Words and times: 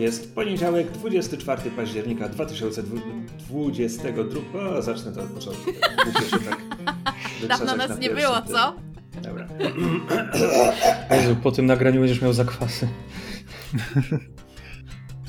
jest 0.00 0.34
poniedziałek, 0.34 0.90
24 0.90 1.70
października 1.70 2.28
2022. 2.28 4.58
O, 4.58 4.82
zacznę 4.82 5.12
to 5.12 5.22
od 5.22 5.28
początku. 5.28 5.70
tak 6.44 6.60
Dawno 7.48 7.76
nas 7.76 7.98
nie 7.98 8.10
było, 8.10 8.42
co? 8.42 8.74
Dobra. 9.22 9.48
Jezu, 11.10 11.36
po 11.42 11.52
tym 11.52 11.66
nagraniu 11.66 12.00
będziesz 12.00 12.22
miał 12.22 12.32
zakwasy. 12.32 12.88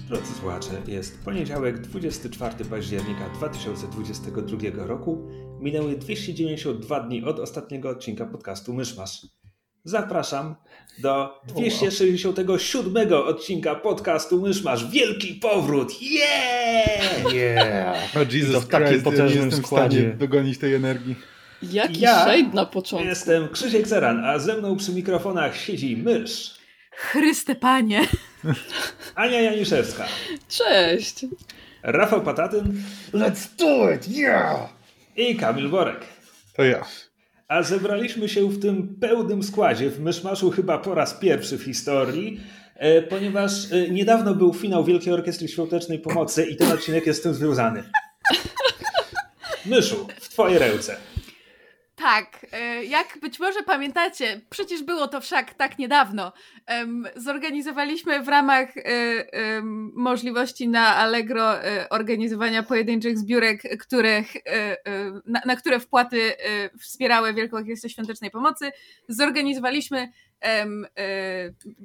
Drodzy 0.10 0.34
słuchacze, 0.34 0.70
jest 0.88 1.24
poniedziałek, 1.26 1.82
24 1.82 2.66
października 2.66 3.30
2022 3.30 4.86
roku. 4.86 5.28
Minęły 5.60 5.96
292 5.96 7.00
dni 7.00 7.24
od 7.24 7.40
ostatniego 7.40 7.90
odcinka 7.90 8.26
podcastu 8.26 8.74
Myszmasz. 8.74 9.22
Zapraszam 9.84 10.56
do 11.00 11.42
267 11.48 13.14
odcinka 13.14 13.76
podcastu 13.76 14.42
Myszmasz. 14.42 14.92
Wielki 14.92 15.34
powrót! 15.34 16.02
Yeah! 16.02 17.34
Yeah! 17.34 18.16
O 18.16 18.20
Jesus 18.20 18.54
to 18.54 18.62
w 18.62 18.68
takim 18.68 18.88
Christ, 18.88 19.04
potężnym 19.04 19.40
ja 19.40 19.46
jestem 19.46 19.64
składzie. 19.66 19.98
w 19.98 20.02
stanie 20.02 20.14
dogonić 20.18 20.58
tej 20.58 20.74
energii. 20.76 21.16
Jaki 21.64 22.02
Ja 22.02 22.22
shade 22.24 22.54
na 22.54 22.66
początku. 22.66 23.08
Jestem 23.08 23.50
Krzysiek 23.50 23.88
Zeran, 23.88 24.26
a 24.26 24.40
ze 24.40 24.58
mną 24.58 24.78
przy 24.78 24.92
mikrofonach 24.94 25.58
siedzi 25.58 25.98
mysz. 25.98 26.54
Chryste 26.92 27.56
panie. 27.56 28.02
Ania 29.16 29.42
Janiszewska. 29.42 30.06
Cześć. 30.50 31.26
Rafał 31.84 32.22
Patatyn 32.22 32.84
Let's 33.14 33.48
do 33.58 33.92
it! 33.92 34.08
Yeah! 34.08 34.70
i 35.16 35.36
Kamil 35.36 35.70
Borek. 35.70 36.00
To 36.54 36.64
ja. 36.64 36.86
A 37.52 37.64
zebraliśmy 37.64 38.30
się 38.30 38.50
w 38.50 38.62
tym 38.62 38.96
pełnym 39.00 39.44
składzie 39.44 39.90
w 39.90 40.00
Myszmaszu 40.00 40.52
chyba 40.52 40.78
po 40.78 40.96
raz 40.96 41.14
pierwszy 41.14 41.58
w 41.58 41.64
historii, 41.64 42.42
e, 42.76 43.02
ponieważ 43.02 43.72
e, 43.72 43.90
niedawno 43.90 44.36
był 44.36 44.54
finał 44.54 44.84
Wielkiej 44.84 45.14
Orkiestry 45.14 45.48
Świątecznej 45.48 46.00
Pomocy 46.00 46.46
i 46.46 46.56
ten 46.56 46.72
odcinek 46.72 47.08
jest 47.08 47.20
z 47.20 47.24
tym 47.24 47.34
związany. 47.34 47.84
Myszu, 49.66 50.08
w 50.22 50.30
twojej 50.30 50.60
ręce. 50.60 50.98
Tak, 52.02 52.46
e, 52.52 52.86
jak 52.86 53.18
być 53.22 53.40
może 53.40 53.64
pamiętacie, 53.64 54.42
przecież 54.50 54.84
było 54.84 55.08
to 55.08 55.22
wszak 55.22 55.54
tak 55.54 55.80
niedawno. 55.80 56.34
Zorganizowaliśmy 57.16 58.24
w 58.24 58.28
ramach 58.28 58.78
e, 58.78 58.82
możliwości 59.94 60.68
na 60.68 60.96
Allegro 60.96 61.64
e, 61.64 61.90
organizowania 61.90 62.64
pojedynczych 62.64 63.18
zbiórek, 63.18 63.62
których, 63.80 64.34
na, 65.26 65.42
na 65.46 65.56
które 65.56 65.80
wpłaty 65.80 66.34
wspierały 66.80 67.34
Wielką 67.34 67.58
Orkiestrę 67.58 67.90
Świątecznej 67.90 68.32
Pomocy. 68.32 68.72
Zorganizowaliśmy 69.08 70.12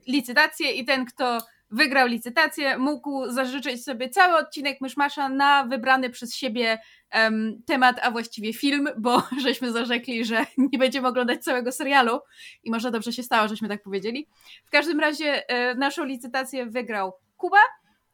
licytację 0.06 0.72
i 0.72 0.84
ten, 0.84 1.04
kto 1.04 1.38
wygrał 1.70 2.06
licytację, 2.06 2.78
mógł 2.78 3.30
zażyczyć 3.30 3.84
sobie 3.84 4.08
cały 4.08 4.36
odcinek 4.36 4.80
Myszmasza 4.80 5.28
na 5.28 5.64
wybrany 5.64 6.10
przez 6.10 6.34
siebie 6.34 6.78
em, 7.10 7.62
temat, 7.66 8.00
a 8.02 8.10
właściwie 8.10 8.52
film, 8.52 8.88
bo 8.98 9.22
żeśmy 9.44 9.72
zarzekli, 9.72 10.24
że 10.24 10.46
nie 10.58 10.78
będziemy 10.78 11.08
oglądać 11.08 11.44
całego 11.44 11.72
serialu 11.72 12.20
i 12.64 12.70
może 12.70 12.90
dobrze 12.90 13.12
się 13.12 13.22
stało, 13.22 13.48
żeśmy 13.48 13.68
tak 13.68 13.82
powiedzieli. 13.82 14.28
W 14.64 14.70
każdym 14.70 15.00
razie 15.00 15.48
e, 15.48 15.74
naszą 15.74 16.04
licytację 16.04 16.66
wygrał 16.66 17.12
Kuba. 17.36 17.58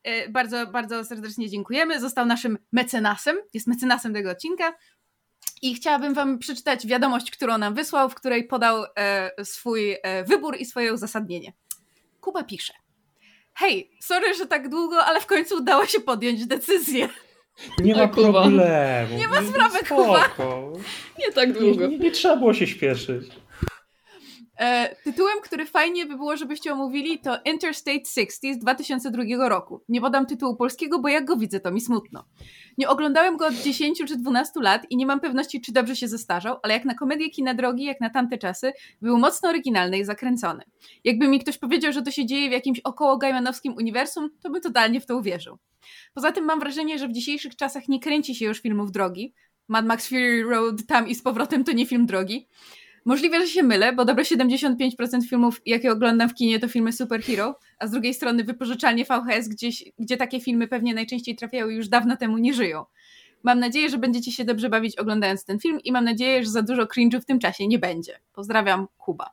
E, 0.02 0.28
bardzo, 0.28 0.66
bardzo 0.66 1.04
serdecznie 1.04 1.50
dziękujemy. 1.50 2.00
Został 2.00 2.26
naszym 2.26 2.58
mecenasem, 2.72 3.36
jest 3.54 3.66
mecenasem 3.66 4.14
tego 4.14 4.30
odcinka. 4.30 4.74
I 5.62 5.74
chciałabym 5.74 6.14
Wam 6.14 6.38
przeczytać 6.38 6.86
wiadomość, 6.86 7.30
którą 7.30 7.58
nam 7.58 7.74
wysłał, 7.74 8.10
w 8.10 8.14
której 8.14 8.44
podał 8.46 8.84
e, 8.96 9.30
swój 9.44 9.92
e, 10.02 10.24
wybór 10.24 10.56
i 10.56 10.64
swoje 10.64 10.92
uzasadnienie. 10.92 11.52
Kuba 12.20 12.44
pisze. 12.44 12.81
Hej, 13.54 13.90
sorry, 14.00 14.34
że 14.34 14.46
tak 14.46 14.68
długo, 14.68 15.04
ale 15.04 15.20
w 15.20 15.26
końcu 15.26 15.56
udało 15.56 15.86
się 15.86 16.00
podjąć 16.00 16.46
decyzję. 16.46 17.08
Nie 17.78 17.94
ma 17.94 18.08
problemu. 18.08 19.18
Nie 19.18 19.28
ma 19.28 19.42
sprawy, 19.42 19.78
Kuba. 19.88 20.28
Nie 21.18 21.32
tak 21.32 21.48
Nie, 21.48 21.54
długo. 21.54 21.86
nie, 21.86 21.98
nie 21.98 22.10
trzeba 22.10 22.36
było 22.36 22.54
się 22.54 22.66
śpieszyć. 22.66 23.24
E, 24.62 24.96
tytułem, 25.04 25.34
który 25.42 25.66
fajnie 25.66 26.06
by 26.06 26.16
było, 26.16 26.36
żebyście 26.36 26.72
omówili, 26.72 27.18
to 27.18 27.38
Interstate 27.44 28.04
60 28.04 28.54
z 28.54 28.58
2002 28.58 29.48
roku. 29.48 29.80
Nie 29.88 30.00
podam 30.00 30.26
tytułu 30.26 30.56
polskiego, 30.56 30.98
bo 30.98 31.08
jak 31.08 31.24
go 31.24 31.36
widzę, 31.36 31.60
to 31.60 31.72
mi 31.72 31.80
smutno. 31.80 32.24
Nie 32.78 32.88
oglądałem 32.88 33.36
go 33.36 33.46
od 33.46 33.54
10 33.54 34.02
czy 34.08 34.16
12 34.16 34.60
lat 34.60 34.86
i 34.90 34.96
nie 34.96 35.06
mam 35.06 35.20
pewności, 35.20 35.60
czy 35.60 35.72
dobrze 35.72 35.96
się 35.96 36.08
zestarzał, 36.08 36.56
ale 36.62 36.74
jak 36.74 36.84
na 36.84 36.94
komedię 36.94 37.30
kina 37.30 37.54
drogi, 37.54 37.84
jak 37.84 38.00
na 38.00 38.10
tamte 38.10 38.38
czasy, 38.38 38.72
był 39.00 39.18
mocno 39.18 39.48
oryginalny 39.48 39.98
i 39.98 40.04
zakręcony. 40.04 40.64
Jakby 41.04 41.28
mi 41.28 41.40
ktoś 41.40 41.58
powiedział, 41.58 41.92
że 41.92 42.02
to 42.02 42.10
się 42.10 42.26
dzieje 42.26 42.48
w 42.48 42.52
jakimś 42.52 42.80
około 42.80 43.16
Gaimanowskim 43.16 43.74
uniwersum, 43.74 44.30
to 44.42 44.50
bym 44.50 44.62
totalnie 44.62 45.00
w 45.00 45.06
to 45.06 45.16
uwierzył. 45.16 45.58
Poza 46.14 46.32
tym 46.32 46.44
mam 46.44 46.60
wrażenie, 46.60 46.98
że 46.98 47.08
w 47.08 47.12
dzisiejszych 47.12 47.56
czasach 47.56 47.88
nie 47.88 48.00
kręci 48.00 48.34
się 48.34 48.44
już 48.44 48.60
filmów 48.60 48.92
drogi. 48.92 49.34
Mad 49.68 49.86
Max 49.86 50.08
Fury 50.08 50.44
Road 50.48 50.86
tam 50.86 51.08
i 51.08 51.14
z 51.14 51.22
powrotem 51.22 51.64
to 51.64 51.72
nie 51.72 51.86
film 51.86 52.06
drogi. 52.06 52.48
Możliwe, 53.04 53.40
że 53.40 53.46
się 53.46 53.62
mylę, 53.62 53.92
bo 53.92 54.04
dobre 54.04 54.24
75% 54.24 55.22
filmów, 55.28 55.60
jakie 55.66 55.92
oglądam 55.92 56.28
w 56.28 56.34
kinie, 56.34 56.60
to 56.60 56.68
filmy 56.68 56.92
superhero, 56.92 57.58
a 57.78 57.86
z 57.86 57.90
drugiej 57.90 58.14
strony 58.14 58.44
wypożyczalnie 58.44 59.04
VHS, 59.04 59.48
gdzieś, 59.48 59.84
gdzie 59.98 60.16
takie 60.16 60.40
filmy 60.40 60.68
pewnie 60.68 60.94
najczęściej 60.94 61.36
trafiały 61.36 61.74
już 61.74 61.88
dawno 61.88 62.16
temu 62.16 62.38
nie 62.38 62.54
żyją. 62.54 62.84
Mam 63.42 63.58
nadzieję, 63.58 63.88
że 63.88 63.98
będziecie 63.98 64.32
się 64.32 64.44
dobrze 64.44 64.68
bawić 64.68 64.98
oglądając 64.98 65.44
ten 65.44 65.58
film 65.58 65.80
i 65.84 65.92
mam 65.92 66.04
nadzieję, 66.04 66.44
że 66.44 66.50
za 66.50 66.62
dużo 66.62 66.82
cringe'u 66.82 67.20
w 67.20 67.24
tym 67.24 67.38
czasie 67.38 67.66
nie 67.68 67.78
będzie. 67.78 68.20
Pozdrawiam, 68.32 68.86
Kuba. 68.98 69.30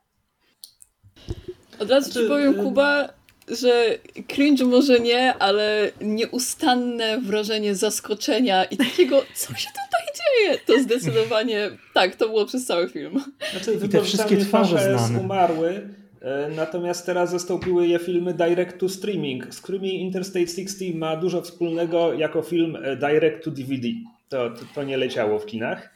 Od 1.79 1.89
razu 1.89 2.11
Znaczy, 2.11 2.25
ci 2.25 2.29
powiem, 2.29 2.59
y- 2.59 2.63
Kuba, 2.63 3.09
że 3.49 3.97
cringe 4.27 4.65
może 4.65 4.99
nie, 4.99 5.33
ale 5.33 5.91
nieustanne 6.01 7.21
wrażenie 7.21 7.75
zaskoczenia 7.75 8.63
i 8.63 8.77
takiego, 8.77 9.23
co 9.35 9.55
się 9.55 9.67
tutaj 9.69 10.05
dzieje, 10.15 10.57
to 10.65 10.83
zdecydowanie 10.83 11.71
tak, 11.93 12.15
to 12.15 12.27
było 12.27 12.45
przez 12.45 12.65
cały 12.65 12.89
film. 12.89 13.23
Znaczy, 13.51 13.79
I 13.85 13.89
te 13.89 14.01
wszystkie 14.01 14.37
twarze 14.37 14.97
znane. 14.97 15.19
umarły, 15.19 15.89
e, 16.21 16.49
natomiast 16.55 17.05
teraz 17.05 17.31
zastąpiły 17.31 17.87
je 17.87 17.99
filmy 17.99 18.33
direct 18.33 18.77
to 18.77 18.89
streaming, 18.89 19.53
z 19.53 19.61
którymi 19.61 20.01
Interstate 20.01 20.47
60 20.47 20.95
ma 20.95 21.15
dużo 21.15 21.41
wspólnego 21.41 22.13
jako 22.13 22.41
film 22.41 22.77
e, 22.83 22.95
direct 22.95 23.43
to 23.43 23.51
DVD. 23.51 23.87
To, 24.29 24.49
to, 24.49 24.61
to 24.75 24.83
nie 24.83 24.97
leciało 24.97 25.39
w 25.39 25.45
kinach. 25.45 25.89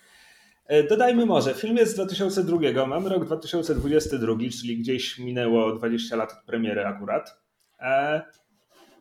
E, 0.68 0.84
Dodajmy 0.84 1.26
może, 1.26 1.54
film 1.54 1.78
jest 1.78 1.92
z 1.92 1.96
2002, 1.96 2.88
mamy 2.88 3.10
rok 3.10 3.26
2022, 3.26 4.36
czyli 4.62 4.78
gdzieś 4.78 5.20
minęło 5.20 5.76
20 5.76 6.16
lat 6.16 6.32
od 6.32 6.46
premiery 6.46 6.86
akurat. 6.86 7.43
E, 7.84 8.22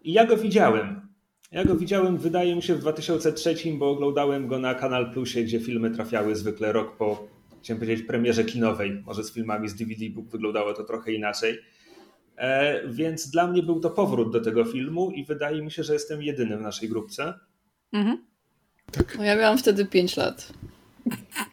I 0.04 0.12
ja 0.12 0.26
go 0.26 0.36
widziałem. 0.36 1.08
Ja 1.52 1.64
go 1.64 1.76
widziałem, 1.76 2.18
wydaje 2.18 2.56
mi 2.56 2.62
się, 2.62 2.74
w 2.74 2.78
2003, 2.78 3.54
bo 3.78 3.90
oglądałem 3.90 4.48
go 4.48 4.58
na 4.58 4.74
Kanal 4.74 5.12
Plusie, 5.12 5.42
gdzie 5.44 5.60
filmy 5.60 5.90
trafiały 5.90 6.36
zwykle 6.36 6.72
rok 6.72 6.96
po, 6.96 7.28
chciałem 7.62 7.80
powiedzieć, 7.80 8.06
premierze 8.06 8.44
kinowej. 8.44 9.02
Może 9.06 9.24
z 9.24 9.32
filmami 9.32 9.68
z 9.68 9.74
DVD 9.74 10.10
Book 10.10 10.28
wyglądało 10.28 10.74
to 10.74 10.84
trochę 10.84 11.12
inaczej. 11.12 11.58
E, 12.36 12.80
więc 12.88 13.30
dla 13.30 13.46
mnie 13.46 13.62
był 13.62 13.80
to 13.80 13.90
powrót 13.90 14.32
do 14.32 14.40
tego 14.40 14.64
filmu 14.64 15.10
i 15.10 15.24
wydaje 15.24 15.62
mi 15.62 15.70
się, 15.70 15.82
że 15.84 15.92
jestem 15.92 16.22
jedynym 16.22 16.58
w 16.58 16.62
naszej 16.62 16.88
grupce. 16.88 17.34
Mhm. 17.92 18.24
No 19.18 19.24
ja 19.24 19.36
miałam 19.36 19.58
wtedy 19.58 19.86
5 19.86 20.16
lat. 20.16 20.52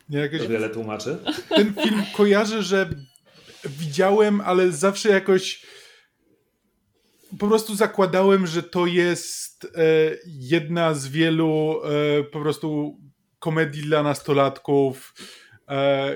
Ja 0.09 0.19
jakoś 0.19 0.42
To 0.42 0.48
wiele 0.50 0.69
tłumaczy. 0.69 1.18
ten 1.50 1.74
film 1.74 2.04
kojarzę, 2.18 2.63
że 2.63 2.89
widziałem, 3.65 4.42
ale 4.42 4.71
zawsze 4.71 5.09
jakoś 5.09 5.65
po 7.39 7.47
prostu 7.47 7.75
zakładałem, 7.75 8.47
że 8.47 8.63
to 8.63 8.86
jest 8.86 9.65
e, 9.65 9.69
jedna 10.25 10.94
z 10.94 11.07
wielu 11.07 11.81
e, 11.83 12.24
po 12.24 12.39
prostu 12.41 12.97
komedii 13.39 13.81
dla 13.83 14.03
nastolatków. 14.03 15.13
E, 15.68 16.15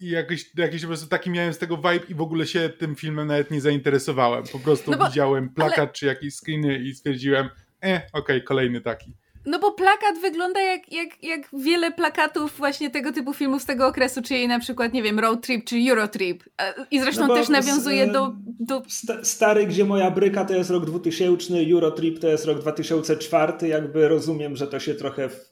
I 0.00 0.10
jakiś, 0.10 0.50
jakiś 0.56 0.82
po 0.82 0.88
prostu 0.88 1.06
taki 1.06 1.30
miałem 1.30 1.52
z 1.52 1.58
tego 1.58 1.76
vibe 1.76 2.06
i 2.08 2.14
w 2.14 2.20
ogóle 2.20 2.46
się 2.46 2.68
tym 2.78 2.96
filmem 2.96 3.26
nawet 3.28 3.50
nie 3.50 3.60
zainteresowałem. 3.60 4.44
Po 4.52 4.58
prostu 4.58 4.90
No 4.90 4.98
bo- 4.98 5.06
widziałem 5.06 5.50
plakat 5.54 5.92
czy 5.92 6.06
jakieś 6.06 6.34
screeny 6.34 6.78
i 6.78 6.94
stwierdziłem, 6.94 7.48
e, 7.84 8.02
okej, 8.12 8.44
kolejny 8.44 8.80
taki. 8.80 9.14
No 9.46 9.58
bo 9.58 9.72
plakat 9.72 10.18
wygląda 10.20 10.60
jak, 10.60 10.92
jak, 10.92 11.24
jak 11.24 11.40
wiele 11.52 11.92
plakatów 11.92 12.56
właśnie 12.58 12.90
tego 12.90 13.12
typu 13.12 13.34
filmów 13.34 13.62
z 13.62 13.66
tego 13.66 13.86
okresu, 13.86 14.22
czyli 14.22 14.48
na 14.48 14.58
przykład, 14.58 14.92
nie 14.92 15.02
wiem, 15.02 15.18
Road 15.18 15.46
Trip 15.46 15.64
czy 15.64 15.76
Eurotrip. 15.90 16.44
I 16.90 17.00
zresztą 17.00 17.26
no 17.26 17.34
też 17.34 17.48
nawiązuje 17.48 18.06
do... 18.06 18.32
do... 18.60 18.82
Stary, 19.22 19.66
gdzie 19.66 19.84
moja 19.84 20.10
bryka 20.10 20.44
to 20.44 20.54
jest 20.54 20.70
rok 20.70 20.86
2000, 20.86 21.54
Eurotrip 21.72 22.18
to 22.18 22.28
jest 22.28 22.44
rok 22.44 22.60
2004, 22.60 23.68
jakby 23.68 24.08
rozumiem, 24.08 24.56
że 24.56 24.66
to 24.66 24.80
się 24.80 24.94
trochę... 24.94 25.28
W... 25.28 25.50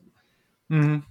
Mm. 0.70 1.02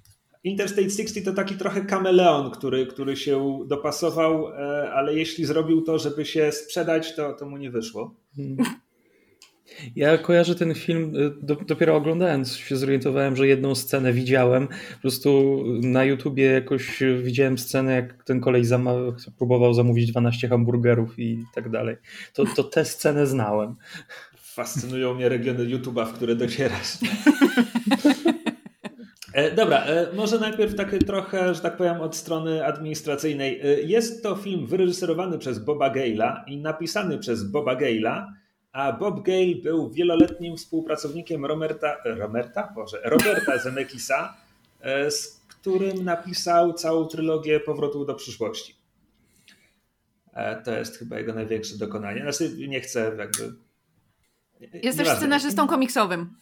Interstate 0.43 0.89
60 0.89 1.25
to 1.25 1.33
taki 1.33 1.55
trochę 1.55 1.81
kameleon, 1.81 2.51
który, 2.51 2.87
który 2.87 3.17
się 3.17 3.59
dopasował, 3.67 4.47
e, 4.47 4.91
ale 4.93 5.15
jeśli 5.15 5.45
zrobił 5.45 5.81
to, 5.81 5.99
żeby 5.99 6.25
się 6.25 6.51
sprzedać, 6.51 7.15
to, 7.15 7.33
to 7.33 7.45
mu 7.45 7.57
nie 7.57 7.71
wyszło. 7.71 8.15
Hmm. 8.35 8.57
Ja 9.95 10.17
kojarzę 10.17 10.55
ten 10.55 10.75
film, 10.75 11.15
y, 11.15 11.65
dopiero 11.65 11.95
oglądając 11.95 12.55
się 12.55 12.77
zorientowałem, 12.77 13.35
że 13.35 13.47
jedną 13.47 13.75
scenę 13.75 14.13
widziałem. 14.13 14.67
Po 14.67 15.01
prostu 15.01 15.63
na 15.81 16.03
YouTubie 16.03 16.45
jakoś 16.45 17.03
widziałem 17.23 17.57
scenę, 17.57 17.93
jak 17.93 18.23
ten 18.23 18.41
kolej 18.41 18.63
próbował 19.37 19.73
zamówić 19.73 20.11
12 20.11 20.47
hamburgerów 20.47 21.19
i 21.19 21.43
tak 21.55 21.69
dalej. 21.69 21.95
To, 22.33 22.43
to 22.55 22.63
tę 22.63 22.85
scenę 22.85 23.27
znałem. 23.27 23.75
Fascynują 24.37 25.13
mnie 25.13 25.29
regiony 25.29 25.65
YouTube'a, 25.65 26.05
w 26.05 26.13
które 26.13 26.35
docierasz. 26.35 26.97
E, 29.33 29.51
dobra, 29.51 29.85
e, 29.85 30.07
może 30.15 30.39
najpierw 30.39 30.75
takie 30.75 30.99
trochę, 30.99 31.55
że 31.55 31.61
tak 31.61 31.77
powiem, 31.77 32.01
od 32.01 32.15
strony 32.15 32.65
administracyjnej. 32.65 33.61
E, 33.61 33.81
jest 33.81 34.23
to 34.23 34.35
film 34.35 34.67
wyreżyserowany 34.67 35.37
przez 35.37 35.59
Boba 35.59 35.93
Gale'a 35.93 36.43
i 36.47 36.57
napisany 36.57 37.17
przez 37.17 37.43
Boba 37.43 37.75
Gale'a 37.75 38.25
a 38.71 38.93
Bob 38.93 39.23
Gale 39.23 39.55
był 39.63 39.89
wieloletnim 39.89 40.57
współpracownikiem 40.57 41.45
Roberta, 41.45 41.97
Roberta, 42.05 42.71
Boże, 42.75 43.01
Roberta 43.03 43.57
Zemekisa, 43.57 44.37
e, 44.79 45.11
z 45.11 45.41
którym 45.47 46.03
napisał 46.03 46.73
całą 46.73 47.05
trylogię 47.05 47.59
Powrotu 47.59 48.05
do 48.05 48.15
przyszłości. 48.15 48.75
E, 50.33 50.61
to 50.61 50.71
jest 50.71 50.97
chyba 50.97 51.17
jego 51.19 51.33
największe 51.33 51.77
dokonanie. 51.77 52.21
Znaczy, 52.21 52.67
nie 52.67 52.81
chcę 52.81 53.15
jakby... 53.17 53.53
Jest 54.73 54.97
też 54.97 55.07
scenarzystą 55.09 55.67
komiksowym. 55.67 56.35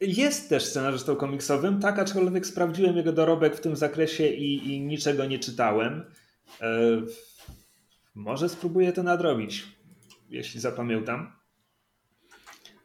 Jest 0.00 0.48
też 0.48 0.64
scenarzystą 0.64 1.16
komiksowym, 1.16 1.80
tak, 1.80 1.98
aczkolwiek 1.98 2.46
sprawdziłem 2.46 2.96
jego 2.96 3.12
dorobek 3.12 3.56
w 3.56 3.60
tym 3.60 3.76
zakresie 3.76 4.26
i, 4.26 4.74
i 4.74 4.80
niczego 4.80 5.26
nie 5.26 5.38
czytałem. 5.38 6.04
E, 6.60 6.68
może 8.14 8.48
spróbuję 8.48 8.92
to 8.92 9.02
nadrobić, 9.02 9.66
jeśli 10.30 10.60
zapamiętam. 10.60 11.35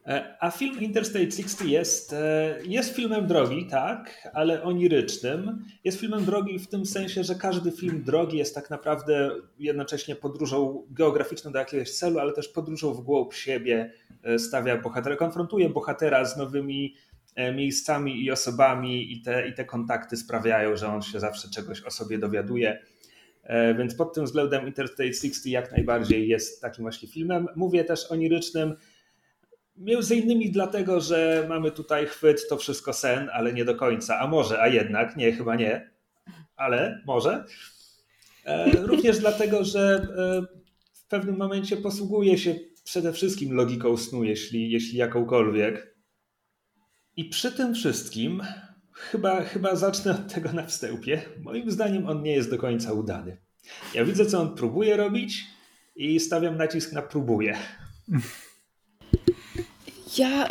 E, 0.08 0.38
a 0.40 0.52
film 0.52 0.80
Interstate 0.80 1.32
60 1.32 1.70
jest, 1.70 2.14
e, 2.14 2.58
jest 2.66 2.96
filmem 2.96 3.28
drogi, 3.28 3.68
tak, 3.68 4.30
ale 4.34 4.64
onirycznym. 4.64 5.66
Jest 5.84 6.00
filmem 6.00 6.26
drogi 6.26 6.60
w 6.60 6.68
tym 6.68 6.86
sensie, 6.86 7.24
że 7.24 7.36
każdy 7.36 7.72
film 7.72 8.04
drogi 8.04 8.38
jest 8.38 8.56
tak 8.56 8.70
naprawdę 8.70 9.32
jednocześnie 9.60 10.16
podróżą 10.16 10.88
geograficzną 10.92 11.52
do 11.52 11.60
jakiegoś 11.60 11.92
celu, 11.92 12.20
ale 12.20 12.34
też 12.34 12.48
podróżą 12.48 12.94
w 12.94 13.02
głąb 13.02 13.34
siebie. 13.34 13.94
E, 14.24 14.40
stawia 14.40 14.78
bohatera, 14.78 15.16
konfrontuje 15.16 15.70
bohatera 15.70 16.26
z 16.26 16.38
nowymi 16.38 16.96
miejscami 17.56 18.24
i 18.26 18.32
osobami, 18.32 19.14
i 19.14 19.22
te, 19.22 19.48
i 19.48 19.54
te 19.54 19.66
kontakty 19.66 20.18
sprawiają, 20.18 20.76
że 20.76 20.88
on 20.88 21.02
się 21.02 21.20
zawsze 21.20 21.50
czegoś 21.50 21.82
o 21.82 21.92
sobie 21.92 22.18
dowiaduje. 22.18 22.80
Więc 23.78 23.96
pod 23.96 24.14
tym 24.14 24.26
względem 24.26 24.68
Interstate 24.68 25.14
60 25.14 25.46
jak 25.46 25.72
najbardziej 25.72 26.28
jest 26.28 26.62
takim 26.62 26.84
właśnie 26.84 27.10
filmem. 27.10 27.48
Mówię 27.56 27.84
też 27.84 28.12
onirycznym 28.12 28.76
Między 29.78 30.16
innymi 30.16 30.52
dlatego, 30.52 31.02
że 31.02 31.46
mamy 31.50 31.72
tutaj 31.72 32.06
chwyt, 32.06 32.48
to 32.50 32.58
wszystko 32.58 32.94
sen, 32.94 33.30
ale 33.34 33.54
nie 33.54 33.66
do 33.66 33.76
końca. 33.76 34.20
A 34.20 34.28
może, 34.28 34.62
a 34.62 34.68
jednak, 34.68 35.18
nie, 35.18 35.32
chyba 35.32 35.56
nie, 35.56 35.92
ale 36.56 37.02
może. 37.06 37.46
E, 38.46 38.72
również 38.92 39.20
dlatego, 39.20 39.64
że 39.64 40.08
e, 40.18 40.62
w 40.94 41.08
pewnym 41.08 41.38
momencie 41.38 41.78
posługuje 41.78 42.38
się 42.38 42.56
przede 42.84 43.14
wszystkim 43.14 43.54
logiką 43.54 43.98
snu, 43.98 44.24
jeśli, 44.24 44.72
jeśli 44.72 44.98
jakąkolwiek. 44.98 45.96
I 47.18 47.26
przy 47.26 47.52
tym 47.52 47.74
wszystkim, 47.74 48.42
chyba, 48.94 49.44
chyba 49.44 49.76
zacznę 49.76 50.12
od 50.12 50.34
tego 50.34 50.54
na 50.54 50.66
wstępie, 50.66 51.22
moim 51.44 51.72
zdaniem 51.72 52.08
on 52.08 52.24
nie 52.24 52.32
jest 52.32 52.50
do 52.50 52.58
końca 52.58 52.94
udany. 52.94 53.38
Ja 53.94 54.06
widzę, 54.06 54.26
co 54.26 54.42
on 54.42 54.56
próbuje 54.56 54.98
robić 54.98 55.46
i 55.96 56.20
stawiam 56.20 56.58
nacisk 56.58 56.94
na 56.94 57.02
próbuje. 57.02 57.58
Ja, 60.18 60.48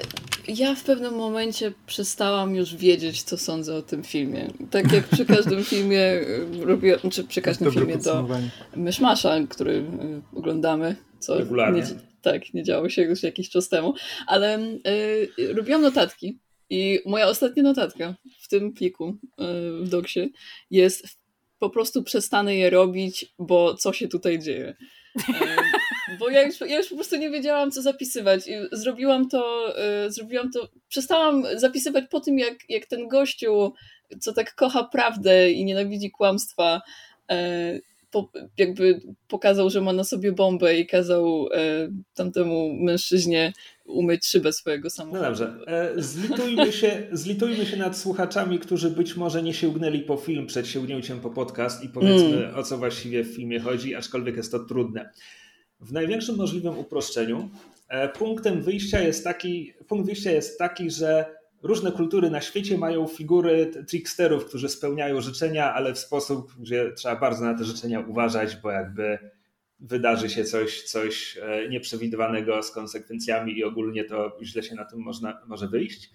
ja 0.48 0.74
w 0.74 0.84
pewnym 0.84 1.14
momencie 1.14 1.72
przestałam 1.86 2.54
już 2.54 2.76
wiedzieć, 2.76 3.22
co 3.22 3.38
sądzę 3.38 3.74
o 3.74 3.82
tym 3.82 4.04
filmie. 4.04 4.50
Tak 4.70 4.92
jak 4.92 5.08
przy 5.08 5.26
każdym 5.36 5.64
filmie 5.64 6.00
y, 6.00 6.64
robię, 6.64 6.98
czy 7.12 7.24
przy 7.24 7.42
każdym 7.42 7.72
filmie 7.72 7.96
do 7.96 8.28
Myszmasza, 8.76 9.40
który 9.50 9.72
y, 9.72 10.36
oglądamy, 10.36 10.96
co 11.18 11.38
Regularnie. 11.38 11.80
Nie, 11.80 11.86
tak, 12.22 12.54
nie 12.54 12.64
działo 12.64 12.88
się 12.88 13.02
już 13.02 13.22
jakiś 13.22 13.50
czas 13.50 13.68
temu, 13.68 13.94
ale 14.26 14.58
y, 15.38 15.52
robiłam 15.54 15.82
notatki 15.82 16.38
i 16.70 17.00
moja 17.06 17.26
ostatnia 17.26 17.62
notatka 17.62 18.14
w 18.40 18.48
tym 18.48 18.72
pliku 18.72 19.08
y, 19.08 19.84
w 19.84 19.88
doksie 19.88 20.30
jest 20.70 21.20
po 21.58 21.70
prostu 21.70 22.02
przestanę 22.02 22.56
je 22.56 22.70
robić, 22.70 23.34
bo 23.38 23.74
co 23.74 23.92
się 23.92 24.08
tutaj 24.08 24.38
dzieje. 24.38 24.76
Bo 26.18 26.30
ja 26.30 26.42
już, 26.42 26.60
ja 26.60 26.78
już 26.78 26.88
po 26.88 26.94
prostu 26.94 27.16
nie 27.16 27.30
wiedziałam, 27.30 27.70
co 27.70 27.82
zapisywać. 27.82 28.46
I 28.48 28.52
zrobiłam 28.72 29.28
to, 29.28 29.72
y, 30.06 30.12
zrobiłam 30.12 30.50
to, 30.50 30.68
przestałam 30.88 31.44
zapisywać 31.56 32.04
po 32.10 32.20
tym, 32.20 32.38
jak, 32.38 32.54
jak 32.68 32.86
ten 32.86 33.08
gościu, 33.08 33.72
co 34.20 34.32
tak 34.32 34.54
kocha 34.54 34.84
prawdę 34.84 35.50
i 35.50 35.64
nienawidzi 35.64 36.10
kłamstwa, 36.10 36.80
y, 37.32 37.82
po, 38.10 38.30
jakby 38.58 39.00
pokazał, 39.28 39.70
że 39.70 39.80
ma 39.80 39.92
na 39.92 40.04
sobie 40.04 40.32
bombę 40.32 40.76
i 40.76 40.86
kazał 40.86 41.46
y, 41.46 41.50
tamtemu 42.14 42.72
mężczyźnie 42.72 43.52
umyć 43.84 44.26
szybę 44.26 44.52
swojego 44.52 44.90
samochodu. 44.90 45.22
No 45.22 45.28
dobrze. 45.28 45.54
E, 45.66 46.02
zlitujmy 46.02 46.72
się, 46.72 47.08
zlitujmy 47.12 47.66
się 47.66 47.76
nad 47.76 47.98
słuchaczami, 47.98 48.58
którzy 48.58 48.90
być 48.90 49.16
może 49.16 49.42
nie 49.42 49.54
sięgnęli 49.54 50.00
po 50.00 50.16
film 50.16 50.46
przed 50.46 50.68
sięgnięciem 50.68 51.20
po 51.20 51.30
podcast 51.30 51.84
i 51.84 51.88
powiedzmy, 51.88 52.46
mm. 52.46 52.54
o 52.54 52.62
co 52.62 52.78
właściwie 52.78 53.24
w 53.24 53.34
filmie 53.34 53.60
chodzi, 53.60 53.94
aczkolwiek 53.94 54.36
jest 54.36 54.52
to 54.52 54.58
trudne. 54.58 55.10
W 55.80 55.92
największym 55.92 56.36
możliwym 56.36 56.78
uproszczeniu 56.78 57.48
e, 57.88 58.08
punktem 58.08 58.62
wyjścia 58.62 59.00
jest 59.00 59.24
taki, 59.24 59.72
punkt 59.88 60.06
wyjścia 60.06 60.30
jest 60.30 60.58
taki, 60.58 60.90
że 60.90 61.40
różne 61.62 61.92
kultury 61.92 62.30
na 62.30 62.40
świecie 62.40 62.78
mają 62.78 63.06
figury 63.06 63.70
tricksterów, 63.88 64.44
którzy 64.44 64.68
spełniają 64.68 65.20
życzenia, 65.20 65.74
ale 65.74 65.94
w 65.94 65.98
sposób, 65.98 66.54
gdzie 66.58 66.92
trzeba 66.92 67.16
bardzo 67.16 67.44
na 67.44 67.58
te 67.58 67.64
życzenia 67.64 68.00
uważać, 68.00 68.56
bo 68.56 68.70
jakby 68.70 69.18
wydarzy 69.80 70.30
się 70.30 70.44
coś, 70.44 70.82
coś 70.82 71.38
e, 71.42 71.68
nieprzewidywanego 71.68 72.62
z 72.62 72.70
konsekwencjami 72.70 73.58
i 73.58 73.64
ogólnie 73.64 74.04
to 74.04 74.38
źle 74.42 74.62
się 74.62 74.74
na 74.74 74.84
tym 74.84 74.98
można, 74.98 75.40
może 75.46 75.68
wyjść. 75.68 76.10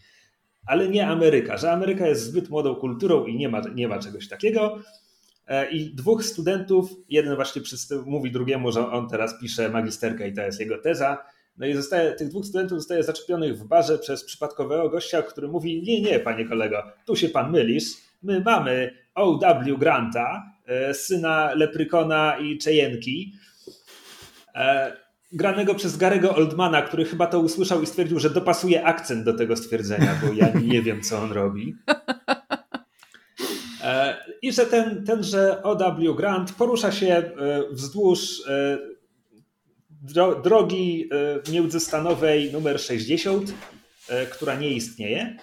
Ale 0.66 0.90
nie 0.90 1.08
Ameryka, 1.08 1.58
że 1.58 1.72
Ameryka 1.72 2.08
jest 2.08 2.24
zbyt 2.24 2.50
młodą 2.50 2.76
kulturą 2.76 3.26
i 3.26 3.36
nie 3.36 3.50
ma, 3.50 3.62
nie 3.76 3.88
ma 3.88 4.00
czegoś 4.00 4.28
takiego. 4.28 4.80
E, 5.48 5.72
I 5.72 5.96
dwóch 5.96 6.26
studentów, 6.26 6.90
jeden 7.10 7.36
właśnie 7.36 7.62
mówi 8.06 8.32
drugiemu, 8.32 8.72
że 8.72 8.92
on 8.92 9.10
teraz 9.10 9.40
pisze 9.40 9.70
magisterkę 9.70 10.28
i 10.28 10.34
to 10.34 10.42
jest 10.42 10.60
jego 10.60 10.78
teza. 10.78 11.18
No 11.58 11.66
i 11.66 11.74
zostaje, 11.74 12.12
tych 12.12 12.30
dwóch 12.30 12.46
studentów 12.46 12.78
zostaje 12.80 13.04
zaczepionych 13.04 13.58
w 13.58 13.68
barze 13.68 13.98
przez 13.98 14.26
przypadkowego 14.26 14.90
gościa, 14.90 15.22
który 15.22 15.48
mówi: 15.48 15.84
Nie, 15.84 16.02
nie, 16.02 16.20
panie 16.20 16.46
kolego, 16.46 16.84
tu 17.06 17.16
się 17.16 17.30
pan 17.30 17.52
mylisz. 17.52 17.86
My 18.24 18.42
mamy 18.46 18.92
O.W. 19.16 19.78
Granta, 19.78 20.44
e, 20.66 20.94
syna 20.94 21.54
Leprykona 21.54 22.38
i 22.38 22.58
Czejenki, 22.58 23.34
e, 24.56 24.98
granego 25.32 25.76
przez 25.76 25.98
Garego 25.98 26.36
Oldmana, 26.36 26.82
który 26.82 27.06
chyba 27.06 27.28
to 27.28 27.40
usłyszał 27.40 27.82
i 27.82 27.86
stwierdził, 27.86 28.20
że 28.20 28.30
dopasuje 28.30 28.86
akcent 28.86 29.24
do 29.24 29.34
tego 29.34 29.56
stwierdzenia, 29.56 30.20
bo 30.22 30.34
ja 30.34 30.50
nie 30.50 30.82
wiem, 30.82 31.02
co 31.02 31.18
on 31.18 31.32
robi. 31.32 31.76
E, 34.36 34.38
I 34.42 34.54
że 34.54 34.66
ten, 34.66 35.06
tenże 35.06 35.64
O.W. 35.64 36.16
Grant 36.16 36.52
porusza 36.52 36.92
się 36.92 37.08
e, 37.08 37.34
wzdłuż 37.72 38.48
e, 38.48 38.78
drogi 40.44 41.10
międzystanowej 41.52 42.54
numer 42.54 42.80
60, 42.82 43.54
która 44.32 44.56
nie 44.56 44.70
istnieje. 44.70 45.38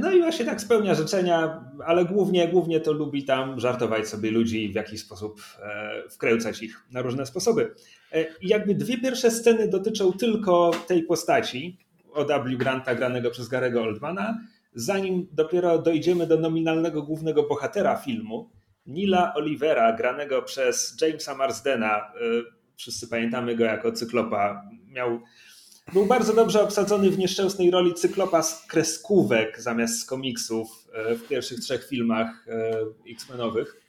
No 0.00 0.12
i 0.12 0.18
właśnie 0.18 0.44
tak 0.44 0.60
spełnia 0.60 0.94
życzenia, 0.94 1.64
ale 1.86 2.04
głównie, 2.04 2.48
głównie 2.48 2.80
to 2.80 2.92
lubi 2.92 3.24
tam 3.24 3.60
żartować 3.60 4.08
sobie 4.08 4.30
ludzi 4.30 4.68
w 4.68 4.74
jakiś 4.74 5.00
sposób 5.00 5.40
wkręcać 6.10 6.62
ich 6.62 6.82
na 6.92 7.02
różne 7.02 7.26
sposoby. 7.26 7.74
Jakby 8.42 8.74
dwie 8.74 8.98
pierwsze 8.98 9.30
sceny 9.30 9.68
dotyczą 9.68 10.12
tylko 10.12 10.70
tej 10.86 11.02
postaci, 11.02 11.78
O.W. 12.12 12.56
Granta 12.56 12.94
granego 12.94 13.30
przez 13.30 13.48
Garego 13.48 13.82
Oldmana, 13.82 14.38
zanim 14.76 15.28
dopiero 15.32 15.78
dojdziemy 15.78 16.26
do 16.26 16.40
nominalnego 16.40 17.02
głównego 17.02 17.42
bohatera 17.42 17.96
filmu, 17.96 18.50
Nila 18.86 19.34
Olivera, 19.34 19.92
granego 19.92 20.42
przez 20.42 20.96
Jamesa 21.00 21.34
Marsdena. 21.34 21.98
Y, 21.98 22.42
wszyscy 22.76 23.08
pamiętamy 23.08 23.56
go 23.56 23.64
jako 23.64 23.92
cyklopa. 23.92 24.62
Miał 24.88 25.20
Był 25.92 26.06
bardzo 26.06 26.32
dobrze 26.32 26.62
obsadzony 26.62 27.10
w 27.10 27.18
nieszczęsnej 27.18 27.70
roli 27.70 27.94
cyklopa 27.94 28.42
z 28.42 28.66
kreskówek 28.66 29.60
zamiast 29.60 30.00
z 30.00 30.04
komiksów 30.04 30.88
w 30.94 31.28
pierwszych 31.28 31.60
trzech 31.60 31.88
filmach 31.88 32.46
X-Menowych. 33.10 33.80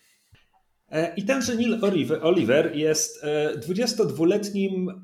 I 1.17 1.25
tenże 1.25 1.56
Neil 1.56 1.79
Oliver 2.22 2.75
jest 2.75 3.25
22-letnim 3.67 5.01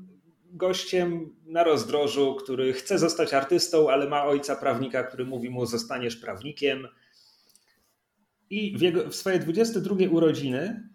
gościem 0.56 1.36
na 1.46 1.64
rozdrożu, 1.64 2.34
który 2.34 2.72
chce 2.72 2.98
zostać 2.98 3.34
artystą, 3.34 3.90
ale 3.90 4.08
ma 4.08 4.24
ojca 4.24 4.56
prawnika, 4.56 5.04
który 5.04 5.24
mówi 5.24 5.50
mu: 5.50 5.66
Zostaniesz 5.66 6.16
prawnikiem. 6.16 6.88
I 8.50 8.78
w, 8.78 8.80
jego, 8.80 9.10
w 9.10 9.14
swoje 9.14 9.38
22 9.38 9.96
urodziny 10.10 10.88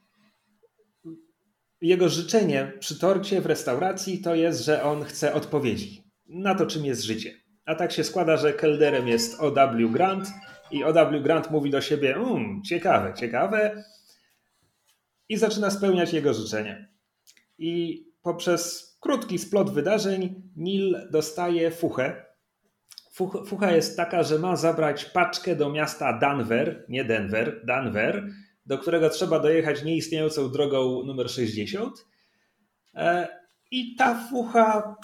jego 1.82 2.10
życzenie 2.10 2.74
przy 2.80 3.00
torcie 3.00 3.42
w 3.42 3.46
restauracji 3.46 4.22
to 4.22 4.36
jest, 4.36 4.66
że 4.66 4.84
on 4.84 5.04
chce 5.04 5.34
odpowiedzi 5.34 6.04
na 6.26 6.56
to, 6.56 6.66
czym 6.66 6.86
jest 6.86 7.04
życie. 7.04 7.34
A 7.66 7.76
tak 7.76 7.92
się 7.92 8.04
składa, 8.04 8.38
że 8.38 8.54
kelderem 8.54 9.08
jest 9.08 9.40
O.W. 9.40 9.90
Grant 9.90 10.28
i 10.72 10.84
O.W. 10.84 11.22
Grant 11.22 11.52
mówi 11.52 11.70
do 11.70 11.82
siebie: 11.82 12.20
um, 12.20 12.62
ciekawe, 12.64 13.14
ciekawe. 13.14 13.84
I 15.30 15.38
zaczyna 15.38 15.70
spełniać 15.70 16.14
jego 16.14 16.34
życzenie. 16.34 16.90
I 17.58 18.04
poprzez 18.22 18.89
krótki 19.00 19.40
splot 19.40 19.74
wydarzeń 19.74 20.42
Neil 20.56 21.08
dostaje 21.12 21.72
fuchę. 21.72 22.26
Fucha 23.46 23.72
jest 23.72 23.98
taka, 23.98 24.24
że 24.24 24.40
ma 24.40 24.56
zabrać 24.56 25.06
paczkę 25.06 25.56
do 25.56 25.70
miasta 25.70 26.20
Denver, 26.20 26.86
nie 26.90 27.06
Denver, 27.06 27.62
Denver, 27.66 28.28
do 28.66 28.78
którego 28.78 29.10
trzeba 29.10 29.40
dojechać 29.40 29.84
nieistniejącą 29.84 30.52
drogą 30.52 31.04
numer 31.04 31.30
60. 31.30 32.06
E, 32.96 33.28
I 33.72 33.96
ta 33.96 34.28
fucha 34.30 34.96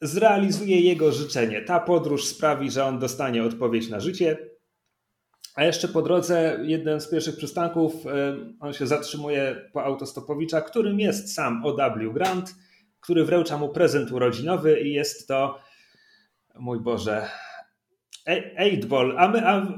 zrealizuje 0.00 0.80
jego 0.80 1.12
życzenie. 1.12 1.62
Ta 1.62 1.80
podróż 1.80 2.24
sprawi, 2.24 2.70
że 2.70 2.84
on 2.84 2.98
dostanie 2.98 3.44
odpowiedź 3.44 3.88
na 3.88 4.00
życie. 4.00 4.36
A 5.54 5.64
jeszcze 5.64 5.88
po 5.88 6.02
drodze, 6.02 6.60
jeden 6.62 7.00
z 7.00 7.10
pierwszych 7.10 7.36
przystanków, 7.36 8.06
e, 8.06 8.36
on 8.60 8.72
się 8.72 8.86
zatrzymuje 8.86 9.70
po 9.72 9.84
autostopowicza, 9.84 10.60
którym 10.60 11.00
jest 11.00 11.34
sam 11.34 11.66
O.W. 11.66 12.12
Grant 12.12 12.54
który 13.08 13.24
wręcza 13.24 13.58
mu 13.58 13.68
prezent 13.68 14.12
urodzinowy 14.12 14.80
i 14.80 14.92
jest 14.92 15.28
to, 15.28 15.58
mój 16.58 16.80
Boże, 16.80 17.28
8-ball. 18.60 19.16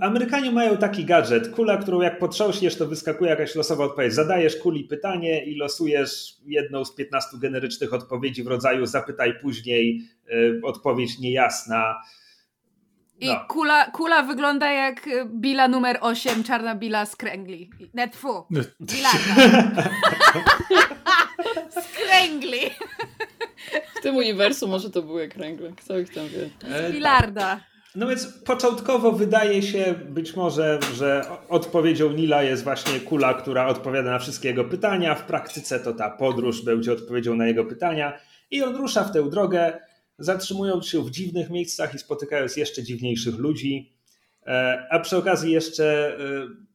Amerykanie 0.00 0.50
mają 0.50 0.76
taki 0.76 1.04
gadżet, 1.04 1.50
kula, 1.50 1.76
którą 1.76 2.00
jak 2.00 2.18
potrząśniesz, 2.18 2.76
to 2.76 2.87
wyskakuje 2.87 3.30
jakaś 3.30 3.54
losowa 3.54 3.84
odpowiedź. 3.84 4.14
Zadajesz 4.14 4.56
kuli 4.56 4.84
pytanie 4.84 5.44
i 5.44 5.54
losujesz 5.54 6.37
jedną 6.46 6.84
z 6.84 6.94
15 6.94 7.38
generycznych 7.38 7.94
odpowiedzi 7.94 8.42
w 8.42 8.46
rodzaju 8.46 8.87
zapytaj 8.87 9.34
później, 9.42 10.02
y, 10.32 10.60
odpowiedź 10.64 11.18
niejasna. 11.18 11.94
No. 13.20 13.32
I 13.32 13.37
kula, 13.49 13.90
kula 13.90 14.22
wygląda 14.22 14.72
jak 14.72 15.08
Billa 15.26 15.68
numer 15.68 15.99
8, 16.00 16.44
czarna 16.44 16.75
Billa 16.75 17.06
z 17.06 17.16
kręgli. 17.16 17.70
Netfu. 17.94 18.46
Bilaka. 18.80 19.90
kręgli. 22.20 22.60
W 23.98 24.02
tym 24.02 24.16
uniwersum 24.16 24.70
może 24.70 24.90
to 24.90 25.02
były 25.02 25.28
kręgle. 25.28 25.72
Kto 25.76 25.98
ich 25.98 26.14
tam 26.14 26.28
wie. 26.28 26.50
Z 26.88 26.92
bilarda. 26.92 27.60
No 27.94 28.06
więc 28.06 28.26
początkowo 28.26 29.12
wydaje 29.12 29.62
się 29.62 29.94
być 30.08 30.36
może, 30.36 30.78
że 30.94 31.24
odpowiedzią 31.48 32.10
Nila 32.10 32.42
jest 32.42 32.64
właśnie 32.64 33.00
kula, 33.00 33.34
która 33.34 33.66
odpowiada 33.66 34.10
na 34.10 34.18
wszystkie 34.18 34.48
jego 34.48 34.64
pytania. 34.64 35.14
W 35.14 35.24
praktyce 35.24 35.80
to 35.80 35.92
ta 35.92 36.10
podróż 36.10 36.64
będzie 36.64 36.92
odpowiedzią 36.92 37.34
na 37.34 37.46
jego 37.46 37.64
pytania. 37.64 38.20
I 38.50 38.62
on 38.62 38.76
rusza 38.76 39.04
w 39.04 39.12
tę 39.12 39.30
drogę, 39.30 39.80
zatrzymując 40.18 40.86
się 40.86 41.04
w 41.04 41.10
dziwnych 41.10 41.50
miejscach 41.50 41.94
i 41.94 41.98
spotykając 41.98 42.56
jeszcze 42.56 42.82
dziwniejszych 42.82 43.38
ludzi. 43.38 43.92
E, 44.46 44.86
a 44.90 44.98
przy 44.98 45.16
okazji 45.16 45.52
jeszcze 45.52 46.16
e, 46.18 46.69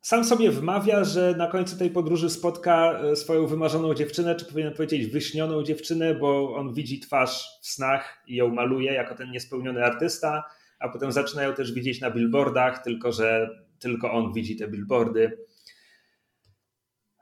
sam 0.00 0.24
sobie 0.24 0.50
wmawia, 0.50 1.04
że 1.04 1.34
na 1.38 1.46
końcu 1.46 1.76
tej 1.76 1.90
podróży 1.90 2.30
spotka 2.30 3.00
e, 3.00 3.16
swoją 3.16 3.46
wymarzoną 3.46 3.94
dziewczynę, 3.94 4.36
czy 4.36 4.44
powinien 4.44 4.74
powiedzieć 4.74 5.06
wyśnioną 5.06 5.62
dziewczynę, 5.62 6.14
bo 6.14 6.54
on 6.56 6.74
widzi 6.74 7.00
twarz 7.00 7.46
w 7.62 7.66
snach 7.66 8.22
i 8.26 8.36
ją 8.36 8.48
maluje 8.48 8.92
jako 8.92 9.14
ten 9.14 9.30
niespełniony 9.30 9.84
artysta, 9.84 10.44
a 10.78 10.88
potem 10.88 11.12
zaczynają 11.12 11.54
też 11.54 11.72
widzieć 11.72 12.00
na 12.00 12.10
billboardach, 12.10 12.84
tylko 12.84 13.12
że 13.12 13.50
tylko 13.78 14.12
on 14.12 14.32
widzi 14.32 14.56
te 14.56 14.68
billboardy. 14.68 15.38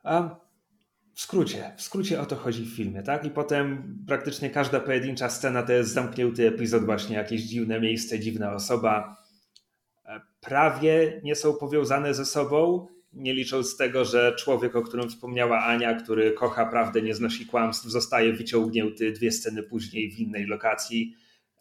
A 0.02 0.37
w 1.14 1.21
skrócie, 1.21 1.73
w 1.76 1.83
skrócie 1.83 2.21
o 2.21 2.26
to 2.26 2.37
chodzi 2.37 2.64
w 2.64 2.76
filmie, 2.76 3.02
tak? 3.02 3.25
I 3.25 3.30
potem 3.30 3.99
praktycznie 4.06 4.50
każda 4.50 4.80
pojedyncza 4.80 5.28
scena 5.28 5.62
to 5.62 5.73
jest 5.73 5.92
zamknięty 5.92 6.49
epizod, 6.49 6.85
właśnie 6.85 7.16
jakieś 7.16 7.42
dziwne 7.42 7.80
miejsce, 7.80 8.21
dziwna 8.21 8.52
osoba 8.52 9.16
prawie 10.47 11.21
nie 11.25 11.35
są 11.35 11.55
powiązane 11.55 12.15
ze 12.15 12.25
sobą, 12.25 12.87
nie 13.12 13.35
licząc 13.35 13.76
tego, 13.76 14.05
że 14.05 14.35
człowiek, 14.38 14.76
o 14.76 14.83
którym 14.83 15.09
wspomniała 15.09 15.65
Ania, 15.65 15.95
który 15.95 16.33
kocha 16.33 16.67
prawdę, 16.67 17.03
nie 17.03 17.15
znosi 17.15 17.47
kłamstw, 17.47 17.87
zostaje 17.87 18.33
wyciągnięty 18.33 19.12
dwie 19.12 19.33
sceny 19.33 19.62
później 19.62 20.11
w 20.11 20.19
innej 20.19 20.47
lokacji, 20.47 21.15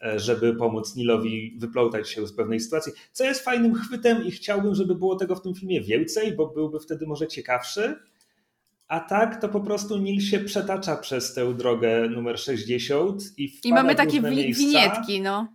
e, 0.03 0.19
żeby 0.19 0.55
pomóc 0.55 0.95
Nilowi 0.95 1.55
wyplątać 1.59 2.09
się 2.09 2.27
z 2.27 2.33
pewnej 2.33 2.59
sytuacji. 2.59 2.93
Co 3.11 3.23
jest 3.23 3.41
fajnym 3.43 3.73
chwytem 3.75 4.25
i 4.25 4.31
chciałbym, 4.31 4.75
żeby 4.75 4.95
było 4.95 5.15
tego 5.15 5.35
w 5.35 5.41
tym 5.41 5.55
filmie 5.55 5.81
więcej, 5.81 6.35
bo 6.35 6.47
byłby 6.47 6.79
wtedy 6.79 7.07
może 7.07 7.27
ciekawszy. 7.27 7.95
A 8.87 8.99
tak 8.99 9.41
to 9.41 9.49
po 9.49 9.59
prostu 9.59 9.97
Nil 9.97 10.21
się 10.21 10.39
przetacza 10.39 10.95
przez 10.95 11.33
tę 11.33 11.53
drogę 11.53 12.09
numer 12.09 12.39
60 12.39 13.23
i 13.37 13.59
I 13.63 13.73
mamy 13.73 13.95
takie 13.95 14.21
wi- 14.21 14.53
winietki, 14.53 15.21
no. 15.21 15.47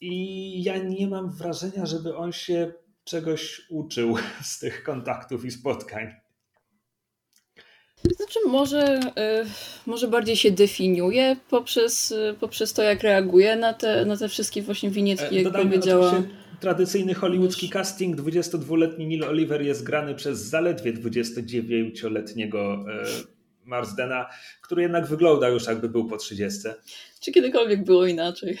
I 0.00 0.62
ja 0.62 0.78
nie 0.78 1.06
mam 1.06 1.30
wrażenia, 1.30 1.86
żeby 1.86 2.16
on 2.16 2.32
się 2.32 2.72
czegoś 3.04 3.66
uczył 3.68 4.16
z 4.42 4.58
tych 4.58 4.82
kontaktów 4.82 5.44
i 5.44 5.50
spotkań. 5.50 6.14
Znaczy, 8.16 8.38
może, 8.48 9.00
y, 9.00 9.46
może 9.86 10.08
bardziej 10.08 10.36
się 10.36 10.50
definiuje 10.50 11.36
poprzez, 11.50 12.10
y, 12.10 12.34
poprzez 12.40 12.72
to, 12.72 12.82
jak 12.82 13.02
reaguje 13.02 13.56
na 13.56 13.74
te, 13.74 14.04
na 14.04 14.16
te 14.16 14.28
wszystkie 14.28 14.62
właśnie 14.62 14.90
winietki, 14.90 15.34
jak 15.34 15.44
Dodajmy 15.44 15.70
powiedziała. 15.70 16.22
Tradycyjny 16.60 17.14
hollywoodzki 17.14 17.68
casting, 17.68 18.16
22-letni 18.16 19.06
Neil 19.06 19.24
Oliver 19.24 19.62
jest 19.62 19.82
grany 19.82 20.14
przez 20.14 20.38
zaledwie 20.38 20.92
29-letniego 20.92 22.84
e, 22.88 23.04
Marsdena, 23.64 24.26
który 24.62 24.82
jednak 24.82 25.06
wygląda 25.06 25.48
już 25.48 25.66
jakby 25.66 25.88
był 25.88 26.08
po 26.08 26.16
30. 26.16 26.60
Czy 27.20 27.32
kiedykolwiek 27.32 27.84
było 27.84 28.06
inaczej? 28.06 28.58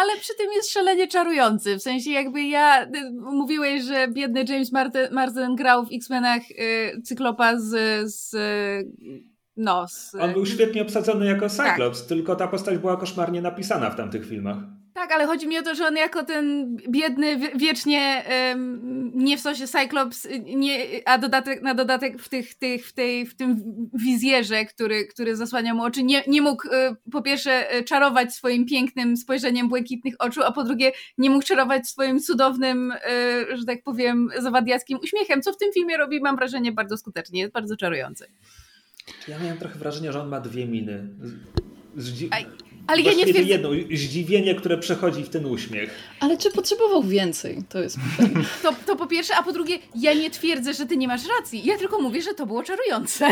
Ale 0.00 0.16
przy 0.20 0.34
tym 0.34 0.52
jest 0.52 0.70
szalenie 0.70 1.08
czarujący. 1.08 1.76
W 1.76 1.82
sensie 1.82 2.10
jakby 2.10 2.42
ja, 2.42 2.84
y, 2.84 2.88
mówiłeś, 3.12 3.82
że 3.82 4.08
biedny 4.08 4.44
James 4.48 4.72
Marsden 5.10 5.56
grał 5.56 5.86
w 5.86 5.92
X-Menach 5.92 6.42
y, 6.50 7.02
Cyklopa 7.02 7.58
z, 7.58 7.70
z 8.14 8.36
no, 9.56 9.88
z... 9.88 10.14
On 10.14 10.32
był 10.32 10.46
świetnie 10.46 10.82
obsadzony 10.82 11.26
jako 11.26 11.48
Cyclops, 11.48 12.00
tak. 12.00 12.08
tylko 12.08 12.36
ta 12.36 12.48
postać 12.48 12.78
była 12.78 12.96
koszmarnie 12.96 13.42
napisana 13.42 13.90
w 13.90 13.96
tamtych 13.96 14.26
filmach. 14.28 14.56
Tak, 15.00 15.12
ale 15.12 15.26
chodzi 15.26 15.48
mi 15.48 15.58
o 15.58 15.62
to, 15.62 15.74
że 15.74 15.86
on 15.86 15.96
jako 15.96 16.24
ten 16.24 16.76
biedny, 16.88 17.38
wiecznie 17.56 18.24
um, 18.50 19.10
nie 19.14 19.36
w 19.38 19.40
sosie 19.40 19.66
Cyclops, 19.66 20.28
nie, 20.44 20.86
a 21.04 21.18
dodatek, 21.18 21.62
na 21.62 21.74
dodatek 21.74 22.22
w, 22.22 22.28
tych, 22.28 22.54
tych, 22.54 22.86
w, 22.86 22.92
tej, 22.92 23.26
w 23.26 23.36
tym 23.36 23.64
wizjerze, 23.94 24.64
który, 24.64 25.06
który 25.06 25.36
zasłania 25.36 25.74
mu 25.74 25.82
oczy, 25.82 26.02
nie, 26.02 26.24
nie 26.26 26.42
mógł 26.42 26.68
e, 26.72 26.96
po 27.12 27.22
pierwsze 27.22 27.70
e, 27.70 27.84
czarować 27.84 28.34
swoim 28.34 28.66
pięknym 28.66 29.16
spojrzeniem 29.16 29.68
błękitnych 29.68 30.14
oczu, 30.18 30.42
a 30.42 30.52
po 30.52 30.64
drugie 30.64 30.92
nie 31.18 31.30
mógł 31.30 31.46
czarować 31.46 31.88
swoim 31.88 32.20
cudownym, 32.20 32.92
e, 32.92 33.56
że 33.56 33.64
tak 33.64 33.82
powiem, 33.82 34.28
zawadiackim 34.38 34.98
uśmiechem, 35.02 35.42
co 35.42 35.52
w 35.52 35.56
tym 35.56 35.72
filmie 35.72 35.96
robi, 35.96 36.20
mam 36.20 36.36
wrażenie, 36.36 36.72
bardzo 36.72 36.96
skutecznie, 36.96 37.40
jest 37.40 37.52
bardzo 37.52 37.76
czarujący. 37.76 38.26
Ja 39.28 39.38
miałem 39.38 39.58
trochę 39.58 39.78
wrażenie, 39.78 40.12
że 40.12 40.22
on 40.22 40.28
ma 40.28 40.40
dwie 40.40 40.66
miny. 40.66 41.08
Zdzi- 41.96 42.28
ale 42.90 43.02
ja 43.02 43.12
nie 43.12 43.22
twierdzę... 43.22 43.42
jedno 43.42 43.70
zdziwienie, 43.94 44.54
które 44.54 44.78
przechodzi 44.78 45.24
w 45.24 45.28
ten 45.28 45.46
uśmiech. 45.46 45.90
Ale 46.20 46.36
czy 46.36 46.50
potrzebował 46.50 47.02
więcej? 47.02 47.62
To 47.68 47.78
jest 47.78 47.98
pytanie. 48.16 48.44
To, 48.62 48.72
to 48.86 48.96
po 48.96 49.06
pierwsze, 49.06 49.34
a 49.36 49.42
po 49.42 49.52
drugie, 49.52 49.78
ja 49.94 50.14
nie 50.14 50.30
twierdzę, 50.30 50.74
że 50.74 50.86
ty 50.86 50.96
nie 50.96 51.08
masz 51.08 51.20
racji. 51.38 51.64
Ja 51.64 51.78
tylko 51.78 52.00
mówię, 52.00 52.22
że 52.22 52.34
to 52.34 52.46
było 52.46 52.62
czarujące. 52.62 53.26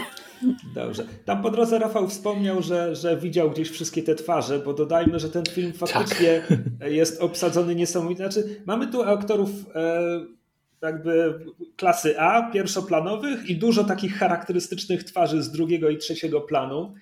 Dobrze. 0.75 1.07
Tam 1.25 1.43
po 1.43 1.51
drodze 1.51 1.79
Rafał 1.79 2.09
wspomniał, 2.09 2.63
że, 2.63 2.97
że 2.97 3.17
widział 3.17 3.51
gdzieś 3.51 3.71
wszystkie 3.71 4.03
te 4.03 4.15
twarze, 4.15 4.59
bo 4.59 4.73
dodajmy, 4.73 5.19
że 5.19 5.29
ten 5.29 5.45
film 5.47 5.73
faktycznie 5.73 6.43
tak. 6.81 6.91
jest 6.91 7.21
obsadzony 7.21 7.75
niesamowicie. 7.75 8.31
Znaczy, 8.31 8.63
mamy 8.67 8.87
tu 8.87 9.03
aktorów 9.03 9.51
e, 9.75 10.21
jakby 10.83 11.41
klasy 11.77 12.21
A, 12.21 12.51
pierwszoplanowych 12.51 13.51
i 13.51 13.57
dużo 13.57 13.85
takich 13.85 14.15
charakterystycznych 14.19 15.05
twarzy 15.05 15.43
z 15.43 15.51
drugiego 15.51 15.91
i 15.91 15.99
trzeciego 15.99 16.41
planu. 16.41 16.95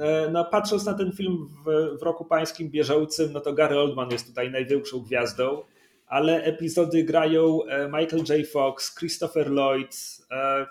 E, 0.00 0.30
no, 0.30 0.44
patrząc 0.44 0.84
na 0.84 0.94
ten 0.94 1.12
film 1.12 1.48
w, 1.66 1.98
w 1.98 2.02
roku 2.02 2.24
pańskim 2.24 2.70
bieżącym, 2.70 3.32
no 3.32 3.40
to 3.40 3.52
Gary 3.52 3.78
Oldman 3.78 4.10
jest 4.10 4.26
tutaj 4.26 4.50
największą 4.50 5.00
gwiazdą, 5.00 5.62
ale 6.06 6.42
epizody 6.44 7.04
grają 7.04 7.64
e, 7.64 7.86
Michael 7.86 8.24
J. 8.28 8.48
Fox, 8.52 8.94
Christopher 8.98 9.50
Lloyd, 9.50 9.96
e, 10.30 10.66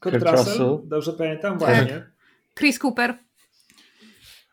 Kurt, 0.00 0.18
Kurt 0.18 0.30
Russell, 0.30 0.52
Russell, 0.52 0.88
dobrze 0.88 1.12
pamiętam? 1.12 1.58
Tak. 1.58 1.68
Właśnie. 1.68 2.06
Chris 2.58 2.78
Cooper. 2.78 3.14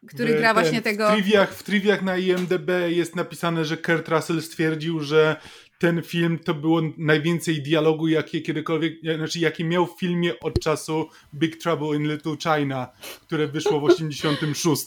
który 0.08 0.34
gra 0.34 0.54
ten, 0.54 0.64
właśnie 0.64 0.82
tego... 0.82 1.10
W 1.10 1.14
triviach, 1.14 1.54
w 1.54 1.64
triviach 1.64 2.02
na 2.02 2.18
IMDB 2.18 2.70
jest 2.88 3.16
napisane, 3.16 3.66
że 3.66 3.78
Kurt 3.78 4.10
Russell 4.10 4.42
stwierdził, 4.42 5.00
że 5.00 5.36
ten 5.82 6.02
film 6.02 6.40
to 6.40 6.54
było 6.54 6.82
najwięcej 6.98 7.62
dialogu, 7.62 8.08
jakie 8.08 8.42
kiedykolwiek, 8.42 8.94
znaczy 9.16 9.40
jakie 9.40 9.64
miał 9.64 9.88
w 9.88 10.00
filmie 10.00 10.40
od 10.40 10.60
czasu 10.60 11.08
Big 11.34 11.58
Trouble 11.58 11.98
in 11.98 12.12
Little 12.12 12.38
China, 12.38 12.88
które 13.22 13.48
wyszło 13.48 13.80
w 13.80 13.84
86. 13.84 14.84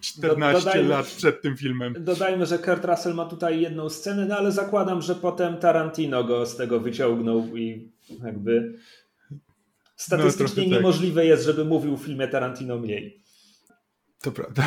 14 0.00 0.64
dodajmy, 0.64 0.88
lat 0.88 1.06
przed 1.06 1.42
tym 1.42 1.56
filmem. 1.56 1.94
Dodajmy, 2.00 2.46
że 2.46 2.58
Kurt 2.58 2.84
Russell 2.84 3.14
ma 3.14 3.26
tutaj 3.26 3.60
jedną 3.60 3.88
scenę, 3.88 4.26
no 4.26 4.36
ale 4.36 4.52
zakładam, 4.52 5.02
że 5.02 5.14
potem 5.14 5.56
Tarantino 5.56 6.24
go 6.24 6.46
z 6.46 6.56
tego 6.56 6.80
wyciągnął 6.80 7.56
i 7.56 7.92
jakby 8.24 8.78
statystycznie 9.96 10.66
no, 10.66 10.76
niemożliwe 10.76 11.20
tak. 11.20 11.28
jest, 11.28 11.44
żeby 11.44 11.64
mówił 11.64 11.96
w 11.96 12.04
filmie 12.04 12.28
Tarantino 12.28 12.78
mniej. 12.78 13.22
To 14.22 14.32
prawda. 14.32 14.62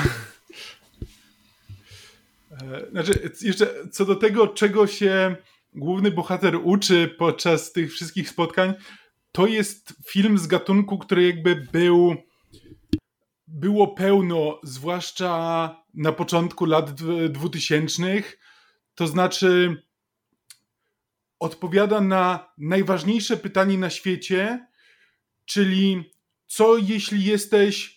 E, 2.62 2.90
znaczy, 2.92 3.32
jeszcze 3.42 3.74
co 3.92 4.06
do 4.06 4.16
tego, 4.16 4.48
czego 4.48 4.88
się 4.88 5.36
główny 5.74 6.12
bohater 6.12 6.60
uczy 6.64 7.16
podczas 7.18 7.72
tych 7.72 7.92
wszystkich 7.94 8.30
spotkań, 8.30 8.74
to 9.32 9.48
jest 9.48 9.94
film 10.08 10.38
z 10.38 10.48
gatunku, 10.48 10.98
który 10.98 11.28
jakby 11.28 11.56
był 11.56 12.16
było 13.48 13.88
pełno, 13.88 14.60
zwłaszcza 14.64 15.76
na 15.94 16.12
początku 16.12 16.66
lat 16.66 16.92
2000. 17.30 18.24
To 18.96 19.08
znaczy, 19.08 19.84
odpowiada 21.40 22.02
na 22.02 22.54
najważniejsze 22.58 23.38
pytanie 23.38 23.78
na 23.78 23.90
świecie, 23.90 24.68
czyli 25.46 26.14
co 26.48 26.78
jeśli 26.78 27.24
jesteś 27.24 27.95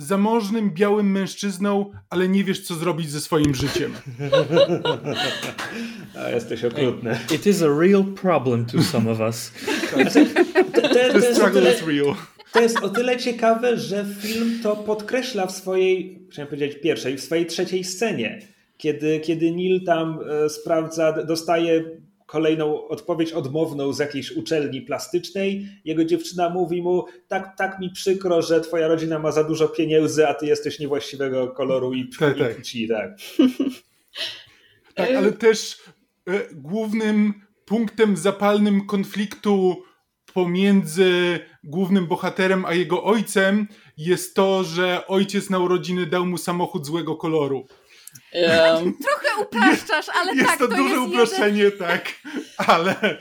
zamożnym, 0.00 0.70
białym 0.70 1.10
mężczyzną, 1.10 1.90
ale 2.10 2.28
nie 2.28 2.44
wiesz, 2.44 2.60
co 2.60 2.74
zrobić 2.74 3.10
ze 3.10 3.20
swoim 3.20 3.54
życiem. 3.54 3.92
A 6.24 6.30
jesteś 6.30 6.64
okrutny. 6.64 7.18
It 7.34 7.46
is 7.46 7.62
a 7.62 7.66
real 7.66 8.04
problem 8.04 8.66
to 8.66 8.82
some 8.82 9.10
of 9.10 9.20
us. 9.20 9.52
The 11.12 11.34
struggle 11.34 11.74
is 11.74 11.82
real. 11.86 12.14
To 12.52 12.60
jest 12.60 12.82
o 12.82 12.88
tyle 12.88 13.16
ciekawe, 13.16 13.76
że 13.76 14.06
film 14.20 14.58
to 14.62 14.76
podkreśla 14.76 15.46
w 15.46 15.52
swojej, 15.52 16.26
chciałem 16.30 16.48
powiedzieć 16.48 16.80
pierwszej, 16.82 17.16
w 17.16 17.20
swojej 17.20 17.46
trzeciej 17.46 17.84
scenie. 17.84 18.38
Kiedy, 18.76 19.20
kiedy 19.20 19.52
Neil 19.52 19.84
tam 19.84 20.18
e, 20.44 20.48
sprawdza, 20.48 21.12
dostaje 21.12 21.84
kolejną 22.30 22.88
odpowiedź 22.88 23.32
odmowną 23.32 23.92
z 23.92 23.98
jakiejś 23.98 24.32
uczelni 24.32 24.82
plastycznej. 24.82 25.68
Jego 25.84 26.04
dziewczyna 26.04 26.50
mówi 26.50 26.82
mu: 26.82 27.04
tak, 27.28 27.56
tak 27.56 27.80
mi 27.80 27.90
przykro, 27.90 28.42
że 28.42 28.60
twoja 28.60 28.88
rodzina 28.88 29.18
ma 29.18 29.32
za 29.32 29.44
dużo 29.44 29.68
pieniędzy, 29.68 30.28
a 30.28 30.34
ty 30.34 30.46
jesteś 30.46 30.78
niewłaściwego 30.78 31.48
koloru 31.48 31.94
i, 31.94 32.08
tak, 32.18 32.36
i 32.36 32.40
tak. 32.40 32.56
płci. 32.56 32.88
Tak. 34.94 35.08
tak, 35.08 35.16
ale 35.16 35.32
też 35.32 35.76
e, 36.28 36.54
głównym 36.54 37.34
punktem 37.64 38.16
zapalnym 38.16 38.86
konfliktu 38.86 39.82
pomiędzy 40.34 41.40
głównym 41.64 42.06
bohaterem 42.06 42.64
a 42.64 42.74
jego 42.74 43.04
ojcem 43.04 43.66
jest 43.96 44.34
to, 44.34 44.64
że 44.64 45.06
ojciec 45.06 45.50
na 45.50 45.58
urodziny 45.58 46.06
dał 46.06 46.26
mu 46.26 46.38
samochód 46.38 46.86
złego 46.86 47.16
koloru. 47.16 47.66
Um, 48.32 48.94
Trochę 49.06 49.42
upraszczasz, 49.42 50.06
ale 50.14 50.34
jest 50.34 50.46
tak. 50.46 50.58
To, 50.58 50.68
to 50.68 50.76
duże 50.76 50.94
jest 50.94 51.08
uproszczenie, 51.08 51.62
jeden... 51.62 51.88
tak, 51.88 52.02
ale. 52.56 53.18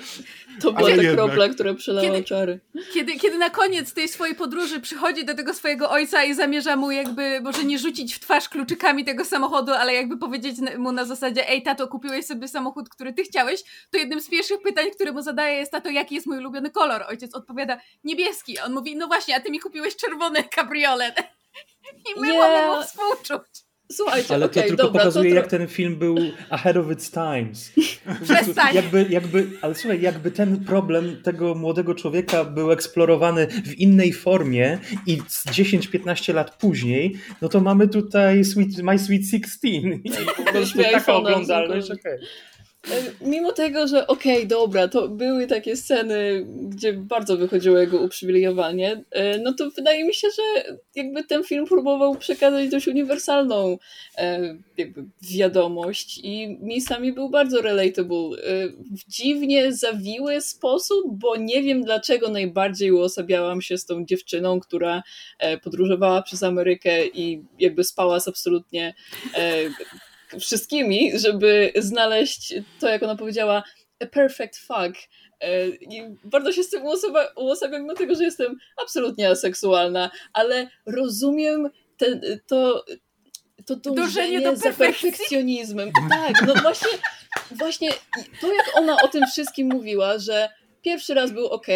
To 0.62 0.72
była 0.72 0.90
ta 0.90 1.14
kropla, 1.14 1.50
która 1.50 1.74
przelała 1.74 2.08
kiedy, 2.08 2.24
czary. 2.24 2.60
Kiedy, 2.94 3.16
kiedy 3.20 3.38
na 3.38 3.50
koniec 3.50 3.94
tej 3.94 4.08
swojej 4.08 4.36
podróży 4.36 4.80
przychodzi 4.80 5.26
do 5.26 5.36
tego 5.36 5.54
swojego 5.54 5.90
ojca 5.90 6.24
i 6.24 6.34
zamierza 6.34 6.76
mu 6.76 6.92
jakby, 6.92 7.42
może 7.42 7.64
nie 7.64 7.80
rzucić 7.80 8.16
w 8.16 8.20
twarz 8.20 8.50
kluczykami 8.50 9.06
tego 9.06 9.26
samochodu, 9.26 9.74
ale 9.74 9.94
jakby 9.94 10.18
powiedzieć 10.18 10.56
mu 10.78 10.92
na 10.92 11.06
zasadzie, 11.06 11.50
ej 11.50 11.64
tato, 11.64 11.88
kupiłeś 11.88 12.26
sobie 12.26 12.48
samochód, 12.48 12.90
który 12.90 13.14
ty 13.14 13.24
chciałeś, 13.24 13.64
to 13.92 13.98
jednym 13.98 14.22
z 14.22 14.30
pierwszych 14.30 14.62
pytań, 14.62 14.92
które 14.96 15.12
mu 15.12 15.22
zadaje 15.22 15.58
jest, 15.58 15.72
tato, 15.72 15.90
jaki 15.90 16.16
jest 16.16 16.28
mój 16.28 16.38
ulubiony 16.38 16.70
kolor? 16.70 17.04
Ojciec 17.08 17.36
odpowiada, 17.36 17.78
niebieski. 18.04 18.60
On 18.60 18.74
mówi, 18.74 18.96
no 18.96 19.08
właśnie, 19.08 19.36
a 19.36 19.40
ty 19.40 19.52
mi 19.52 19.60
kupiłeś 19.60 19.96
czerwony 19.96 20.44
kabriolet. 20.44 21.16
I 22.16 22.20
my 22.20 22.28
yeah. 22.28 22.40
mamy 22.40 22.76
mu 22.76 22.84
współczuć. 22.84 23.59
Słuchajcie, 23.92 24.34
Ale 24.34 24.46
okay, 24.46 24.64
to 24.64 24.68
tylko 24.68 24.84
dobra, 24.84 25.00
pokazuje, 25.00 25.30
to 25.30 25.36
jak 25.36 25.48
ten 25.48 25.68
film 25.68 25.96
był 25.96 26.18
ahead 26.50 26.78
of 26.78 26.92
its 26.92 27.12
times. 27.12 27.72
Przestań. 28.24 28.76
Jakby, 28.76 29.06
jakby, 29.10 29.48
ale 29.62 29.76
słuchaj, 29.76 30.02
jakby 30.02 30.32
ten 30.32 30.66
problem 30.66 31.22
tego 31.24 31.56
młodego 31.56 31.96
człowieka 31.96 32.46
był 32.46 32.72
eksplorowany 32.72 33.48
w 33.48 33.74
innej 33.80 34.14
formie 34.14 34.78
i 35.06 35.22
10-15 35.22 36.34
lat 36.34 36.56
później, 36.58 37.16
no 37.42 37.50
to 37.50 37.62
mamy 37.62 37.88
tutaj 37.88 38.46
Sweet, 38.46 38.78
My 38.78 39.00
Sweet 39.00 39.26
Sixteen. 39.26 39.94
I 40.04 40.12
po 40.46 40.52
prostu 40.52 40.80
taka 40.92 41.14
oglądalność. 41.14 41.92
Okay. 41.92 42.20
Mimo 43.22 43.52
tego, 43.52 43.88
że 43.88 44.08
okej, 44.08 44.36
okay, 44.36 44.48
dobra, 44.48 44.88
to 44.88 45.08
były 45.08 45.48
takie 45.48 45.76
sceny, 45.76 46.46
gdzie 46.48 46.94
bardzo 46.94 47.38
wychodziło 47.38 47.78
jego 47.78 48.02
uprzywilejowanie, 48.02 49.04
e, 49.12 49.38
no 49.38 49.54
to 49.54 49.70
wydaje 49.70 50.04
mi 50.06 50.14
się, 50.14 50.28
że 50.36 50.76
jakby 50.96 51.24
ten 51.24 51.44
film 51.44 51.66
próbował 51.66 52.16
przekazać 52.16 52.70
dość 52.70 52.88
uniwersalną 52.88 53.78
e, 54.18 54.56
jakby 54.78 55.06
wiadomość 55.22 56.20
i 56.24 56.58
miejscami 56.62 57.14
był 57.14 57.30
bardzo 57.30 57.62
relatable. 57.62 58.44
E, 58.44 58.68
w 58.92 59.08
dziwnie 59.08 59.74
zawiły 59.74 60.42
sposób, 60.42 61.06
bo 61.20 61.36
nie 61.36 61.64
wiem 61.64 61.84
dlaczego 61.84 62.30
najbardziej 62.30 62.92
uosabiałam 62.92 63.62
się 63.62 63.78
z 63.78 63.86
tą 63.86 64.06
dziewczyną, 64.06 64.60
która 64.60 65.04
podróżowała 65.64 66.22
przez 66.22 66.44
Amerykę 66.44 67.08
i 67.08 67.44
jakby 67.60 67.84
spała 67.84 68.20
z 68.20 68.28
absolutnie 68.28 68.94
wszystkimi, 70.40 71.20
żeby 71.20 71.72
znaleźć 71.76 72.54
to, 72.80 72.90
jak 72.90 73.04
ona 73.04 73.16
powiedziała, 73.16 73.64
a 74.04 74.06
perfect 74.06 74.58
fuck. 74.58 75.10
E, 75.42 75.68
I 75.68 76.02
bardzo 76.24 76.52
się 76.52 76.64
z 76.64 76.70
tym 76.70 76.84
uosabiam, 77.36 77.82
mimo 77.82 77.94
tego, 77.94 78.16
że 78.16 78.24
jestem 78.24 78.58
absolutnie 78.82 79.30
aseksualna, 79.30 80.12
ale 80.34 80.70
rozumiem 80.86 81.70
ten, 81.98 82.22
to, 82.48 82.86
to 83.66 83.76
dążenie 83.76 84.42
do 84.42 84.56
za 84.56 84.74
perfekcjonizmem. 84.74 85.92
Tak, 86.10 86.48
no 86.48 86.54
właśnie, 86.62 86.90
właśnie 87.52 87.90
to, 88.42 88.54
jak 88.54 88.78
ona 88.78 89.02
o 89.02 89.08
tym 89.08 89.28
wszystkim 89.28 89.68
mówiła, 89.68 90.20
że 90.20 90.50
pierwszy 90.82 91.14
raz 91.14 91.32
był 91.32 91.48
ok, 91.48 91.68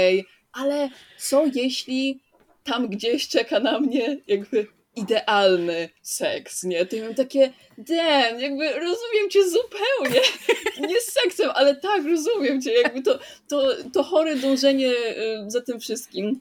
ale 0.52 0.90
co 1.18 1.46
jeśli 1.54 2.20
tam 2.64 2.88
gdzieś 2.88 3.28
czeka 3.28 3.60
na 3.60 3.80
mnie 3.80 4.18
jakby 4.28 4.68
idealny 4.96 5.90
seks, 6.02 6.64
nie? 6.64 6.86
To 6.86 6.96
ja 6.96 7.04
mam 7.04 7.16
takie, 7.16 7.54
damn, 7.78 8.40
jakby 8.40 8.66
rozumiem 8.70 9.30
cię 9.30 9.40
zupełnie, 9.50 10.22
nie 10.90 11.02
z 11.02 11.14
seksem, 11.14 11.50
ale 11.54 11.76
tak, 11.76 12.06
rozumiem 12.06 12.62
cię, 12.62 12.74
jakby 12.74 13.02
to, 13.02 13.20
to, 13.48 13.68
to 13.94 14.04
chore 14.04 14.36
dążenie 14.36 14.92
y, 14.92 15.46
za 15.48 15.62
tym 15.62 15.80
wszystkim. 15.80 16.40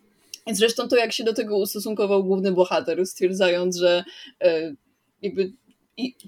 Zresztą 0.50 0.88
to, 0.88 0.96
jak 0.96 1.12
się 1.12 1.24
do 1.24 1.32
tego 1.32 1.58
ustosunkował 1.58 2.24
główny 2.24 2.52
bohater, 2.52 3.06
stwierdzając, 3.06 3.76
że 3.76 4.04
y, 4.44 4.76
jakby 5.22 5.52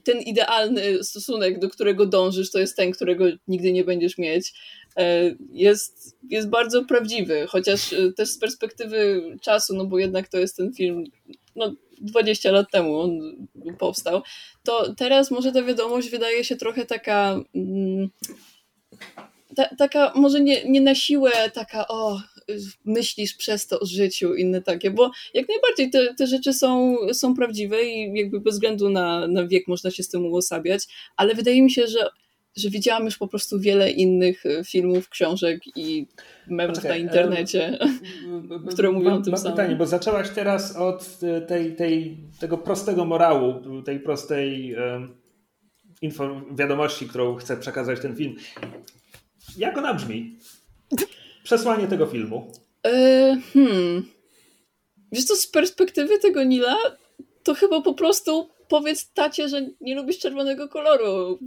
ten 0.04 0.20
idealny 0.20 1.04
stosunek, 1.04 1.58
do 1.58 1.68
którego 1.68 2.06
dążysz, 2.06 2.50
to 2.50 2.58
jest 2.58 2.76
ten, 2.76 2.92
którego 2.92 3.24
nigdy 3.48 3.72
nie 3.72 3.84
będziesz 3.84 4.18
mieć, 4.18 4.52
y, 4.98 5.36
jest, 5.52 6.16
jest 6.30 6.48
bardzo 6.48 6.84
prawdziwy, 6.84 7.46
chociaż 7.48 7.94
też 8.16 8.28
z 8.28 8.38
perspektywy 8.38 9.22
czasu, 9.42 9.76
no 9.76 9.84
bo 9.84 9.98
jednak 9.98 10.28
to 10.28 10.38
jest 10.38 10.56
ten 10.56 10.72
film 10.72 11.04
no, 11.56 11.74
20 12.00 12.50
lat 12.50 12.70
temu 12.70 13.00
on 13.00 13.20
powstał, 13.78 14.22
to 14.62 14.94
teraz 14.94 15.30
może 15.30 15.52
ta 15.52 15.62
wiadomość 15.62 16.10
wydaje 16.10 16.44
się 16.44 16.56
trochę 16.56 16.86
taka. 16.86 17.40
Mm, 17.54 18.10
ta, 19.56 19.76
taka, 19.76 20.12
może 20.14 20.40
nie, 20.40 20.64
nie 20.64 20.80
na 20.80 20.94
siłę, 20.94 21.50
taka, 21.54 21.88
o, 21.88 22.20
myślisz 22.84 23.34
przez 23.34 23.66
to 23.66 23.80
o 23.80 23.86
życiu, 23.86 24.34
inne 24.34 24.62
takie, 24.62 24.90
bo 24.90 25.10
jak 25.34 25.48
najbardziej 25.48 25.90
te, 25.90 26.14
te 26.14 26.26
rzeczy 26.26 26.52
są, 26.52 26.96
są 27.12 27.34
prawdziwe 27.34 27.84
i 27.84 28.18
jakby 28.18 28.40
bez 28.40 28.54
względu 28.54 28.90
na, 28.90 29.26
na 29.28 29.46
wiek 29.46 29.68
można 29.68 29.90
się 29.90 30.02
z 30.02 30.08
tym 30.08 30.26
uosabiać, 30.26 30.82
ale 31.16 31.34
wydaje 31.34 31.62
mi 31.62 31.70
się, 31.70 31.86
że 31.86 32.08
że 32.56 32.70
widziałam 32.70 33.04
już 33.04 33.18
po 33.18 33.28
prostu 33.28 33.60
wiele 33.60 33.90
innych 33.90 34.46
e, 34.46 34.64
filmów, 34.64 35.08
książek 35.08 35.60
i 35.76 36.06
memów 36.46 36.76
Poczekaj, 36.76 37.04
na 37.04 37.06
internecie, 37.06 37.78
e, 37.80 38.72
które 38.72 38.92
mówią 38.92 39.22
tym 39.22 39.36
samym. 39.36 39.52
pytanie, 39.52 39.76
bo 39.76 39.86
zaczęłaś 39.86 40.30
teraz 40.30 40.76
od 40.76 41.18
tej, 41.48 41.76
tej, 41.76 42.16
tego 42.40 42.58
prostego 42.58 43.04
morału, 43.04 43.82
tej 43.82 44.00
prostej 44.00 44.76
wiadomości, 46.54 47.08
którą 47.08 47.36
chce 47.36 47.56
przekazać 47.56 48.00
ten 48.00 48.16
film. 48.16 48.36
Jak 49.56 49.78
ona 49.78 49.94
brzmi? 49.94 50.36
Przesłanie 51.42 51.86
tego 51.86 52.06
filmu. 52.06 52.52
E, 52.86 53.40
hmm. 53.52 54.06
Wiesz 55.12 55.24
co, 55.24 55.36
z 55.36 55.46
perspektywy 55.46 56.18
tego 56.18 56.44
Nila, 56.44 56.76
to 57.44 57.54
chyba 57.54 57.80
po 57.80 57.94
prostu 57.94 58.48
powiedz 58.68 59.12
tacie, 59.12 59.48
że 59.48 59.66
nie 59.80 59.94
lubisz 59.94 60.18
czerwonego 60.18 60.68
koloru 60.68 61.38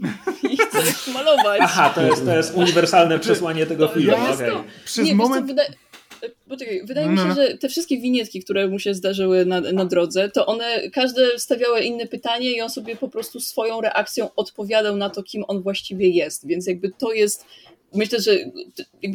i 0.51 0.57
chcesz 0.57 1.07
malować. 1.13 1.59
Aha, 1.61 1.91
to 1.95 2.01
jest, 2.01 2.25
to 2.25 2.37
jest 2.37 2.55
uniwersalne 2.55 3.19
przesłanie 3.19 3.65
tego 3.65 3.87
filmu. 3.87 4.11
Ja 4.11 4.33
okay. 4.33 4.51
Przez 4.85 5.07
nie, 5.07 5.15
moment... 5.15 5.47
Wyda... 5.47 5.63
poczekaj, 6.49 6.81
wydaje 6.85 7.09
mi 7.09 7.17
się, 7.17 7.25
no. 7.25 7.35
że 7.35 7.57
te 7.57 7.69
wszystkie 7.69 7.97
winietki, 7.97 8.43
które 8.43 8.67
mu 8.67 8.79
się 8.79 8.93
zdarzyły 8.93 9.45
na, 9.45 9.61
na 9.61 9.85
drodze, 9.85 10.29
to 10.29 10.45
one, 10.45 10.89
każde 10.93 11.39
stawiały 11.39 11.81
inne 11.81 12.07
pytanie 12.07 12.51
i 12.51 12.61
on 12.61 12.69
sobie 12.69 12.95
po 12.95 13.09
prostu 13.09 13.39
swoją 13.39 13.81
reakcją 13.81 14.29
odpowiadał 14.35 14.95
na 14.95 15.09
to, 15.09 15.23
kim 15.23 15.43
on 15.47 15.61
właściwie 15.61 16.09
jest, 16.09 16.47
więc 16.47 16.67
jakby 16.67 16.91
to 16.97 17.13
jest 17.13 17.45
myślę, 17.95 18.21
że 18.21 18.37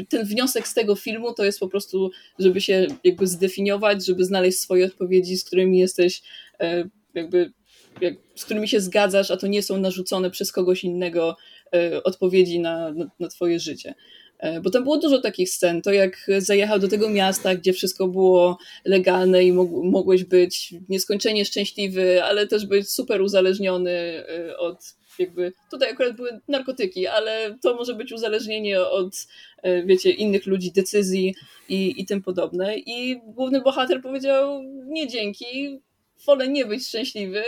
ten 0.09 0.27
wniosek 0.27 0.69
z 0.69 0.75
tego 0.75 0.95
filmu 0.95 1.35
to 1.35 1.45
jest 1.45 1.61
po 1.61 1.69
prostu, 1.69 2.11
żeby 2.39 2.61
się 2.61 2.87
jakby 3.05 3.27
zdefiniować, 3.27 4.07
żeby 4.07 4.25
znaleźć 4.25 4.59
swoje 4.59 4.87
odpowiedzi, 4.87 5.37
z 5.37 5.45
którymi 5.45 5.79
jesteś 5.79 6.23
e, 6.61 6.89
jakby, 7.15 7.53
jak, 8.01 8.15
z 8.35 8.45
którymi 8.45 8.69
się 8.69 8.81
zgadzasz, 8.81 9.31
a 9.31 9.37
to 9.37 9.47
nie 9.47 9.63
są 9.63 9.79
narzucone 9.79 10.31
przez 10.31 10.53
kogoś 10.53 10.85
innego 10.85 11.37
e, 11.75 12.03
odpowiedzi 12.03 12.61
na, 12.61 12.93
na, 12.93 13.11
na 13.21 13.29
twoje 13.29 13.61
życie. 13.61 13.95
E, 14.39 14.61
bo 14.61 14.71
tam 14.71 14.83
było 14.83 14.99
dużo 14.99 15.21
takich 15.21 15.51
scen. 15.51 15.83
To 15.83 15.93
jak 15.93 16.27
zajechał 16.39 16.79
do 16.79 16.89
tego 16.89 17.11
miasta, 17.11 17.55
gdzie 17.55 17.73
wszystko 17.73 18.09
było 18.09 18.59
legalne 18.85 19.45
i 19.45 19.53
mogłeś 19.83 20.25
być 20.25 20.75
nieskończenie 20.89 21.45
szczęśliwy, 21.45 22.25
ale 22.25 22.47
też 22.47 22.67
być 22.67 22.91
super 22.91 23.23
uzależniony 23.23 24.25
od 24.59 24.95
jakby 25.19 25.53
tutaj 25.71 25.91
akurat 25.91 26.17
były 26.17 26.41
narkotyki, 26.49 27.07
ale 27.07 27.59
to 27.63 27.75
może 27.75 27.95
być 27.95 28.13
uzależnienie 28.13 28.81
od, 28.81 29.27
e, 29.63 29.85
wiecie, 29.85 30.11
innych 30.11 30.47
ludzi, 30.47 30.73
decyzji 30.73 31.35
i, 31.69 32.01
i 32.01 32.07
tym 32.07 32.23
podobne. 32.23 32.77
I 32.79 33.21
główny 33.25 33.61
bohater 33.61 34.03
powiedział, 34.03 34.63
nie 34.85 35.09
dzięki, 35.09 35.81
wolę 36.27 36.49
nie 36.49 36.67
być 36.67 36.87
szczęśliwy, 36.89 37.43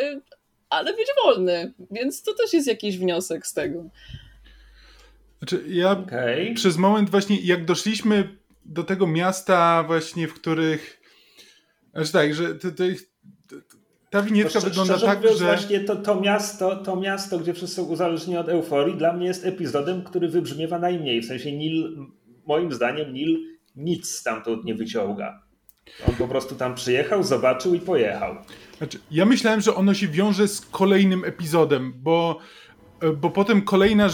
ale 0.70 0.92
być 0.92 1.09
wolny, 1.24 1.72
więc 1.90 2.22
to 2.22 2.35
też 2.35 2.53
jest 2.53 2.66
jakiś 2.66 2.98
wniosek 2.98 3.46
z 3.46 3.55
tego. 3.55 3.90
Znaczy, 5.38 5.64
ja 5.68 5.90
okay. 5.90 6.53
przez 6.55 6.77
moment 6.77 7.11
właśnie, 7.11 7.40
jak 7.40 7.64
doszliśmy 7.64 8.37
do 8.64 8.85
tego 8.85 9.07
miasta 9.07 9.85
właśnie, 9.87 10.29
w 10.29 10.35
których 10.35 11.00
znaczy 11.94 12.12
tak, 12.12 12.35
że 12.35 12.55
to, 12.55 12.70
to, 12.70 12.83
ta 14.14 14.22
winietka 14.22 14.61
to 14.61 14.66
wygląda 14.66 14.98
tak, 14.98 15.18
mówiąc, 15.18 15.38
że... 15.38 15.44
właśnie 15.44 15.81
to, 15.81 15.96
to, 15.96 16.20
miasto, 16.20 16.77
to 16.77 16.96
miasto, 16.96 17.38
gdzie 17.38 17.55
wszyscy 17.55 17.77
są 17.77 17.83
uzależnieni 17.83 18.38
od 18.38 18.48
euforii, 18.48 18.96
dla 18.96 19.12
mnie 19.12 19.27
jest 19.27 19.46
epizodem, 19.46 20.03
który 20.03 20.29
wybrzmiewa 20.29 20.79
najmniej. 20.79 21.22
W 21.22 21.24
sensie 21.24 21.53
Nil, 21.53 22.07
moim 22.46 22.72
zdaniem 22.72 23.12
Nil 23.12 23.38
nic 23.77 24.11
stamtąd 24.11 24.64
nie 24.64 24.74
wyciąga. 24.74 25.42
On 26.09 26.14
po 26.14 26.29
prostu 26.29 26.55
tam 26.55 26.74
przyjechał, 26.74 27.22
zobaczył 27.22 27.74
i 27.74 27.81
pojechał. 27.81 28.37
Znaczy, 28.79 28.98
ja 29.11 29.24
myślałem, 29.24 29.61
że 29.61 29.74
ono 29.74 29.94
się 29.94 30.09
wiąże 30.09 30.48
z 30.48 30.61
kolejnym 30.61 31.24
epizodem, 31.24 31.92
bo, 31.96 32.38
bo 33.16 33.31
potem 33.31 33.62
kolejna, 33.62 34.09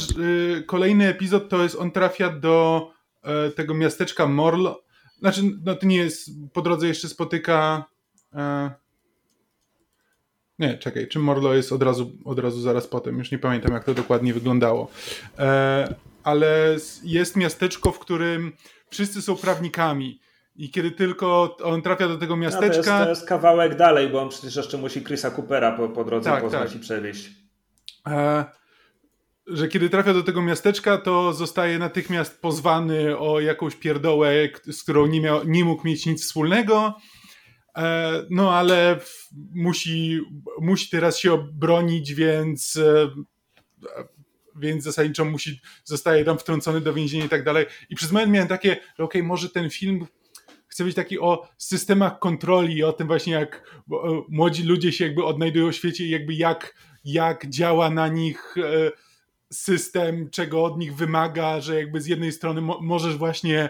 y, 0.59 0.63
kolejny 0.63 1.09
epizod 1.09 1.49
to 1.49 1.63
jest, 1.63 1.77
on 1.77 1.91
trafia 1.91 2.31
do 2.31 2.89
e, 3.23 3.51
tego 3.51 3.75
miasteczka 3.75 4.27
Morlo. 4.27 4.83
Znaczy, 5.19 5.43
no 5.65 5.75
to 5.75 5.87
nie 5.87 5.97
jest, 5.97 6.31
po 6.53 6.63
drodze 6.63 6.89
jeszcze 6.89 7.09
spotyka... 7.09 7.85
E, 8.35 8.71
nie, 10.61 10.79
czekaj, 10.79 11.09
czy 11.09 11.19
Morlo 11.19 11.55
jest 11.55 11.73
od 11.73 11.83
razu, 11.83 12.13
od 12.25 12.39
razu 12.39 12.61
zaraz 12.61 12.87
potem? 12.87 13.19
Już 13.19 13.31
nie 13.31 13.39
pamiętam, 13.39 13.73
jak 13.73 13.85
to 13.85 13.95
dokładnie 13.95 14.35
wyglądało. 14.35 14.91
E, 15.39 15.95
ale 16.25 16.77
jest 17.05 17.37
miasteczko, 17.37 17.93
w 17.93 17.99
którym 17.99 18.53
wszyscy 18.91 19.23
są 19.23 19.37
prawnikami. 19.37 20.21
I 20.57 20.71
kiedy 20.71 20.91
tylko 20.91 21.57
on 21.63 21.83
trafia 21.83 22.09
do 22.09 22.19
tego 22.19 22.37
miasteczka. 22.37 22.69
No 22.69 22.83
to, 22.83 22.91
jest, 22.91 23.05
to 23.05 23.09
jest 23.09 23.27
kawałek 23.27 23.77
dalej, 23.77 24.09
bo 24.09 24.23
on 24.23 24.29
przecież 24.29 24.57
jeszcze 24.57 24.79
musi 24.79 25.05
Chrisa 25.05 25.31
Coopera 25.31 25.73
po, 25.73 25.89
po 25.89 26.05
drodze 26.05 26.31
tak, 26.31 26.43
poznać 26.43 26.69
tak. 26.69 26.77
i 26.77 26.79
przewieźć. 26.79 27.31
E, 28.07 28.45
że 29.47 29.69
kiedy 29.69 29.91
trafia 29.91 30.15
do 30.15 30.23
tego 30.23 30.43
miasteczka, 30.43 30.99
to 30.99 31.33
zostaje 31.33 31.79
natychmiast 31.79 32.41
pozwany 32.41 33.19
o 33.19 33.41
jakąś 33.41 33.77
pierdołę, 33.77 34.33
z 34.73 34.83
którą 34.83 35.07
nie, 35.07 35.21
miał, 35.21 35.45
nie 35.45 35.65
mógł 35.65 35.87
mieć 35.87 36.07
nic 36.07 36.25
wspólnego. 36.25 36.95
E, 37.81 38.27
no 38.31 38.55
ale 38.55 39.01
musi, 39.55 40.21
musi 40.61 40.91
teraz 40.91 41.19
się 41.19 41.33
obronić, 41.33 42.15
więc 42.15 42.77
e, 42.77 43.11
więc 44.57 44.85
zasadniczo 44.85 45.25
musi, 45.25 45.61
zostaje 45.85 46.25
tam 46.25 46.39
wtrącony 46.39 46.81
do 46.81 46.95
więzienia 46.95 47.25
i 47.25 47.29
tak 47.29 47.45
dalej. 47.45 47.67
I 47.91 47.95
przez 47.95 48.13
moment 48.13 48.33
miałem 48.33 48.49
takie, 48.49 48.69
że 48.69 49.05
okej, 49.05 49.21
okay, 49.21 49.23
może 49.23 49.51
ten 49.51 49.71
film 49.71 50.07
chce 50.67 50.85
być 50.85 50.95
taki 50.95 51.19
o 51.19 51.49
systemach 51.59 52.19
kontroli, 52.19 52.85
o 52.85 52.93
tym 52.93 53.07
właśnie 53.07 53.33
jak 53.33 53.81
e, 53.93 53.97
młodzi 54.29 54.63
ludzie 54.63 54.93
się 54.93 55.05
jakby 55.05 55.25
odnajdują 55.25 55.73
w 55.73 55.75
świecie 55.75 56.05
i 56.05 56.11
jakby 56.11 56.35
jak, 56.35 56.75
jak 57.05 57.49
działa 57.49 57.91
na 57.91 58.09
nich 58.09 58.55
system, 59.53 60.31
czego 60.31 60.65
od 60.65 60.79
nich 60.79 60.95
wymaga, 60.95 61.61
że 61.61 61.77
jakby 61.77 62.01
z 62.01 62.07
jednej 62.07 62.33
strony 62.33 62.61
mo 62.61 62.79
możesz 62.81 63.17
właśnie 63.17 63.69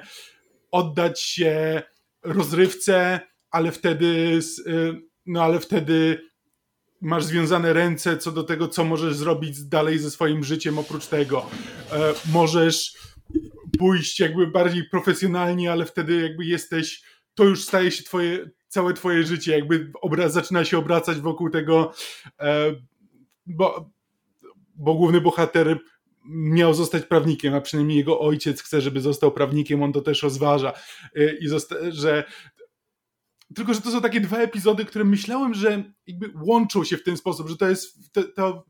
oddać 0.71 1.21
się 1.21 1.83
rozrywce, 2.23 3.21
ale 3.51 3.73
wtedy, 3.73 4.41
y, 4.67 5.03
no 5.27 5.43
ale 5.43 5.61
wtedy 5.61 6.31
masz 7.01 7.25
związane 7.25 7.73
ręce 7.73 8.17
co 8.17 8.33
do 8.33 8.43
tego, 8.43 8.69
co 8.69 8.85
możesz 8.85 9.17
zrobić 9.17 9.63
dalej 9.65 9.99
ze 9.99 10.11
swoim 10.11 10.45
życiem 10.45 10.79
oprócz 10.79 11.07
tego. 11.07 11.51
E, 11.93 12.15
możesz 12.33 12.95
pójść 13.79 14.21
jakby 14.21 14.47
bardziej 14.47 14.85
profesjonalnie, 14.85 15.73
ale 15.73 15.85
wtedy 15.85 16.23
jakby 16.23 16.45
jesteś, 16.45 17.03
to 17.35 17.45
już 17.45 17.65
staje 17.65 17.91
się 17.91 18.05
twoje, 18.05 18.51
całe 18.69 18.95
twoje 18.95 19.25
życie, 19.25 19.53
jakby 19.53 19.91
obraz 20.01 20.33
zaczyna 20.33 20.65
się 20.65 20.79
obracać 20.79 21.19
wokół 21.21 21.51
tego, 21.51 21.93
e, 22.41 22.75
bo, 23.47 23.91
bo 24.75 24.95
główny 24.95 25.21
bohater 25.21 25.79
miał 26.29 26.75
zostać 26.75 27.05
prawnikiem, 27.05 27.55
a 27.55 27.61
przynajmniej 27.61 27.99
jego 27.99 28.21
ojciec 28.21 28.63
chce, 28.63 28.81
żeby 28.81 29.01
został 29.01 29.33
prawnikiem, 29.33 29.83
on 29.83 29.93
to 29.93 30.01
też 30.01 30.23
rozważa 30.23 30.73
e, 31.17 31.37
i 31.37 31.49
że 31.89 32.25
tylko, 33.55 33.75
że 33.75 33.81
to 33.81 33.91
są 33.91 34.01
takie 34.01 34.21
dwa 34.21 34.39
epizody, 34.39 34.85
które 34.85 35.05
myślałem, 35.05 35.55
że 35.55 35.85
jakby 36.07 36.33
łączą 36.43 36.85
się 36.85 36.97
w 36.97 37.03
ten 37.03 37.17
sposób, 37.17 37.49
że 37.49 37.57
to 37.57 37.69
jest 37.69 38.13
to, 38.13 38.23
to 38.23 38.67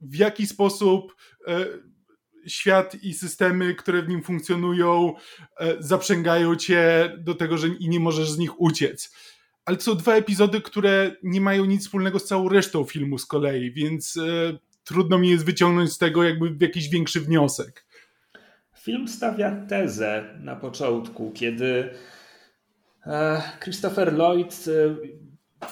w 0.00 0.14
jaki 0.14 0.46
sposób 0.46 1.16
e, 1.46 1.66
świat 2.46 3.02
i 3.02 3.14
systemy, 3.14 3.74
które 3.74 4.02
w 4.02 4.08
nim 4.08 4.22
funkcjonują, 4.22 5.14
e, 5.58 5.76
zaprzęgają 5.78 6.56
cię 6.56 7.12
do 7.18 7.34
tego, 7.34 7.58
że 7.58 7.68
i 7.68 7.88
nie 7.88 8.00
możesz 8.00 8.30
z 8.30 8.38
nich 8.38 8.60
uciec. 8.60 9.14
Ale 9.64 9.76
to 9.76 9.82
są 9.82 9.94
dwa 9.94 10.14
epizody, 10.14 10.60
które 10.60 11.16
nie 11.22 11.40
mają 11.40 11.64
nic 11.64 11.82
wspólnego 11.82 12.18
z 12.18 12.24
całą 12.24 12.48
resztą 12.48 12.84
filmu 12.84 13.18
z 13.18 13.26
kolei, 13.26 13.72
więc 13.72 14.16
e, 14.16 14.58
trudno 14.84 15.18
mi 15.18 15.30
jest 15.30 15.44
wyciągnąć 15.44 15.92
z 15.92 15.98
tego 15.98 16.24
jakby 16.24 16.56
jakiś 16.60 16.88
większy 16.88 17.20
wniosek. 17.20 17.86
Film 18.80 19.08
stawia 19.08 19.66
tezę 19.66 20.38
na 20.40 20.56
początku, 20.56 21.32
kiedy 21.34 21.90
Christopher 23.60 24.12
Lloyd 24.12 24.64
e, 24.68 24.96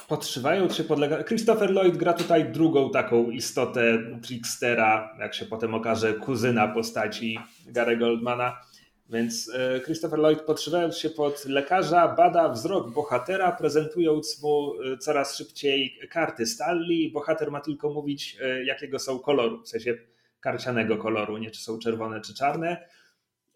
podszywając 0.07 0.75
się 0.75 0.83
podlega. 0.83 1.23
Christopher 1.23 1.71
Lloyd 1.71 1.97
gra 1.97 2.13
tutaj 2.13 2.51
drugą 2.51 2.91
taką 2.91 3.29
istotę 3.29 3.97
trickstera, 4.21 5.17
jak 5.19 5.33
się 5.33 5.45
potem 5.45 5.73
okaże, 5.73 6.13
kuzyna 6.13 6.67
postaci 6.67 7.39
Gary 7.67 7.97
Goldmana. 7.97 8.61
Więc 9.09 9.51
e, 9.55 9.79
Christopher 9.79 10.19
Lloyd 10.19 10.41
podszywając 10.41 10.97
się 10.97 11.09
pod 11.09 11.45
lekarza 11.45 12.07
bada 12.07 12.49
wzrok 12.49 12.93
bohatera, 12.93 13.51
prezentując 13.51 14.43
mu 14.43 14.73
coraz 14.99 15.37
szybciej 15.37 15.99
karty 16.11 16.45
Stanley. 16.45 17.11
Bohater 17.11 17.51
ma 17.51 17.61
tylko 17.61 17.89
mówić, 17.89 18.37
jakiego 18.65 18.99
są 18.99 19.19
koloru, 19.19 19.63
w 19.63 19.69
sensie 19.69 19.97
karcianego 20.39 20.97
koloru, 20.97 21.37
nie 21.37 21.51
czy 21.51 21.61
są 21.61 21.79
czerwone 21.79 22.21
czy 22.21 22.33
czarne. 22.33 22.89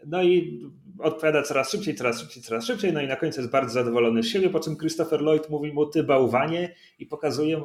No 0.08 0.24
i 0.24 0.62
odpowiada 1.00 1.44
coraz 1.44 1.72
szybciej, 1.72 1.96
coraz 1.96 2.20
szybciej, 2.22 2.44
coraz 2.44 2.66
szybciej. 2.66 2.94
No 2.94 3.02
i 3.02 3.08
na 3.08 3.16
końcu 3.16 3.42
jest 3.42 3.52
bardzo 3.52 3.74
zadowolony 3.74 4.24
z 4.24 4.28
siebie, 4.28 4.50
po 4.50 4.60
czym 4.60 4.78
Christopher 4.78 5.22
Lloyd 5.22 5.50
mówi 5.50 5.74
mu 5.74 5.86
ty 5.86 6.04
bałwanie 6.04 6.76
i 7.00 7.06
pokazuje, 7.06 7.64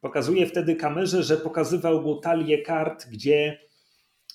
pokazuje 0.00 0.46
wtedy 0.46 0.76
kamerze, 0.76 1.22
że 1.22 1.36
pokazywał 1.36 2.02
mu 2.02 2.20
talię 2.20 2.62
kart, 2.62 3.06
gdzie 3.10 3.58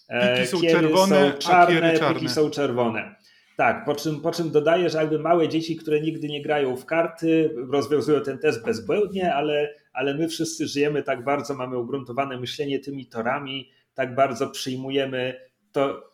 e, 0.07 0.37
piki 0.37 0.47
są 0.47 0.61
czerwone, 0.61 1.31
są 1.31 1.37
czarne, 1.37 1.93
a 1.93 1.99
czarne. 1.99 2.19
piki 2.19 2.29
są 2.29 2.49
czerwone. 2.49 3.15
Tak, 3.57 3.85
po 3.85 3.95
czym, 3.95 4.21
po 4.21 4.31
czym 4.31 4.51
dodaje, 4.51 4.89
że 4.89 4.97
jakby 4.97 5.19
małe 5.19 5.49
dzieci, 5.49 5.75
które 5.75 6.01
nigdy 6.01 6.27
nie 6.27 6.41
grają 6.41 6.77
w 6.77 6.85
karty, 6.85 7.55
rozwiązują 7.71 8.21
ten 8.21 8.37
test 8.37 8.65
bezbłędnie, 8.65 9.35
ale, 9.35 9.73
ale 9.93 10.13
my 10.13 10.27
wszyscy 10.27 10.67
żyjemy 10.67 11.03
tak 11.03 11.23
bardzo, 11.23 11.53
mamy 11.53 11.77
ugruntowane 11.77 12.39
myślenie 12.39 12.79
tymi 12.79 13.05
torami, 13.05 13.69
tak 13.93 14.15
bardzo 14.15 14.49
przyjmujemy 14.49 15.39
to, 15.71 16.09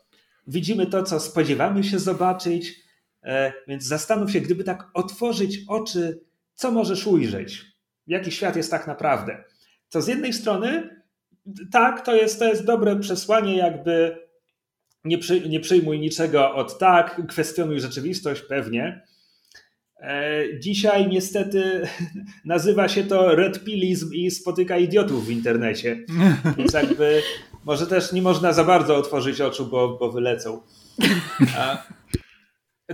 widzimy 0.48 0.88
to, 0.88 1.04
co 1.04 1.20
spodziewamy 1.20 1.84
się 1.84 2.00
zobaczyć, 2.00 2.76
e, 3.24 3.54
więc 3.68 3.84
zastanów 3.84 4.32
się, 4.32 4.42
gdyby 4.42 4.64
tak 4.64 4.90
otworzyć 4.94 5.60
oczy, 5.68 6.22
co 6.56 6.72
możesz 6.72 7.08
ujrzeć, 7.08 7.66
jaki 8.08 8.32
świat 8.32 8.56
jest 8.56 8.72
tak 8.72 8.88
naprawdę. 8.88 9.44
To 9.90 10.02
z 10.02 10.08
jednej 10.08 10.34
strony, 10.34 11.02
tak, 11.72 12.06
to 12.06 12.16
jest, 12.16 12.40
to 12.40 12.46
jest 12.46 12.66
dobre 12.66 13.00
przesłanie, 13.00 13.58
jakby 13.58 14.18
nie, 15.04 15.18
przy, 15.18 15.50
nie 15.50 15.60
przyjmuj 15.60 16.00
niczego 16.00 16.56
od 16.56 16.80
tak, 16.80 17.28
kwestionuj 17.28 17.80
rzeczywistość, 17.80 18.42
pewnie. 18.42 19.02
E, 20.02 20.44
dzisiaj 20.60 21.08
niestety 21.08 21.88
nazywa 22.46 22.88
się 22.88 23.04
to 23.04 23.36
redpilizm 23.36 24.14
i 24.14 24.32
spotyka 24.32 24.78
idiotów 24.78 25.26
w 25.26 25.32
internecie. 25.32 26.06
Więc 26.58 26.74
jakby 26.74 27.22
może 27.66 27.88
też 27.88 28.12
nie 28.12 28.22
można 28.22 28.54
za 28.54 28.64
bardzo 28.64 28.96
otworzyć 28.96 29.42
oczu, 29.42 29.66
bo, 29.66 29.98
bo 29.98 30.12
wylecą. 30.12 30.62
A, 31.58 31.84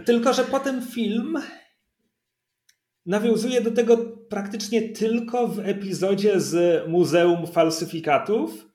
Tylko, 0.06 0.34
że 0.34 0.44
potem 0.44 0.88
film 0.88 1.38
nawiązuje 3.06 3.62
do 3.62 3.72
tego 3.72 3.98
praktycznie 4.30 4.90
tylko 4.90 5.48
w 5.48 5.60
epizodzie 5.60 6.40
z 6.40 6.84
Muzeum 6.88 7.48
Falsyfikatów, 7.48 8.68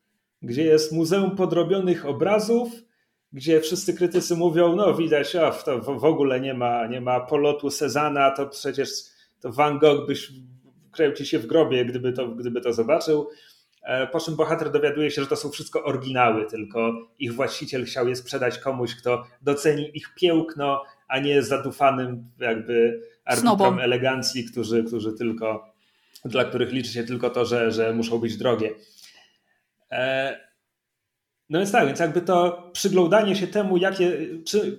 gdzie 0.43 0.65
jest 0.65 0.93
Muzeum 0.93 1.37
Podrobionych 1.37 2.07
Obrazów, 2.07 2.73
gdzie 3.33 3.61
wszyscy 3.61 3.95
krytycy 3.95 4.37
mówią, 4.37 4.77
no 4.77 4.95
widać, 4.95 5.37
o, 5.37 5.51
to 5.51 5.81
w 5.81 6.05
ogóle 6.05 6.41
nie 6.41 6.55
ma, 6.55 6.87
nie 6.87 7.01
ma 7.01 7.21
polotu 7.21 7.71
Sezana, 7.71 8.31
to 8.31 8.47
przecież 8.47 8.89
to 9.41 9.53
Van 9.53 9.79
Gogh 9.79 10.07
byś 10.07 10.33
kręcił 10.93 11.27
się 11.27 11.39
w 11.39 11.47
grobie, 11.47 11.85
gdyby 11.85 12.13
to, 12.13 12.29
gdyby 12.29 12.61
to 12.61 12.73
zobaczył. 12.73 13.29
E, 13.83 14.07
po 14.07 14.21
czym 14.21 14.37
bohater 14.37 14.71
dowiaduje 14.71 15.11
się, 15.11 15.23
że 15.23 15.29
to 15.29 15.37
są 15.37 15.51
wszystko 15.51 15.85
oryginały, 15.85 16.47
tylko 16.47 17.09
ich 17.19 17.35
właściciel 17.35 17.85
chciał 17.85 18.09
je 18.09 18.17
sprzedać 18.17 18.59
komuś, 18.59 18.95
kto 18.95 19.25
doceni 19.43 19.97
ich 19.97 20.15
piękno, 20.15 20.83
a 21.09 21.19
nie 21.19 21.43
zadufanym 21.43 22.31
jakby 22.39 23.01
arbitrom 23.25 23.79
elegancji, 23.79 24.45
którzy, 24.45 24.85
którzy 24.85 25.13
tylko, 25.13 25.75
dla 26.25 26.45
których 26.45 26.73
liczy 26.73 26.93
się 26.93 27.05
tylko 27.05 27.31
to, 27.31 27.45
że, 27.45 27.73
że 27.73 27.93
muszą 27.93 28.19
być 28.19 28.37
drogie. 28.37 28.71
E, 29.91 30.41
no 31.49 31.59
więc 31.59 31.73
tak, 31.73 31.87
więc 31.87 31.99
jakby 31.99 32.21
to 32.21 32.71
przyglądanie 32.73 33.37
się 33.37 33.47
temu, 33.47 33.77
jakie, 33.77 34.19
czy, 34.47 34.79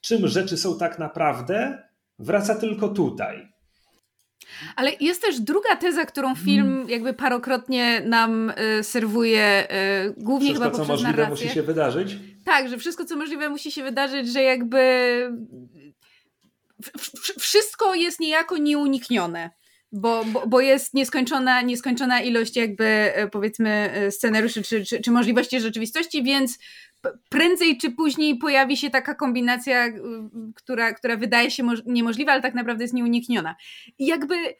czym 0.00 0.28
rzeczy 0.28 0.56
są 0.56 0.78
tak 0.78 0.98
naprawdę, 0.98 1.82
wraca 2.18 2.54
tylko 2.54 2.88
tutaj. 2.88 3.48
Ale 4.76 4.92
jest 5.00 5.22
też 5.22 5.40
druga 5.40 5.76
teza, 5.76 6.04
którą 6.04 6.34
film 6.34 6.66
mm. 6.66 6.88
jakby 6.88 7.14
parokrotnie 7.14 8.00
nam 8.00 8.50
y, 8.80 8.84
serwuje, 8.84 9.66
y, 10.08 10.14
głównie 10.16 10.48
wszystko, 10.48 10.64
chyba 10.64 10.78
poprzez 10.78 10.86
co 10.86 10.92
możliwe 10.92 11.22
narrację. 11.22 11.46
musi 11.46 11.54
się 11.54 11.62
wydarzyć. 11.62 12.16
Tak, 12.44 12.68
że 12.68 12.78
wszystko, 12.78 13.04
co 13.04 13.16
możliwe 13.16 13.48
musi 13.48 13.72
się 13.72 13.82
wydarzyć, 13.82 14.32
że 14.32 14.42
jakby 14.42 14.78
wszystko 17.38 17.94
jest 17.94 18.20
niejako 18.20 18.56
nieuniknione. 18.56 19.50
Bo, 19.92 20.24
bo, 20.24 20.46
bo 20.46 20.60
jest 20.60 20.94
nieskończona, 20.94 21.62
nieskończona 21.62 22.20
ilość 22.20 22.56
jakby 22.56 22.84
e, 22.84 23.28
powiedzmy 23.28 23.70
e, 23.70 24.10
scenariuszy 24.10 24.62
czy, 24.62 24.84
czy, 24.84 25.00
czy 25.00 25.10
możliwości 25.10 25.60
rzeczywistości, 25.60 26.22
więc 26.22 26.58
prędzej 27.28 27.78
czy 27.78 27.90
później 27.90 28.38
pojawi 28.38 28.76
się 28.76 28.90
taka 28.90 29.14
kombinacja, 29.14 29.88
która, 30.54 30.92
która 30.92 31.16
wydaje 31.16 31.50
się 31.50 31.66
niemożliwa, 31.86 32.32
ale 32.32 32.42
tak 32.42 32.54
naprawdę 32.54 32.84
jest 32.84 32.94
nieunikniona. 32.94 33.56
I 33.98 34.06
jakby 34.06 34.54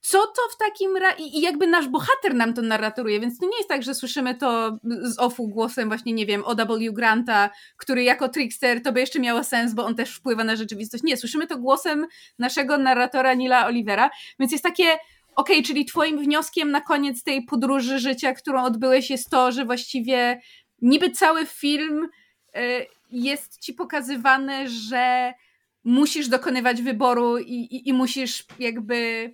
co 0.00 0.18
to 0.18 0.42
w 0.54 0.58
takim 0.58 0.96
razie, 0.96 1.24
i 1.24 1.40
jakby 1.40 1.66
nasz 1.66 1.88
bohater 1.88 2.34
nam 2.34 2.54
to 2.54 2.62
narratoruje, 2.62 3.20
więc 3.20 3.38
to 3.38 3.46
nie 3.46 3.56
jest 3.56 3.68
tak, 3.68 3.82
że 3.82 3.94
słyszymy 3.94 4.34
to 4.34 4.78
z 5.02 5.18
offu 5.18 5.48
głosem 5.48 5.88
właśnie, 5.88 6.12
nie 6.12 6.26
wiem, 6.26 6.42
O.W. 6.44 6.92
Granta, 6.92 7.50
który 7.76 8.02
jako 8.02 8.28
trickster 8.28 8.82
to 8.82 8.92
by 8.92 9.00
jeszcze 9.00 9.20
miało 9.20 9.44
sens, 9.44 9.74
bo 9.74 9.84
on 9.84 9.94
też 9.94 10.16
wpływa 10.16 10.44
na 10.44 10.56
rzeczywistość. 10.56 11.02
Nie, 11.02 11.16
słyszymy 11.16 11.46
to 11.46 11.58
głosem 11.58 12.06
naszego 12.38 12.78
narratora 12.78 13.34
Nila 13.34 13.66
Olivera, 13.66 14.10
więc 14.38 14.52
jest 14.52 14.64
takie, 14.64 14.92
okej, 15.36 15.56
okay, 15.56 15.62
czyli 15.62 15.84
twoim 15.84 16.18
wnioskiem 16.18 16.70
na 16.70 16.80
koniec 16.80 17.22
tej 17.22 17.44
podróży 17.44 17.98
życia, 17.98 18.34
którą 18.34 18.62
odbyłeś 18.62 19.10
jest 19.10 19.30
to, 19.30 19.52
że 19.52 19.64
właściwie 19.64 20.40
niby 20.82 21.10
cały 21.10 21.46
film 21.46 22.08
y, 22.56 22.86
jest 23.10 23.60
ci 23.60 23.74
pokazywany, 23.74 24.68
że 24.68 25.34
musisz 25.84 26.28
dokonywać 26.28 26.82
wyboru 26.82 27.38
i, 27.38 27.54
i, 27.54 27.88
i 27.88 27.92
musisz 27.92 28.44
jakby 28.58 29.30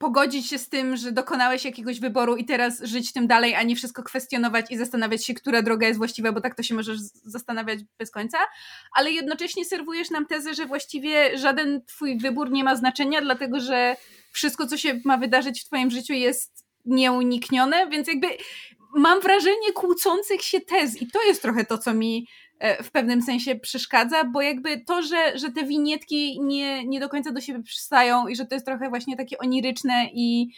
pogodzić 0.00 0.46
się 0.46 0.58
z 0.58 0.68
tym, 0.68 0.96
że 0.96 1.12
dokonałeś 1.12 1.64
jakiegoś 1.64 2.00
wyboru 2.00 2.36
i 2.36 2.44
teraz 2.44 2.82
żyć 2.82 3.12
tym 3.12 3.26
dalej, 3.26 3.54
a 3.54 3.62
nie 3.62 3.76
wszystko 3.76 4.02
kwestionować 4.02 4.70
i 4.70 4.76
zastanawiać 4.76 5.26
się, 5.26 5.34
która 5.34 5.62
droga 5.62 5.86
jest 5.86 5.98
właściwa, 5.98 6.32
bo 6.32 6.40
tak 6.40 6.54
to 6.54 6.62
się 6.62 6.74
możesz 6.74 6.98
zastanawiać 7.24 7.78
bez 7.98 8.10
końca, 8.10 8.38
ale 8.96 9.10
jednocześnie 9.10 9.64
serwujesz 9.64 10.10
nam 10.10 10.26
tezę, 10.26 10.54
że 10.54 10.66
właściwie 10.66 11.38
żaden 11.38 11.84
twój 11.84 12.18
wybór 12.18 12.50
nie 12.50 12.64
ma 12.64 12.76
znaczenia, 12.76 13.20
dlatego 13.20 13.60
że 13.60 13.96
wszystko, 14.32 14.66
co 14.66 14.76
się 14.76 15.00
ma 15.04 15.16
wydarzyć 15.16 15.60
w 15.60 15.64
twoim 15.64 15.90
życiu 15.90 16.12
jest 16.12 16.66
nieuniknione, 16.86 17.88
więc 17.88 18.08
jakby 18.08 18.26
mam 18.94 19.20
wrażenie 19.20 19.72
kłócących 19.74 20.42
się 20.42 20.60
tez 20.60 21.02
i 21.02 21.06
to 21.06 21.22
jest 21.22 21.42
trochę 21.42 21.64
to, 21.64 21.78
co 21.78 21.94
mi 21.94 22.26
E, 22.60 22.82
w 22.82 22.90
pewnym 22.90 23.22
sensie 23.22 23.54
przeszkadza, 23.54 24.24
bo 24.24 24.42
jakby 24.42 24.80
to, 24.80 25.02
że, 25.02 25.38
że 25.38 25.50
te 25.50 25.64
winietki 25.64 26.40
nie, 26.40 26.84
nie 26.84 27.00
do 27.00 27.08
końca 27.08 27.32
do 27.32 27.40
siebie 27.40 27.62
przystają 27.62 28.28
i 28.28 28.36
że 28.36 28.46
to 28.46 28.54
jest 28.54 28.66
trochę 28.66 28.88
właśnie 28.88 29.16
takie 29.16 29.38
oniryczne 29.38 30.06
i, 30.12 30.48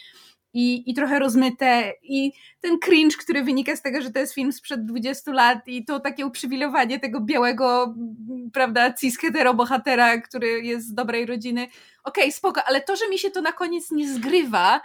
i, 0.54 0.90
i 0.90 0.94
trochę 0.94 1.18
rozmyte 1.18 1.92
i 2.02 2.32
ten 2.60 2.78
cringe, 2.78 3.16
który 3.16 3.42
wynika 3.42 3.76
z 3.76 3.82
tego, 3.82 4.02
że 4.02 4.10
to 4.10 4.18
jest 4.18 4.34
film 4.34 4.52
sprzed 4.52 4.86
20 4.86 5.32
lat 5.32 5.68
i 5.68 5.84
to 5.84 6.00
takie 6.00 6.26
uprzywilejowanie 6.26 7.00
tego 7.00 7.20
białego, 7.20 7.94
prawda, 8.52 8.94
cis 8.94 9.18
bohatera, 9.56 10.20
który 10.20 10.62
jest 10.62 10.88
z 10.88 10.94
dobrej 10.94 11.26
rodziny. 11.26 11.62
Okej, 12.04 12.24
okay, 12.24 12.32
spoko, 12.32 12.64
ale 12.64 12.80
to, 12.80 12.96
że 12.96 13.08
mi 13.08 13.18
się 13.18 13.30
to 13.30 13.40
na 13.40 13.52
koniec 13.52 13.90
nie 13.90 14.14
zgrywa, 14.14 14.80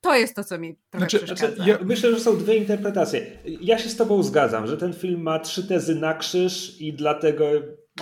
to 0.00 0.16
jest 0.16 0.36
to, 0.36 0.44
co 0.44 0.58
mi 0.58 0.76
trochę 0.90 0.98
znaczy, 0.98 1.26
przeszkadza. 1.26 1.54
Znaczy, 1.54 1.70
ja 1.70 1.78
myślę, 1.84 2.12
że 2.12 2.20
są 2.20 2.36
dwie 2.36 2.56
interpretacje. 2.56 3.26
Ja 3.60 3.78
się 3.78 3.88
z 3.88 3.96
tobą 3.96 4.22
zgadzam, 4.22 4.66
że 4.66 4.76
ten 4.76 4.92
film 4.92 5.22
ma 5.22 5.38
trzy 5.38 5.68
tezy 5.68 5.94
na 5.94 6.14
krzyż 6.14 6.80
i 6.80 6.92
dlatego 6.92 7.44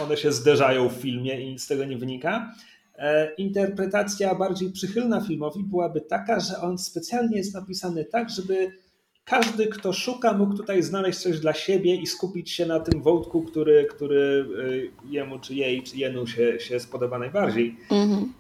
one 0.01 0.17
się 0.17 0.33
zderzają 0.33 0.89
w 0.89 0.93
filmie 0.93 1.41
i 1.41 1.53
nic 1.53 1.63
z 1.63 1.67
tego 1.67 1.85
nie 1.85 1.97
wynika. 1.97 2.53
E, 2.99 3.35
interpretacja 3.35 4.35
bardziej 4.35 4.73
przychylna 4.73 5.21
filmowi 5.21 5.65
byłaby 5.65 6.01
taka, 6.01 6.41
że 6.41 6.61
on 6.61 6.79
specjalnie 6.79 7.37
jest 7.37 7.55
napisany 7.55 8.05
tak, 8.05 8.31
żeby 8.31 8.73
każdy, 9.25 9.67
kto 9.67 9.93
szuka, 9.93 10.33
mógł 10.33 10.57
tutaj 10.57 10.83
znaleźć 10.83 11.19
coś 11.19 11.41
dla 11.41 11.55
siebie 11.55 11.97
i 11.97 12.07
skupić 12.07 12.51
się 12.51 12.67
na 12.67 12.81
tym 12.81 13.03
wątku, 13.03 13.43
który, 13.43 13.87
który 13.91 14.47
e, 15.05 15.07
jemu, 15.11 15.39
czy 15.39 15.55
jej, 15.55 15.83
czy 15.83 15.97
jenu 15.97 16.27
się, 16.27 16.61
się 16.61 16.81
spodoba 16.81 17.19
najbardziej. 17.19 17.77
Mhm. 17.91 18.33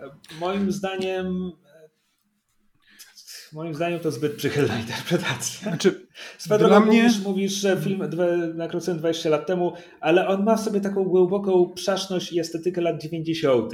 E, 0.00 0.04
moim 0.40 0.72
zdaniem 0.72 1.52
Moim 3.52 3.74
zdaniem 3.74 4.00
to 4.00 4.10
zbyt 4.10 4.34
przychylna 4.34 4.78
interpretacja. 4.78 5.68
Znaczy, 5.68 6.06
Swoją 6.38 6.68
dla 6.68 6.80
mnie... 6.80 7.02
mówisz, 7.02 7.20
mówisz, 7.20 7.52
że 7.52 7.80
film 7.80 8.02
nakręcony 8.54 8.98
20 8.98 9.28
lat 9.30 9.46
temu, 9.46 9.72
ale 10.00 10.28
on 10.28 10.44
ma 10.44 10.56
w 10.56 10.60
sobie 10.60 10.80
taką 10.80 11.04
głęboką 11.04 11.72
przaszność 11.74 12.32
i 12.32 12.40
estetykę 12.40 12.80
lat 12.80 13.02
90. 13.02 13.72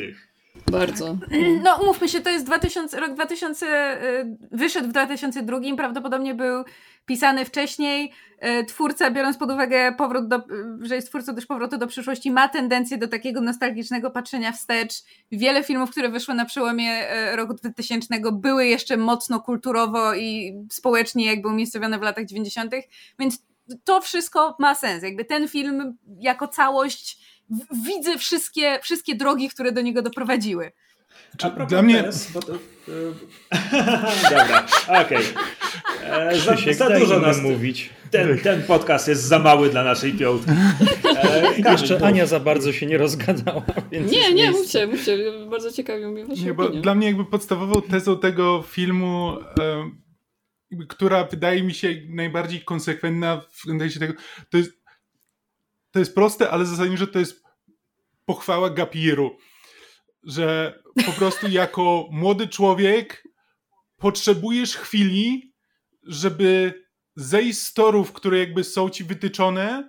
Bardzo. 0.67 1.17
No, 1.65 1.79
umówmy 1.83 2.09
się, 2.09 2.21
to 2.21 2.31
jest 2.31 2.47
2000, 2.47 3.01
rok 3.01 3.15
2000, 3.15 3.67
y, 3.67 4.37
wyszedł 4.53 4.89
w 4.89 4.91
2002, 4.91 5.59
prawdopodobnie 5.77 6.35
był 6.35 6.65
pisany 7.07 7.45
wcześniej. 7.45 8.13
Y, 8.61 8.65
twórca, 8.65 9.11
biorąc 9.11 9.37
pod 9.37 9.51
uwagę 9.51 9.95
powrót 9.95 10.29
do, 10.29 10.43
że 10.81 10.95
jest 10.95 11.09
twórcą 11.09 11.35
też 11.35 11.47
powrotu 11.47 11.79
do 11.79 11.87
przyszłości, 11.87 12.31
ma 12.31 12.49
tendencję 12.49 12.99
do 12.99 13.09
takiego 13.09 13.41
nostalgicznego 13.41 14.11
patrzenia 14.11 14.53
wstecz. 14.53 14.93
Wiele 15.33 15.65
filmów, 15.65 15.91
które 15.91 16.09
wyszły 16.09 16.35
na 16.35 16.45
przełomie 16.45 17.13
y, 17.33 17.37
roku 17.37 17.55
2000 17.55 18.09
były 18.33 18.67
jeszcze 18.67 18.97
mocno 18.97 19.41
kulturowo 19.41 20.15
i 20.15 20.55
społecznie 20.71 21.27
jakby 21.27 21.49
umiejscowione 21.49 21.99
w 21.99 22.03
latach 22.03 22.25
90., 22.25 22.73
więc 23.19 23.43
to 23.85 24.01
wszystko 24.01 24.57
ma 24.59 24.75
sens. 24.75 25.03
Jakby 25.03 25.25
ten 25.25 25.49
film 25.49 25.97
jako 26.21 26.49
całość 26.49 27.19
widzę 27.87 28.19
wszystkie, 28.19 28.79
wszystkie 28.83 29.15
drogi, 29.15 29.49
które 29.49 29.73
do 29.73 29.81
niego 29.81 30.03
doprowadziły. 30.03 30.73
Znaczy, 31.41 31.67
dla 31.67 31.83
mnie... 31.83 32.03
Test, 32.03 32.33
to, 32.33 32.53
yy... 32.53 33.15
Dobra, 34.31 34.67
okej. 34.89 35.03
Okay. 35.03 35.59
E, 36.05 36.39
za, 36.39 36.57
za 36.73 36.99
dużo 36.99 37.21
nas 37.21 37.43
mówić. 37.43 37.91
Ten, 38.11 38.39
ten 38.39 38.63
podcast 38.63 39.09
jest 39.09 39.23
za 39.23 39.39
mały 39.39 39.71
dla 39.71 39.85
naszej 39.85 40.13
piątki. 40.13 40.51
E, 41.63 41.71
Jeszcze 41.73 42.07
Ania 42.07 42.27
za 42.27 42.41
bardzo 42.41 42.73
się 42.73 42.87
nie 42.87 42.99
rozgadała. 42.99 43.63
Więc 43.91 44.13
nie, 44.13 44.35
nie, 44.35 44.51
mówcie, 44.51 44.87
mówcie. 44.87 45.19
Bardzo 45.51 45.73
ciekawią 45.73 46.13
mnie 46.13 46.27
wasze 46.27 46.43
nie, 46.43 46.55
bo 46.55 46.69
Dla 46.69 46.95
mnie 46.95 47.07
jakby 47.07 47.25
podstawową 47.25 47.83
tezą 47.83 48.19
tego 48.19 48.65
filmu, 48.69 49.37
e, 49.61 49.91
która 50.89 51.25
wydaje 51.25 51.63
mi 51.63 51.75
się 51.75 51.95
najbardziej 52.09 52.61
konsekwentna 52.61 53.43
w 53.53 53.67
kontekście 53.67 54.01
tego, 54.01 54.13
to 54.51 54.59
jest 54.59 54.78
to 55.91 55.99
jest 55.99 56.15
proste, 56.15 56.51
ale 56.51 56.67
zasadniczo 56.67 57.07
to 57.07 57.19
jest 57.19 57.43
pochwała 58.25 58.71
Gapiru, 58.71 59.37
że 60.23 60.79
po 61.07 61.13
prostu 61.13 61.49
jako 61.63 62.09
młody 62.11 62.49
człowiek 62.49 63.25
potrzebujesz 63.97 64.77
chwili, 64.77 65.55
żeby 66.03 66.75
zejść 67.17 67.59
z 67.59 67.73
torów, 67.73 68.13
które 68.13 68.39
jakby 68.39 68.65
są 68.65 68.91
ci 68.91 69.05
wytyczone, 69.05 69.89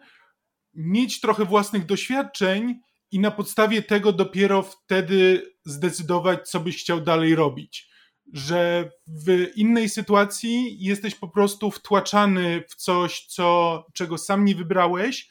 mieć 0.73 1.19
trochę 1.19 1.45
własnych 1.45 1.85
doświadczeń 1.85 2.79
i 3.11 3.19
na 3.19 3.31
podstawie 3.31 3.81
tego 3.81 4.13
dopiero 4.13 4.63
wtedy 4.63 5.51
zdecydować, 5.65 6.49
co 6.49 6.59
byś 6.59 6.81
chciał 6.81 7.01
dalej 7.01 7.35
robić. 7.35 7.89
Że 8.33 8.89
w 9.07 9.47
innej 9.55 9.89
sytuacji 9.89 10.77
jesteś 10.79 11.15
po 11.15 11.27
prostu 11.27 11.71
wtłaczany 11.71 12.63
w 12.69 12.75
coś, 12.75 13.25
co, 13.25 13.85
czego 13.93 14.17
sam 14.17 14.45
nie 14.45 14.55
wybrałeś, 14.55 15.29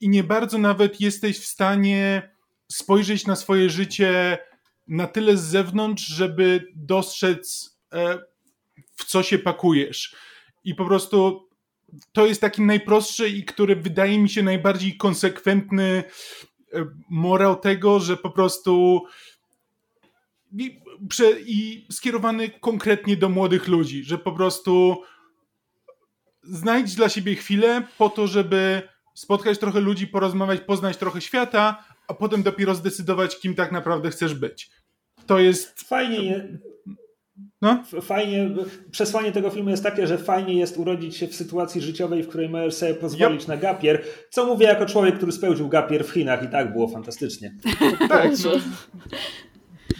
i 0.00 0.08
nie 0.08 0.24
bardzo 0.24 0.58
nawet 0.58 1.00
jesteś 1.00 1.38
w 1.38 1.46
stanie 1.46 2.30
spojrzeć 2.68 3.26
na 3.26 3.36
swoje 3.36 3.70
życie 3.70 4.38
na 4.88 5.06
tyle 5.06 5.36
z 5.36 5.42
zewnątrz, 5.42 6.06
żeby 6.06 6.72
dostrzec, 6.74 7.76
e, 7.92 8.18
w 8.96 9.04
co 9.04 9.22
się 9.22 9.38
pakujesz. 9.38 10.16
I 10.64 10.74
po 10.74 10.84
prostu 10.84 11.48
to 12.12 12.26
jest 12.26 12.40
taki 12.40 12.62
najprostszy 12.62 13.28
i 13.28 13.44
który 13.44 13.76
wydaje 13.76 14.18
mi 14.18 14.28
się 14.28 14.42
najbardziej 14.42 14.96
konsekwentny 14.96 16.04
morał 17.10 17.56
tego, 17.56 18.00
że 18.00 18.16
po 18.16 18.30
prostu 18.30 19.02
i, 20.58 20.80
i 21.46 21.86
skierowany 21.90 22.50
konkretnie 22.50 23.16
do 23.16 23.28
młodych 23.28 23.68
ludzi, 23.68 24.04
że 24.04 24.18
po 24.18 24.32
prostu 24.32 25.02
znajdź 26.42 26.94
dla 26.94 27.08
siebie 27.08 27.34
chwilę 27.34 27.82
po 27.98 28.08
to, 28.08 28.26
żeby 28.26 28.82
spotkać 29.14 29.58
trochę 29.58 29.80
ludzi, 29.80 30.06
porozmawiać, 30.06 30.60
poznać 30.60 30.96
trochę 30.96 31.20
świata, 31.20 31.84
a 32.08 32.14
potem 32.14 32.42
dopiero 32.42 32.74
zdecydować, 32.74 33.40
kim 33.40 33.54
tak 33.54 33.72
naprawdę 33.72 34.10
chcesz 34.10 34.34
być. 34.34 34.70
To 35.26 35.38
jest. 35.38 35.80
Fajnie. 35.80 36.58
No? 37.62 37.84
Fajnie, 38.02 38.50
przesłanie 38.90 39.32
tego 39.32 39.50
filmu 39.50 39.70
jest 39.70 39.82
takie, 39.82 40.06
że 40.06 40.18
fajnie 40.18 40.54
jest 40.54 40.76
urodzić 40.76 41.16
się 41.16 41.28
w 41.28 41.34
sytuacji 41.34 41.80
życiowej, 41.80 42.22
w 42.22 42.28
której 42.28 42.48
możesz 42.48 42.74
sobie 42.74 42.94
pozwolić 42.94 43.40
yep. 43.40 43.48
na 43.48 43.56
gapier. 43.56 44.04
Co 44.30 44.46
mówię 44.46 44.66
jako 44.66 44.86
człowiek, 44.86 45.16
który 45.16 45.32
spełnił 45.32 45.68
gapier 45.68 46.04
w 46.04 46.10
Chinach 46.10 46.44
i 46.44 46.48
tak 46.48 46.72
było 46.72 46.88
fantastycznie. 46.88 47.56
tak, 48.08 48.30
no. 48.44 48.50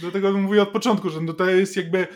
Dlatego 0.00 0.32
mówię 0.32 0.62
od 0.62 0.68
początku, 0.68 1.10
że 1.10 1.20
no 1.20 1.32
to 1.32 1.50
jest 1.50 1.76
jakby 1.76 2.06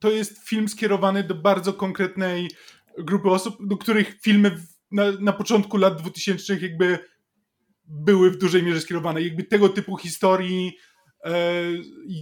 to 0.00 0.10
jest 0.10 0.48
film 0.48 0.68
skierowany 0.68 1.24
do 1.24 1.34
bardzo 1.34 1.72
konkretnej 1.72 2.50
grupy 2.98 3.30
osób, 3.30 3.66
do 3.66 3.76
których 3.76 4.20
filmy 4.22 4.56
na, 4.90 5.12
na 5.20 5.32
początku 5.32 5.76
lat 5.76 6.00
2000 6.00 6.58
jakby 6.60 6.98
były 7.84 8.30
w 8.30 8.38
dużej 8.38 8.62
mierze 8.62 8.80
skierowane. 8.80 9.22
Jakby 9.22 9.44
tego 9.44 9.68
typu 9.68 9.96
historii 9.96 10.76
e, 11.24 11.32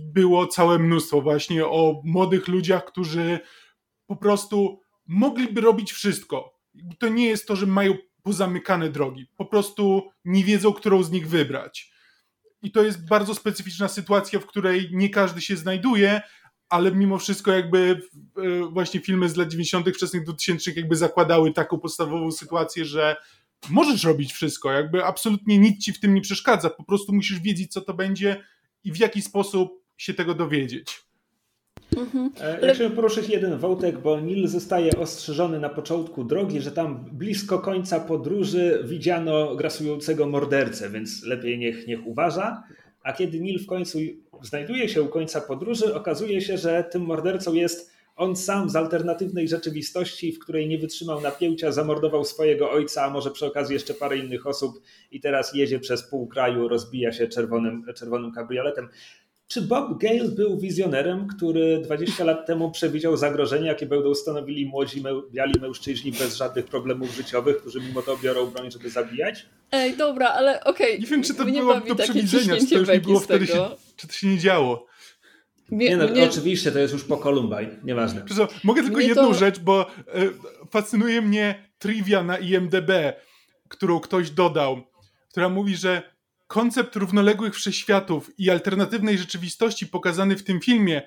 było 0.02 0.46
całe 0.46 0.78
mnóstwo 0.78 1.22
właśnie 1.22 1.66
o 1.66 2.02
młodych 2.04 2.48
ludziach, 2.48 2.84
którzy 2.84 3.38
po 4.06 4.16
prostu 4.16 4.80
mogliby 5.06 5.60
robić 5.60 5.92
wszystko. 5.92 6.60
To 6.98 7.08
nie 7.08 7.26
jest 7.26 7.46
to, 7.46 7.56
że 7.56 7.66
mają 7.66 7.96
pozamykane 8.22 8.90
drogi. 8.90 9.26
Po 9.36 9.44
prostu 9.44 10.10
nie 10.24 10.44
wiedzą, 10.44 10.72
którą 10.72 11.02
z 11.02 11.10
nich 11.10 11.28
wybrać. 11.28 11.92
I 12.62 12.72
to 12.72 12.82
jest 12.82 13.08
bardzo 13.08 13.34
specyficzna 13.34 13.88
sytuacja, 13.88 14.40
w 14.40 14.46
której 14.46 14.90
nie 14.92 15.10
każdy 15.10 15.40
się 15.40 15.56
znajduje, 15.56 16.20
ale 16.68 16.92
mimo 16.92 17.18
wszystko 17.18 17.52
jakby 17.52 18.00
e, 18.36 18.70
właśnie 18.70 19.00
filmy 19.00 19.28
z 19.28 19.36
lat 19.36 19.48
90., 19.48 19.88
wczesnych 19.90 20.24
2000 20.24 20.72
jakby 20.76 20.96
zakładały 20.96 21.52
taką 21.52 21.78
podstawową 21.78 22.32
sytuację, 22.32 22.84
że 22.84 23.16
możesz 23.70 24.04
robić 24.04 24.32
wszystko, 24.32 24.72
jakby 24.72 25.04
absolutnie 25.04 25.58
nic 25.58 25.84
ci 25.84 25.92
w 25.92 26.00
tym 26.00 26.14
nie 26.14 26.20
przeszkadza, 26.20 26.70
po 26.70 26.84
prostu 26.84 27.12
musisz 27.12 27.40
wiedzieć, 27.40 27.72
co 27.72 27.80
to 27.80 27.94
będzie 27.94 28.44
i 28.84 28.92
w 28.92 28.96
jaki 28.96 29.22
sposób 29.22 29.82
się 29.96 30.14
tego 30.14 30.34
dowiedzieć. 30.34 31.06
Mhm. 31.96 32.30
E, 32.40 32.66
ja 32.66 32.74
chciałem 32.74 32.92
poruszyć 32.92 33.28
jeden 33.28 33.58
wątek, 33.58 33.98
bo 33.98 34.20
Nil 34.20 34.48
zostaje 34.48 34.96
ostrzeżony 34.96 35.60
na 35.60 35.68
początku 35.68 36.24
drogi, 36.24 36.60
że 36.60 36.72
tam 36.72 37.04
blisko 37.12 37.58
końca 37.58 38.00
podróży 38.00 38.82
widziano 38.84 39.56
grasującego 39.56 40.26
mordercę, 40.26 40.90
więc 40.90 41.22
lepiej 41.24 41.58
niech, 41.58 41.86
niech 41.86 42.06
uważa. 42.06 42.62
A 43.06 43.12
kiedy 43.12 43.40
Nil 43.40 43.58
w 43.64 43.66
końcu 43.66 43.98
znajduje 44.42 44.88
się 44.88 45.02
u 45.02 45.08
końca 45.08 45.40
podróży, 45.40 45.94
okazuje 45.94 46.40
się, 46.40 46.58
że 46.58 46.84
tym 46.84 47.02
mordercą 47.02 47.54
jest 47.54 47.90
on 48.16 48.36
sam 48.36 48.70
z 48.70 48.76
alternatywnej 48.76 49.48
rzeczywistości, 49.48 50.32
w 50.32 50.38
której 50.38 50.68
nie 50.68 50.78
wytrzymał 50.78 51.20
napięcia, 51.20 51.72
zamordował 51.72 52.24
swojego 52.24 52.70
ojca, 52.70 53.04
a 53.04 53.10
może 53.10 53.30
przy 53.30 53.46
okazji 53.46 53.74
jeszcze 53.74 53.94
parę 53.94 54.18
innych 54.18 54.46
osób 54.46 54.82
i 55.10 55.20
teraz 55.20 55.54
jedzie 55.54 55.78
przez 55.78 56.02
pół 56.02 56.26
kraju, 56.26 56.68
rozbija 56.68 57.12
się 57.12 57.28
czerwonym, 57.28 57.84
czerwonym 57.96 58.32
kabrioletem. 58.32 58.88
Czy 59.48 59.62
Bob 59.62 59.98
Gale 59.98 60.28
był 60.28 60.58
wizjonerem, 60.58 61.28
który 61.28 61.80
20 61.84 62.24
lat 62.24 62.46
temu 62.46 62.70
przewidział 62.70 63.16
zagrożenia, 63.16 63.66
jakie 63.66 63.86
będą 63.86 64.14
stanowili 64.14 64.66
młodzi, 64.66 65.02
biali 65.32 65.60
mężczyźni 65.60 66.12
bez 66.12 66.36
żadnych 66.36 66.66
problemów 66.66 67.14
życiowych, 67.14 67.56
którzy 67.56 67.80
mimo 67.80 68.02
to 68.02 68.16
biorą 68.16 68.46
broń, 68.46 68.70
żeby 68.70 68.90
zabijać? 68.90 69.46
Ej, 69.72 69.96
dobra, 69.96 70.28
ale 70.28 70.64
okej. 70.64 70.86
Okay. 70.86 70.98
Nie 70.98 71.06
wiem, 71.06 71.22
czy 71.22 71.34
to 71.34 71.44
było 71.44 71.80
do 71.80 71.94
przewidzenia, 71.94 72.56
czy 72.56 72.68
to 72.68 72.78
już 72.78 72.88
nie 72.88 73.00
było 73.00 73.20
wtedy, 73.20 73.46
się, 73.46 73.68
czy 73.96 74.06
to 74.06 74.12
się 74.12 74.26
nie 74.26 74.38
działo. 74.38 74.86
Mnie, 75.70 75.88
nie 75.88 75.96
no, 75.96 76.08
mnie... 76.08 76.24
oczywiście, 76.24 76.72
to 76.72 76.78
jest 76.78 76.92
już 76.92 77.04
po 77.04 77.16
Columbine, 77.16 77.80
nieważne. 77.84 78.22
mogę 78.64 78.82
tylko 78.82 78.96
mnie 78.96 79.06
jedną 79.06 79.28
to... 79.28 79.34
rzecz, 79.34 79.58
bo 79.58 79.90
e, 79.90 79.92
fascynuje 80.70 81.22
mnie 81.22 81.68
trivia 81.78 82.22
na 82.22 82.38
IMDB, 82.38 82.90
którą 83.68 84.00
ktoś 84.00 84.30
dodał, 84.30 84.82
która 85.30 85.48
mówi, 85.48 85.76
że 85.76 86.15
koncept 86.46 86.96
równoległych 86.96 87.54
wszechświatów 87.54 88.30
i 88.38 88.50
alternatywnej 88.50 89.18
rzeczywistości 89.18 89.86
pokazany 89.86 90.36
w 90.36 90.44
tym 90.44 90.60
filmie 90.60 91.02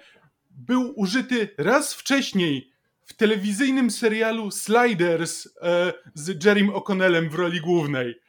był 0.49 0.93
użyty 0.95 1.49
raz 1.57 1.93
wcześniej 1.93 2.71
w 3.05 3.13
telewizyjnym 3.13 3.91
serialu 3.91 4.51
Sliders 4.51 5.47
e, 5.61 5.93
z 6.13 6.45
Jerrym 6.45 6.69
O'Connellem 6.69 7.29
w 7.29 7.35
roli 7.35 7.61
głównej. 7.61 8.19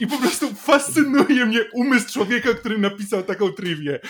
I 0.00 0.06
po 0.06 0.18
prostu 0.18 0.54
fascynuje 0.54 1.46
mnie 1.46 1.64
umysł 1.72 2.12
człowieka, 2.12 2.54
który 2.54 2.78
napisał 2.78 3.22
taką 3.22 3.52
trivię. 3.52 4.00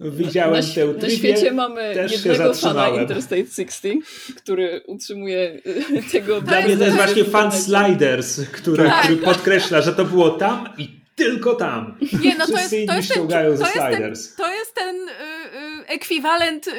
Widziałem 0.00 0.64
na, 0.66 0.74
tę 0.74 1.06
Na 1.06 1.10
świecie 1.10 1.52
mamy 1.52 1.94
jednego 2.10 2.54
fana 2.54 2.88
Interstate 2.88 3.46
60, 3.46 4.04
który 4.36 4.82
utrzymuje 4.86 5.60
y, 5.66 6.02
tego... 6.12 6.40
Dla 6.40 6.60
mnie 6.60 6.76
to 6.76 6.84
jest 6.84 6.96
właśnie 6.96 7.24
fan 7.24 7.52
Sliders, 7.52 8.40
który, 8.52 8.84
tak. 8.84 9.02
który 9.02 9.16
podkreśla, 9.16 9.80
że 9.80 9.92
to 9.92 10.04
było 10.04 10.30
tam 10.30 10.68
i 10.78 11.00
tylko 11.14 11.54
tam. 11.54 11.98
Nie, 12.22 12.36
no 12.38 12.46
to 12.46 12.58
jest, 12.58 12.70
to 12.70 12.96
jest, 12.96 13.14
ten, 13.14 13.28
to, 13.28 13.36
jest 13.46 13.62
ten, 13.74 14.14
to 14.36 14.52
jest 14.52 14.74
ten 14.74 14.96
y, 15.08 15.12
ekwiwalent, 15.90 16.66
y, 16.68 16.72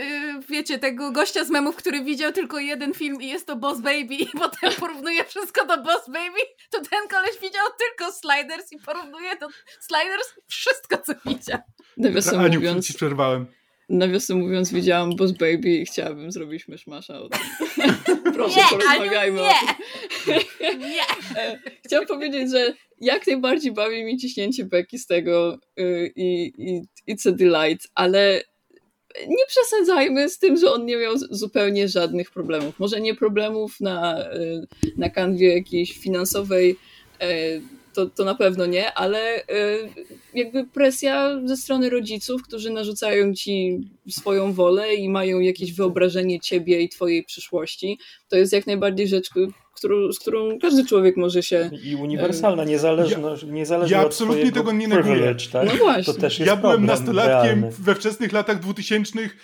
wiecie, 0.49 0.79
tego 0.79 1.11
gościa 1.11 1.45
z 1.45 1.49
memów, 1.49 1.75
który 1.75 2.03
widział 2.03 2.31
tylko 2.31 2.59
jeden 2.59 2.93
film 2.93 3.21
i 3.21 3.27
jest 3.27 3.47
to 3.47 3.55
Boss 3.55 3.81
Baby 3.81 4.13
i 4.15 4.27
potem 4.27 4.71
porównuje 4.79 5.23
wszystko 5.23 5.65
do 5.65 5.83
Boss 5.83 6.05
Baby, 6.07 6.39
to 6.71 6.81
ten 6.89 7.07
koleś 7.09 7.31
widział 7.41 7.65
tylko 7.79 8.13
Sliders 8.13 8.71
i 8.71 8.77
porównuje 8.79 9.35
do 9.35 9.47
Sliders 9.79 10.33
wszystko, 10.47 10.97
co 10.97 11.13
widział. 11.25 11.59
Nawiasem 11.97 12.39
Aniu, 12.39 12.59
mówiąc, 12.59 12.87
ci 12.87 12.93
przerwałem. 12.93 13.45
Nawiasem 13.89 14.39
mówiąc, 14.39 14.73
widziałam 14.73 15.15
Boss 15.15 15.31
Baby 15.31 15.69
i 15.69 15.85
chciałabym 15.85 16.31
zrobić 16.31 16.67
myszmasza 16.67 17.19
o 17.19 17.29
tym. 17.29 17.41
Proszę, 18.33 18.59
nie, 18.59 18.65
porozmawiajmy 18.69 19.41
Aniu, 19.41 19.53
nie. 20.27 20.77
nie. 20.95 21.03
E, 21.41 21.59
chciałam 21.85 22.07
powiedzieć, 22.07 22.51
że 22.51 22.73
jak 23.01 23.27
najbardziej 23.27 23.71
bawi 23.71 24.03
mi 24.03 24.17
ciśnięcie 24.17 24.65
beki 24.65 24.99
z 24.99 25.05
tego 25.05 25.57
y, 25.79 26.11
i, 26.15 26.53
i 26.57 26.81
it's 27.13 27.29
a 27.29 27.31
delight, 27.31 27.87
ale 27.95 28.43
nie 29.27 29.45
przesadzajmy 29.47 30.29
z 30.29 30.39
tym, 30.39 30.57
że 30.57 30.71
on 30.71 30.85
nie 30.85 30.97
miał 30.97 31.17
zupełnie 31.17 31.87
żadnych 31.87 32.31
problemów. 32.31 32.79
Może 32.79 33.01
nie 33.01 33.15
problemów 33.15 33.79
na, 33.79 34.31
y, 34.33 34.67
na 34.97 35.09
kanwie 35.09 35.55
jakiejś 35.55 35.97
finansowej, 35.97 36.77
y, 37.23 37.61
to, 37.93 38.05
to 38.05 38.25
na 38.25 38.35
pewno 38.35 38.65
nie, 38.65 38.93
ale 38.93 39.43
jakby 40.33 40.67
presja 40.67 41.39
ze 41.45 41.57
strony 41.57 41.89
rodziców, 41.89 42.43
którzy 42.43 42.69
narzucają 42.69 43.33
ci 43.33 43.79
swoją 44.09 44.53
wolę 44.53 44.95
i 44.95 45.09
mają 45.09 45.39
jakieś 45.39 45.73
wyobrażenie 45.73 46.39
ciebie 46.39 46.81
i 46.81 46.89
twojej 46.89 47.23
przyszłości, 47.23 47.99
to 48.29 48.37
jest 48.37 48.53
jak 48.53 48.67
najbardziej 48.67 49.07
rzecz, 49.07 49.29
którą, 49.75 50.11
z 50.11 50.19
którą 50.19 50.59
każdy 50.59 50.85
człowiek 50.85 51.17
może 51.17 51.43
się... 51.43 51.69
I 51.83 51.95
uniwersalna, 51.95 52.63
niezależna, 52.63 53.29
ja, 53.29 53.51
niezależnie 53.51 53.97
ja 53.97 54.03
absolutnie 54.03 54.51
tego 54.51 54.71
nie 54.71 54.87
neguję. 54.87 55.35
Tak? 55.51 55.67
No 55.67 55.75
właśnie. 55.75 56.13
To 56.13 56.19
też 56.19 56.39
jest 56.39 56.47
ja 56.47 56.55
byłem 56.55 56.85
nastolatkiem 56.85 57.59
realny. 57.59 57.71
we 57.79 57.95
wczesnych 57.95 58.31
latach 58.31 58.59
dwutysięcznych 58.59 59.37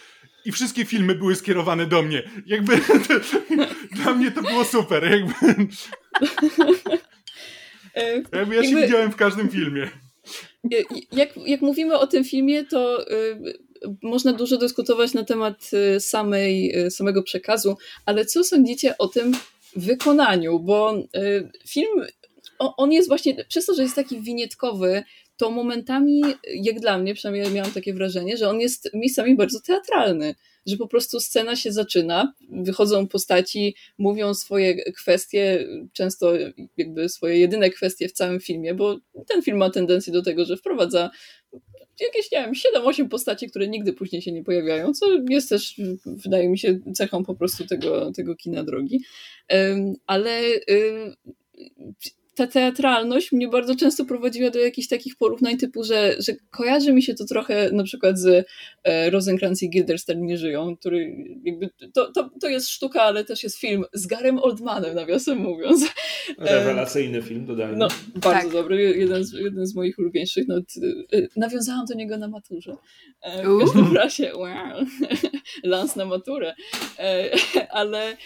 i 0.46 0.52
wszystkie 0.52 0.86
filmy 0.86 1.16
były 1.16 1.36
skierowane 1.36 1.86
do 1.86 2.02
mnie. 2.02 2.24
Jakby 2.46 2.74
dla 4.04 4.14
mnie 4.14 4.32
to 4.32 4.42
było 4.42 4.66
super. 4.66 5.06
E, 5.06 5.10
jakby 5.10 5.34
ja 8.34 8.64
się 8.64 8.70
jakby, 8.70 8.82
widziałem 8.82 9.12
w 9.12 9.16
każdym 9.16 9.50
filmie. 9.50 9.90
Jak, 11.12 11.30
jak 11.38 11.62
mówimy 11.62 11.98
o 12.00 12.08
tym 12.08 12.24
filmie, 12.24 12.66
to 12.66 13.12
y, 13.12 13.58
można 14.04 14.34
dużo 14.34 14.58
dyskutować 14.58 15.14
na 15.14 15.24
temat 15.24 15.70
y, 15.74 16.00
samej, 16.00 16.80
y, 16.86 16.92
samego 16.92 17.24
przekazu, 17.24 17.78
ale 18.06 18.26
co 18.26 18.44
sądzicie 18.44 18.98
o 18.98 19.08
tym 19.08 19.32
wykonaniu? 19.76 20.60
Bo 20.60 20.96
film, 21.68 22.02
on 22.60 22.92
jest 22.92 23.08
właśnie, 23.08 23.46
przez 23.46 23.66
to, 23.66 23.74
że 23.74 23.84
jest 23.84 23.96
taki 23.96 24.22
winietkowy, 24.22 25.04
to 25.38 25.52
momentami, 25.52 26.22
jak 26.54 26.80
dla 26.80 26.98
mnie, 26.98 27.14
przynajmniej 27.14 27.52
miałam 27.52 27.72
takie 27.72 27.94
wrażenie, 27.94 28.38
że 28.38 28.50
on 28.50 28.60
jest 28.60 28.90
miejscami 28.94 29.36
bardzo 29.36 29.60
teatralny, 29.62 30.36
że 30.68 30.78
po 30.78 30.88
prostu 30.88 31.20
scena 31.20 31.56
się 31.56 31.72
zaczyna, 31.72 32.34
wychodzą 32.50 33.08
postaci, 33.08 33.76
mówią 33.98 34.34
swoje 34.34 34.92
kwestie, 34.92 35.68
często 35.94 36.34
jakby 36.78 37.10
swoje 37.10 37.38
jedyne 37.38 37.70
kwestie 37.70 38.08
w 38.10 38.12
całym 38.12 38.40
filmie, 38.40 38.74
bo 38.74 39.00
ten 39.28 39.42
film 39.42 39.58
ma 39.58 39.70
tendencję 39.70 40.14
do 40.14 40.22
tego, 40.22 40.46
że 40.46 40.58
wprowadza 40.58 41.10
jakieś, 42.00 42.32
nie 42.32 42.42
wiem, 42.42 42.54
7-8 42.84 43.08
postaci, 43.10 43.50
które 43.50 43.68
nigdy 43.68 43.94
później 43.94 44.22
się 44.22 44.32
nie 44.32 44.44
pojawiają, 44.44 44.94
co 44.94 45.06
jest 45.30 45.50
też, 45.50 45.82
wydaje 46.06 46.50
mi 46.50 46.60
się, 46.60 46.80
cechą 46.96 47.26
po 47.26 47.36
prostu 47.36 47.68
tego, 47.68 48.12
tego 48.12 48.36
kina 48.36 48.64
drogi. 48.64 49.02
Ale 50.08 50.42
ta 52.38 52.48
teatralność 52.48 53.32
mnie 53.32 53.48
bardzo 53.48 53.76
często 53.76 54.06
prowadziła 54.06 54.50
do 54.50 54.60
jakichś 54.60 54.88
takich 54.88 55.16
porównań 55.16 55.58
typu, 55.58 55.84
że, 55.84 56.16
że 56.20 56.34
kojarzy 56.50 56.94
mi 56.94 57.04
się 57.04 57.14
to 57.14 57.26
trochę 57.26 57.72
na 57.72 57.84
przykład 57.84 58.20
z 58.20 58.46
e, 58.84 59.10
Rosencrantz 59.10 59.62
i 59.62 59.70
Guildenstern 59.70 60.22
nie 60.22 60.38
żyją, 60.38 60.78
który 60.78 61.26
jakby, 61.44 61.70
to, 61.94 62.12
to, 62.12 62.30
to 62.42 62.50
jest 62.50 62.70
sztuka, 62.70 63.02
ale 63.02 63.24
też 63.26 63.44
jest 63.44 63.60
film 63.60 63.84
z 63.94 64.08
Garem 64.08 64.40
Oldmanem, 64.40 64.96
nawiasem 64.96 65.38
mówiąc. 65.38 65.86
Rewelacyjny 66.38 67.22
film, 67.22 67.46
dodajmy. 67.46 67.78
No, 67.78 67.88
bardzo 68.16 68.42
tak. 68.42 68.52
dobry, 68.52 68.98
jeden 68.98 69.24
z, 69.24 69.34
jeden 69.34 69.66
z 69.66 69.76
moich 69.76 70.00
ulubieńszych. 70.00 70.48
No, 70.48 70.56
nawiązałam 71.36 71.86
do 71.86 71.94
niego 71.94 72.18
na 72.18 72.28
maturze. 72.28 72.76
W 73.44 73.60
każdym 73.60 73.96
razie, 73.96 74.36
wow, 74.36 74.86
lans 75.64 75.96
na 75.96 76.06
maturę. 76.06 76.54
Ale, 77.70 78.18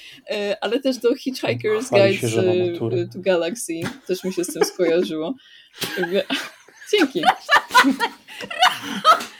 ale 0.61 0.79
też 0.79 0.97
do 0.97 1.09
Hitchhiker's 1.09 1.89
Guide 1.89 3.07
to 3.13 3.19
Galaxy 3.19 3.81
też 4.07 4.23
mi 4.23 4.33
się 4.33 4.43
z 4.43 4.53
tym 4.53 4.65
skojarzyło. 4.65 5.33
Dzięki. 6.91 7.23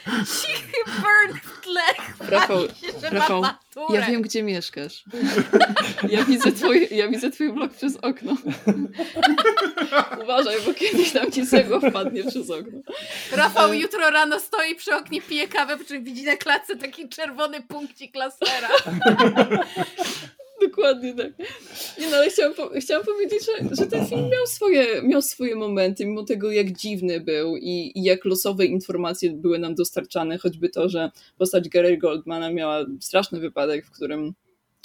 Cichy 0.06 0.84
burn 0.86 1.38
w 1.42 1.60
tle. 1.60 1.82
Rafał, 2.20 2.58
Rafał 3.02 3.44
ja 3.90 4.02
wiem, 4.06 4.22
gdzie 4.22 4.42
mieszkasz. 4.42 5.04
Ja 6.08 6.24
widzę, 6.24 6.52
twój, 6.52 6.88
ja 6.90 7.08
widzę 7.08 7.30
twój 7.30 7.52
blok 7.52 7.72
przez 7.72 7.96
okno. 7.96 8.36
Uważaj, 10.22 10.56
bo 10.66 10.74
kiedyś 10.74 11.12
tam 11.12 11.32
ci 11.32 11.46
cegło 11.46 11.80
wpadnie 11.80 12.24
przez 12.24 12.50
okno. 12.50 12.78
Rafał 13.32 13.74
jutro 13.74 14.10
rano 14.10 14.40
stoi 14.40 14.74
przy 14.74 14.94
oknie, 14.94 15.22
pije 15.22 15.48
kawę, 15.48 15.76
przy 15.76 15.86
czym 15.86 16.04
widzi 16.04 16.24
na 16.24 16.36
klatce 16.36 16.76
taki 16.76 17.08
czerwony 17.08 17.62
punkcik 17.62 18.16
lasera. 18.16 18.68
Dokładnie 20.62 21.14
tak. 21.14 21.32
Nie 22.00 22.10
no, 22.10 22.16
ale 22.16 22.30
chciałam, 22.30 22.54
po 22.54 22.70
chciałam 22.80 23.04
powiedzieć, 23.04 23.40
że, 23.46 23.76
że 23.76 23.86
ten 23.86 24.06
film 24.06 24.28
miał 24.28 24.46
swoje, 24.46 25.02
miał 25.02 25.22
swoje 25.22 25.56
momenty, 25.56 26.06
mimo 26.06 26.22
tego 26.22 26.52
jak 26.52 26.72
dziwny 26.72 27.20
był 27.20 27.56
i, 27.56 27.92
i 27.94 28.02
jak 28.02 28.24
losowe 28.24 28.66
informacje 28.66 29.30
były 29.30 29.58
nam 29.58 29.74
dostarczane, 29.74 30.38
choćby 30.38 30.68
to, 30.68 30.88
że 30.88 31.10
postać 31.38 31.68
Gary 31.68 31.98
Goldmana 31.98 32.52
miała 32.52 32.86
straszny 33.00 33.40
wypadek, 33.40 33.86
w 33.86 33.90
którym 33.90 34.34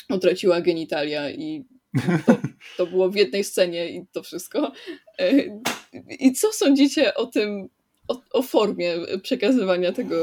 utraciła 0.10 0.62
genitalia 0.62 1.32
i 1.32 1.66
to, 2.26 2.38
to 2.78 2.88
było 2.88 3.10
w 3.10 3.16
jednej 3.16 3.44
scenie 3.44 3.90
i 3.90 4.06
to 4.12 4.24
wszystko. 4.24 4.72
E, 5.20 5.32
I 6.20 6.34
co 6.34 6.52
sądzicie 6.52 7.14
o 7.14 7.26
tym, 7.26 7.70
o, 8.08 8.22
o, 8.32 8.42
formie 8.42 8.96
przekazywania 9.24 9.92
tego 9.92 10.16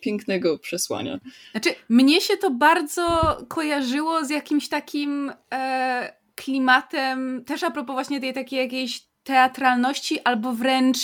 pięknego 0.00 0.58
przesłania. 0.58 1.18
Znaczy, 1.50 1.70
mnie 1.88 2.20
się 2.20 2.36
to 2.36 2.50
bardzo 2.50 3.36
kojarzyło 3.48 4.24
z 4.24 4.30
jakimś 4.30 4.68
takim 4.68 5.32
e, 5.52 6.12
klimatem, 6.34 7.44
też 7.46 7.62
a 7.62 7.70
propos 7.70 7.94
właśnie 7.94 8.20
tej 8.20 8.32
takiej 8.32 8.58
jakiejś 8.58 9.02
teatralności, 9.24 10.20
albo 10.24 10.52
wręcz 10.52 10.98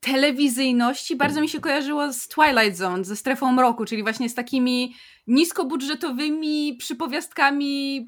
telewizyjności. 0.00 1.16
Bardzo 1.16 1.40
mi 1.40 1.48
się 1.48 1.60
kojarzyło 1.60 2.12
z 2.12 2.28
Twilight 2.28 2.76
Zone, 2.76 3.04
ze 3.04 3.16
strefą 3.16 3.52
mroku, 3.52 3.84
czyli 3.84 4.02
właśnie 4.02 4.28
z 4.28 4.34
takimi 4.34 4.94
niskobudżetowymi 5.26 6.76
przypowiastkami 6.78 8.06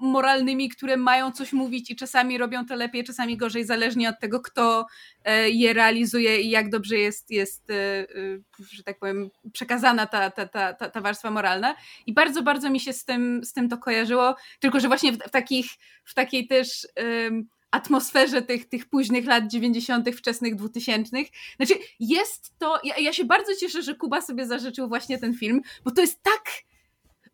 moralnymi, 0.00 0.68
które 0.68 0.96
mają 0.96 1.32
coś 1.32 1.52
mówić 1.52 1.90
i 1.90 1.96
czasami 1.96 2.38
robią 2.38 2.66
to 2.66 2.76
lepiej, 2.76 3.04
czasami 3.04 3.36
gorzej, 3.36 3.64
zależnie 3.64 4.08
od 4.08 4.20
tego, 4.20 4.40
kto 4.40 4.86
e, 5.24 5.50
je 5.50 5.72
realizuje 5.72 6.40
i 6.40 6.50
jak 6.50 6.70
dobrze 6.70 6.96
jest, 6.96 7.30
jest 7.30 7.70
e, 7.70 7.74
e, 7.74 8.06
że 8.72 8.82
tak 8.82 8.98
powiem, 8.98 9.30
przekazana 9.52 10.06
ta, 10.06 10.30
ta, 10.30 10.46
ta, 10.46 10.90
ta, 10.90 11.00
warstwa 11.00 11.30
moralna. 11.30 11.74
I 12.06 12.12
bardzo, 12.12 12.42
bardzo 12.42 12.70
mi 12.70 12.80
się 12.80 12.92
z 12.92 13.04
tym, 13.04 13.44
z 13.44 13.52
tym 13.52 13.68
to 13.68 13.78
kojarzyło, 13.78 14.36
tylko 14.60 14.80
że 14.80 14.88
właśnie 14.88 15.12
w, 15.12 15.18
w 15.18 15.30
takich, 15.30 15.66
w 16.04 16.14
takiej 16.14 16.46
też 16.46 16.86
atmosferze 17.72 18.42
tych, 18.42 18.68
tych 18.68 18.86
późnych 18.86 19.26
lat 19.26 19.46
90., 19.46 20.10
wczesnych 20.10 20.56
2000. 20.56 21.16
Znaczy, 21.56 21.74
jest 22.00 22.58
to. 22.58 22.80
Ja, 22.84 22.98
ja 22.98 23.12
się 23.12 23.24
bardzo 23.24 23.56
cieszę, 23.56 23.82
że 23.82 23.94
Kuba 23.94 24.20
sobie 24.20 24.46
zażyczył 24.46 24.88
właśnie 24.88 25.18
ten 25.18 25.34
film, 25.34 25.62
bo 25.84 25.90
to 25.90 26.00
jest 26.00 26.22
tak 26.22 26.42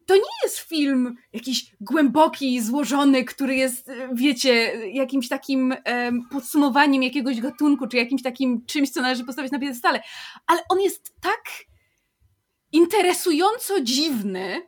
to 0.09 0.15
nie 0.15 0.23
jest 0.45 0.59
film 0.59 1.17
jakiś 1.33 1.73
głęboki, 1.81 2.61
złożony, 2.61 3.25
który 3.25 3.57
jest, 3.57 3.91
wiecie, 4.13 4.53
jakimś 4.93 5.29
takim 5.29 5.75
um, 5.87 6.29
podsumowaniem 6.31 7.03
jakiegoś 7.03 7.41
gatunku, 7.41 7.87
czy 7.87 7.97
jakimś 7.97 8.23
takim 8.23 8.67
czymś, 8.67 8.91
co 8.91 9.03
należy 9.03 9.25
postawić 9.25 9.53
na 9.53 9.59
piedestale, 9.59 10.03
ale 10.47 10.61
on 10.69 10.81
jest 10.81 11.15
tak 11.21 11.43
interesująco 12.73 13.81
dziwny, 13.81 14.68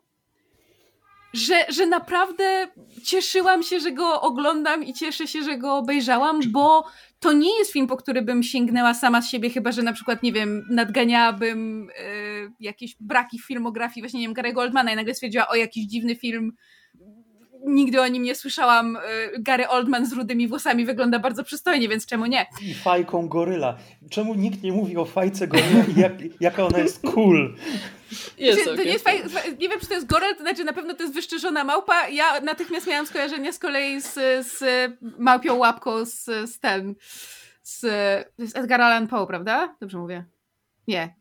że, 1.32 1.64
że 1.68 1.86
naprawdę 1.86 2.68
cieszyłam 3.04 3.62
się, 3.62 3.80
że 3.80 3.92
go 3.92 4.20
oglądam 4.20 4.84
i 4.84 4.94
cieszę 4.94 5.26
się, 5.26 5.42
że 5.42 5.58
go 5.58 5.76
obejrzałam, 5.76 6.40
bo 6.52 6.84
to 7.20 7.32
nie 7.32 7.58
jest 7.58 7.72
film, 7.72 7.86
po 7.86 7.96
który 7.96 8.22
bym 8.22 8.42
sięgnęła 8.42 8.94
sama 8.94 9.22
z 9.22 9.30
siebie, 9.30 9.50
chyba 9.50 9.72
że 9.72 9.82
na 9.82 9.92
przykład, 9.92 10.22
nie 10.22 10.32
wiem, 10.32 10.66
nadganiałabym 10.70 11.90
y, 11.90 12.52
jakieś 12.60 12.96
braki 13.00 13.38
w 13.38 13.46
filmografii, 13.46 14.02
właśnie, 14.02 14.20
nie 14.20 14.26
wiem, 14.26 14.34
Gary 14.34 14.52
Goldmana 14.52 14.92
i 14.92 14.96
nagle 14.96 15.14
stwierdziła, 15.14 15.48
o, 15.48 15.54
jakiś 15.54 15.86
dziwny 15.86 16.16
film, 16.16 16.52
nigdy 17.66 18.00
o 18.00 18.08
nim 18.08 18.22
nie 18.22 18.34
słyszałam. 18.34 18.96
Y, 18.96 19.00
Gary 19.38 19.68
Oldman 19.68 20.06
z 20.06 20.12
rudymi 20.12 20.48
włosami 20.48 20.84
wygląda 20.86 21.18
bardzo 21.18 21.44
przystojnie, 21.44 21.88
więc 21.88 22.06
czemu 22.06 22.26
nie? 22.26 22.46
I 22.62 22.74
fajką 22.74 23.28
goryla. 23.28 23.76
Czemu 24.10 24.34
nikt 24.34 24.62
nie 24.62 24.72
mówi 24.72 24.96
o 24.96 25.04
fajce 25.04 25.46
goryla 25.46 25.84
i 25.96 26.00
jak, 26.00 26.12
jaka 26.40 26.66
ona 26.66 26.78
jest 26.78 27.02
cool? 27.02 27.56
Jest, 28.38 28.62
okay. 28.62 28.76
to 28.76 28.82
nie, 28.82 28.90
jest 28.90 29.04
faj... 29.04 29.22
nie 29.58 29.68
wiem, 29.68 29.80
czy 29.80 29.86
to 29.86 29.94
jest 29.94 30.06
gorel, 30.06 30.34
to 30.34 30.40
znaczy 30.40 30.64
na 30.64 30.72
pewno 30.72 30.94
to 30.94 31.02
jest 31.02 31.14
wyszczerzona 31.14 31.64
małpa. 31.64 32.08
Ja 32.08 32.40
natychmiast 32.40 32.86
miałam 32.86 33.06
skojarzenie 33.06 33.52
z 33.52 33.58
kolei 33.58 34.00
z, 34.00 34.14
z 34.46 34.62
małpią 35.18 35.54
łapką 35.54 36.04
z, 36.04 36.24
z 36.24 36.60
ten, 36.60 36.94
z, 37.62 37.80
z 38.38 38.56
Edgar 38.56 38.80
Allan 38.80 39.08
Poe, 39.08 39.26
prawda? 39.26 39.76
Dobrze 39.80 39.98
mówię? 39.98 40.24
Nie. 40.88 41.14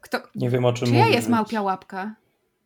Kto... 0.00 0.18
Nie 0.34 0.50
wiem, 0.50 0.64
o 0.64 0.72
czym. 0.72 0.88
Czyja 0.88 1.06
jest 1.06 1.28
małpia 1.28 1.62
łapka? 1.62 2.14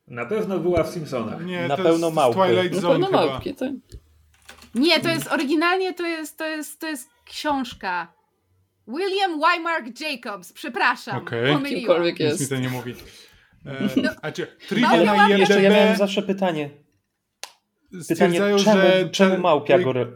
Na 0.07 0.26
pewno 0.26 0.59
była 0.59 0.82
w 0.82 0.90
Simpsonach. 0.90 1.44
Nie, 1.44 1.68
na 1.68 1.76
pewno 1.76 2.11
małpy. 2.11 2.70
Na 2.72 2.88
pewno 2.88 3.11
małpki, 3.11 3.55
tak. 3.55 3.70
Nie, 4.74 5.00
to 5.00 5.09
jest 5.09 5.26
oryginalnie 5.32 5.94
to 5.94 6.07
jest, 6.07 6.38
to 6.38 6.46
jest, 6.46 6.80
to 6.80 6.86
jest 6.86 7.09
książka. 7.24 8.12
William 8.88 9.40
Wymark 9.40 10.00
Jacobs, 10.00 10.53
przepraszam, 10.53 11.16
okay. 11.16 11.53
pomyliłam. 11.53 12.05
jest. 12.05 12.40
Nic 12.40 12.50
mi 12.50 12.57
to 12.57 12.62
nie 12.62 12.68
mówi. 12.68 12.94
E, 13.66 13.88
no, 14.03 14.11
a 14.22 14.32
czy, 14.32 14.46
trivia 14.68 15.05
na 15.05 15.28
IMDb... 15.28 15.38
Jeszcze 15.38 15.62
ja 15.62 15.70
miałem 15.70 15.96
zawsze 15.96 16.22
pytanie. 16.22 16.70
Pytanie, 18.09 18.38
czemu, 18.38 18.59
że... 18.59 19.09
czemu 19.12 19.38
małpia 19.38 19.78
gory... 19.78 20.12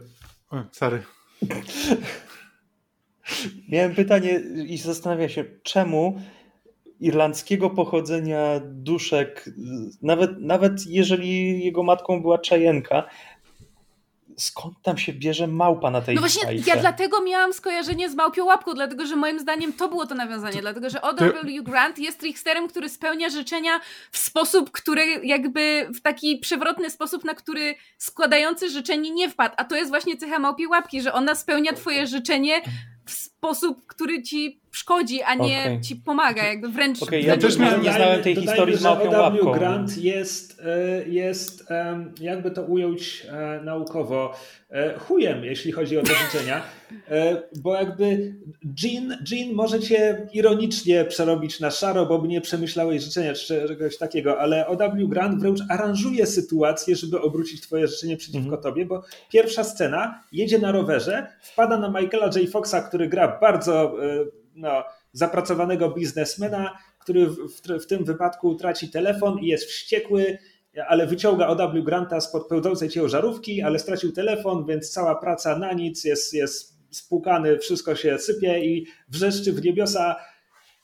O, 0.49 0.63
sorry. 0.71 1.03
miałem 3.69 3.95
pytanie 3.95 4.39
i 4.67 4.77
zastanawiam 4.77 5.29
się, 5.29 5.45
czemu 5.63 6.21
irlandzkiego 6.99 7.69
pochodzenia 7.69 8.61
duszek, 8.63 9.49
nawet, 10.01 10.31
nawet 10.39 10.85
jeżeli 10.87 11.63
jego 11.65 11.83
matką 11.83 12.21
była 12.21 12.37
Czajenka, 12.37 13.03
skąd 14.37 14.81
tam 14.81 14.97
się 14.97 15.13
bierze 15.13 15.47
małpa 15.47 15.91
na 15.91 16.01
tej 16.01 16.15
No 16.15 16.21
właśnie, 16.21 16.43
fajce? 16.43 16.69
ja 16.69 16.77
dlatego 16.77 17.21
miałam 17.21 17.53
skojarzenie 17.53 18.09
z 18.09 18.15
małpią 18.15 18.45
łapką, 18.45 18.73
dlatego 18.73 19.05
że 19.05 19.15
moim 19.15 19.39
zdaniem 19.39 19.73
to 19.73 19.89
było 19.89 20.05
to 20.05 20.15
nawiązanie, 20.15 20.55
to, 20.55 20.61
dlatego 20.61 20.89
że 20.89 21.01
O.W. 21.01 21.63
Grant 21.63 21.99
jest 21.99 22.19
tricksterem, 22.19 22.67
który 22.67 22.89
spełnia 22.89 23.29
życzenia 23.29 23.79
w 24.11 24.17
sposób, 24.17 24.71
który 24.71 25.05
jakby 25.23 25.87
w 25.93 26.01
taki 26.01 26.37
przewrotny 26.37 26.89
sposób, 26.89 27.23
na 27.23 27.33
który 27.33 27.75
składający 27.97 28.69
życzenie 28.69 29.11
nie 29.11 29.29
wpadł, 29.29 29.55
a 29.57 29.65
to 29.65 29.75
jest 29.75 29.91
właśnie 29.91 30.17
cecha 30.17 30.39
małpiej 30.39 30.67
łapki, 30.67 31.01
że 31.01 31.13
ona 31.13 31.35
spełnia 31.35 31.73
twoje 31.73 32.07
życzenie 32.07 32.61
w 33.05 33.36
sposób, 33.37 33.87
który 33.87 34.21
ci 34.21 34.59
szkodzi, 34.71 35.21
a 35.21 35.35
nie 35.35 35.61
okay. 35.61 35.81
ci 35.81 35.95
pomaga, 35.95 36.43
jakby 36.43 36.69
wręcz... 36.69 37.03
Okay, 37.03 37.21
ja 37.21 37.37
też 37.37 37.57
nie, 37.57 37.77
nie 37.83 37.93
znałem 37.93 38.23
tej 38.23 38.35
historii 38.35 38.77
z 38.77 38.81
małpią 38.81 39.11
łapką. 39.11 39.51
Grant 39.51 39.97
jest, 39.97 40.61
e, 40.65 41.09
jest, 41.09 41.65
jakby 42.21 42.51
to 42.51 42.63
ująć 42.63 43.27
e, 43.29 43.61
naukowo, 43.63 44.33
e, 44.69 44.99
chujem, 44.99 45.43
jeśli 45.43 45.71
chodzi 45.71 45.97
o 45.97 46.03
te 46.03 46.13
życzenia, 46.25 46.61
bo 47.61 47.75
jakby 47.75 48.35
Jean, 48.83 49.17
Jean 49.31 49.53
może 49.53 49.79
cię 49.79 50.27
ironicznie 50.33 51.05
przerobić 51.05 51.59
na 51.59 51.71
szaro, 51.71 52.05
bo 52.05 52.19
by 52.19 52.27
nie 52.27 52.41
przemyślałeś 52.41 53.03
życzenia 53.03 53.33
czy 53.33 53.67
czegoś 53.67 53.97
takiego, 53.97 54.39
ale 54.39 54.67
O.W. 54.67 55.07
Grant 55.07 55.39
wręcz 55.39 55.59
aranżuje 55.69 56.25
sytuację, 56.25 56.95
żeby 56.95 57.21
obrócić 57.21 57.61
twoje 57.61 57.87
życzenie 57.87 58.17
przeciwko 58.17 58.47
mm 58.47 58.59
-hmm. 58.59 58.63
tobie, 58.63 58.85
bo 58.85 59.03
pierwsza 59.31 59.63
scena, 59.63 60.23
jedzie 60.31 60.59
na 60.59 60.71
rowerze, 60.71 61.27
wpada 61.41 61.77
na 61.77 61.89
Michaela 61.89 62.25
J. 62.25 62.49
Foxa, 62.51 62.81
który 62.87 63.07
gra 63.07 63.26
bardzo 63.41 63.95
no, 64.55 64.83
zapracowanego 65.11 65.89
biznesmena, 65.89 66.77
który 66.99 67.27
w, 67.27 67.61
w, 67.83 67.87
tym 67.87 68.05
wypadku 68.05 68.55
traci 68.55 68.89
telefon 68.89 69.39
i 69.39 69.47
jest 69.47 69.65
wściekły, 69.65 70.37
ale 70.87 71.07
wyciąga 71.07 71.47
O.W. 71.47 71.83
Granta 71.83 72.21
spod 72.21 72.47
pełdzącej 72.47 72.89
ciężarówki, 72.89 73.61
ale 73.61 73.79
stracił 73.79 74.11
telefon, 74.11 74.65
więc 74.65 74.89
cała 74.89 75.15
praca 75.15 75.57
na 75.59 75.73
nic, 75.73 76.03
jest, 76.03 76.33
jest 76.33 76.77
spłukany, 76.91 77.59
wszystko 77.59 77.95
się 77.95 78.19
sypie 78.19 78.65
i 78.65 78.87
wrzeszczy 79.07 79.53
w 79.53 79.63
niebiosa 79.63 80.15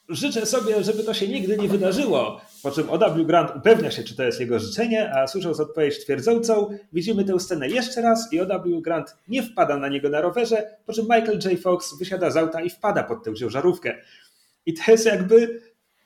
życzę 0.10 0.46
sobie, 0.46 0.84
żeby 0.84 1.04
to 1.04 1.14
się 1.14 1.28
nigdy 1.28 1.58
nie 1.58 1.68
wydarzyło. 1.68 2.42
Po 2.64 2.72
czym 2.72 2.90
O.W. 2.90 3.26
Grant 3.26 3.56
upewnia 3.56 3.92
się, 3.92 4.04
czy 4.04 4.16
to 4.16 4.24
jest 4.24 4.40
jego 4.40 4.60
życzenie, 4.60 5.12
a 5.16 5.28
słysząc 5.28 5.60
odpowiedź 5.60 6.00
twierdzącą, 6.00 6.70
widzimy 6.94 7.24
tę 7.26 7.40
scenę 7.40 7.70
jeszcze 7.70 8.02
raz 8.02 8.34
i 8.34 8.40
O.W. 8.40 8.82
Grant 8.82 9.18
nie 9.28 9.44
wpada 9.44 9.78
na 9.78 9.88
niego 9.88 10.10
na 10.10 10.22
rowerze, 10.22 10.78
po 10.86 10.94
czym 10.94 11.04
Michael 11.04 11.40
J. 11.46 11.60
Fox 11.60 11.98
wysiada 12.00 12.32
z 12.32 12.38
auta 12.38 12.62
i 12.62 12.70
wpada 12.70 13.04
pod 13.04 13.24
tę 13.24 13.34
ciężarówkę. 13.34 13.98
I 14.66 14.74
to 14.74 14.92
jest 14.92 15.06
jakby 15.06 15.62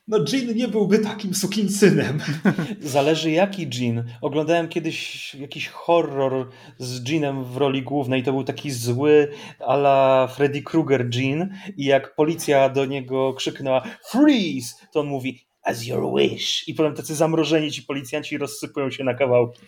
no 0.08 0.18
Jean 0.34 0.56
nie 0.56 0.68
byłby 0.68 1.00
takim 1.00 1.34
sukinsynem. 1.34 2.20
Zależy 2.82 3.32
jaki 3.32 3.70
Jean. 3.74 4.04
Oglądałem 4.22 4.68
kiedyś 4.68 5.36
jakiś 5.36 5.68
horror 5.68 6.50
z 6.78 7.10
Jeanem 7.10 7.44
w 7.44 7.58
roli 7.58 7.84
głównej. 7.84 8.24
To 8.24 8.32
był 8.32 8.44
taki 8.44 8.72
zły 8.72 9.32
ala 9.60 10.28
Freddy 10.28 10.62
Krueger 10.62 11.16
Jean 11.16 11.50
i 11.78 11.86
jak 11.86 12.16
policja 12.16 12.70
do 12.70 12.86
niego 12.86 13.34
krzyknęła 13.34 13.84
freeze, 14.12 14.76
to 14.94 15.00
on 15.00 15.08
mówi 15.08 15.48
as 15.64 15.86
your 15.86 16.16
wish 16.18 16.68
i 16.68 16.74
potem 16.74 16.96
tacy 16.96 17.16
zamrożeni 17.16 17.72
ci 17.72 17.84
policjanci 17.84 18.38
rozsypują 18.38 18.92
się 18.92 19.04
na 19.04 19.14
kawałki. 19.14 19.62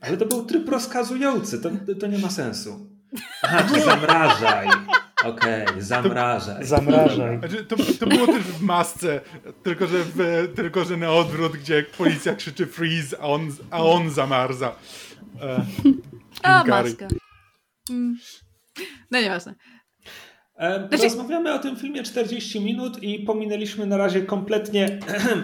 Ale 0.00 0.16
to 0.16 0.26
był 0.26 0.44
tryb 0.44 0.68
rozkazujący, 0.68 1.60
to, 1.60 1.70
to 2.00 2.06
nie 2.06 2.18
ma 2.18 2.30
sensu. 2.30 2.90
Aha, 3.42 3.80
zamrażaj. 3.84 4.68
Okej, 5.24 5.66
okay, 5.66 5.82
zamrażaj. 5.82 6.64
Zamrażaj. 6.64 7.38
Znaczy, 7.38 7.64
to, 7.64 7.76
to 8.00 8.06
było 8.06 8.26
też 8.26 8.42
w 8.42 8.62
masce, 8.62 9.20
tylko 9.62 9.86
że, 9.86 9.98
w, 10.04 10.48
tylko 10.56 10.84
że 10.84 10.96
na 10.96 11.12
odwrót, 11.12 11.52
gdzie 11.52 11.82
policja 11.98 12.34
krzyczy 12.34 12.66
freeze, 12.66 13.20
a 13.20 13.26
on, 13.26 13.50
a 13.70 13.82
on 13.82 14.10
zamarza. 14.10 14.74
E, 15.42 15.66
a, 16.42 16.64
maska. 16.64 17.08
Mm. 17.90 18.16
No 19.10 19.20
nieważne. 19.20 19.54
E, 20.56 20.88
znaczy... 20.88 21.04
Rozmawiamy 21.04 21.54
o 21.54 21.58
tym 21.58 21.76
filmie 21.76 22.02
40 22.02 22.60
minut 22.60 23.02
i 23.02 23.18
pominęliśmy 23.18 23.86
na 23.86 23.96
razie 23.96 24.22
kompletnie, 24.22 24.98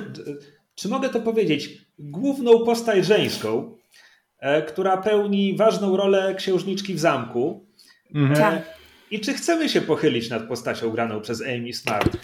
czy 0.75 0.89
mogę 0.89 1.09
to 1.09 1.21
powiedzieć, 1.21 1.71
główną 1.99 2.65
postać 2.65 3.07
żeńską, 3.07 3.77
e, 4.39 4.63
która 4.63 4.97
pełni 4.97 5.57
ważną 5.57 5.97
rolę 5.97 6.35
księżniczki 6.35 6.95
w 6.95 7.01
zamku. 7.01 7.67
Mhm. 8.15 8.41
Tak. 8.41 8.82
I 9.13 9.21
czy 9.21 9.35
chcemy 9.35 9.69
się 9.69 9.81
pochylić 9.81 10.31
nad 10.31 10.49
postacią 10.49 10.91
graną 10.91 11.21
przez 11.21 11.43
Amy 11.43 11.73
Smart? 11.73 12.17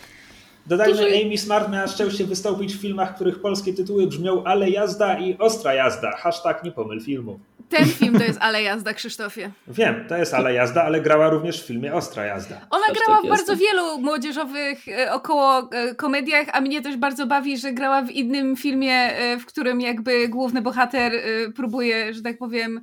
Dodajmy, 0.66 0.96
że 0.96 1.06
Amy 1.24 1.38
Smart 1.38 1.72
miała 1.72 1.86
szczęście 1.86 2.24
wystąpić 2.24 2.74
w 2.74 2.80
filmach, 2.80 3.14
których 3.14 3.40
polskie 3.40 3.72
tytuły 3.74 4.06
brzmią 4.06 4.44
Ale 4.44 4.70
jazda 4.70 5.18
i 5.18 5.38
Ostra 5.38 5.74
jazda. 5.74 6.16
Hashtag 6.16 6.64
nie 6.64 6.72
pomyl 6.72 7.00
filmu. 7.00 7.40
Ten 7.68 7.86
film 7.86 8.18
to 8.18 8.24
jest 8.24 8.38
Ale 8.42 8.62
jazda, 8.62 8.94
Krzysztofie. 8.94 9.50
Wiem, 9.68 10.04
to 10.08 10.16
jest 10.16 10.34
Ale 10.34 10.54
jazda, 10.54 10.82
ale 10.82 11.00
grała 11.00 11.30
również 11.30 11.62
w 11.62 11.66
filmie 11.66 11.94
Ostra 11.94 12.24
jazda. 12.24 12.60
Ona 12.70 12.86
Hashtag 12.86 13.06
grała 13.06 13.22
w 13.22 13.28
bardzo 13.28 13.56
wielu 13.56 13.98
młodzieżowych 14.00 14.88
e, 14.88 15.12
około 15.12 15.70
e, 15.72 15.94
komediach, 15.94 16.46
a 16.52 16.60
mnie 16.60 16.82
też 16.82 16.96
bardzo 16.96 17.26
bawi, 17.26 17.58
że 17.58 17.72
grała 17.72 18.02
w 18.02 18.10
innym 18.10 18.56
filmie, 18.56 18.94
e, 18.94 19.38
w 19.38 19.46
którym 19.46 19.80
jakby 19.80 20.28
główny 20.28 20.62
bohater 20.62 21.12
próbuje, 21.56 22.14
że 22.14 22.22
tak 22.22 22.38
powiem, 22.38 22.80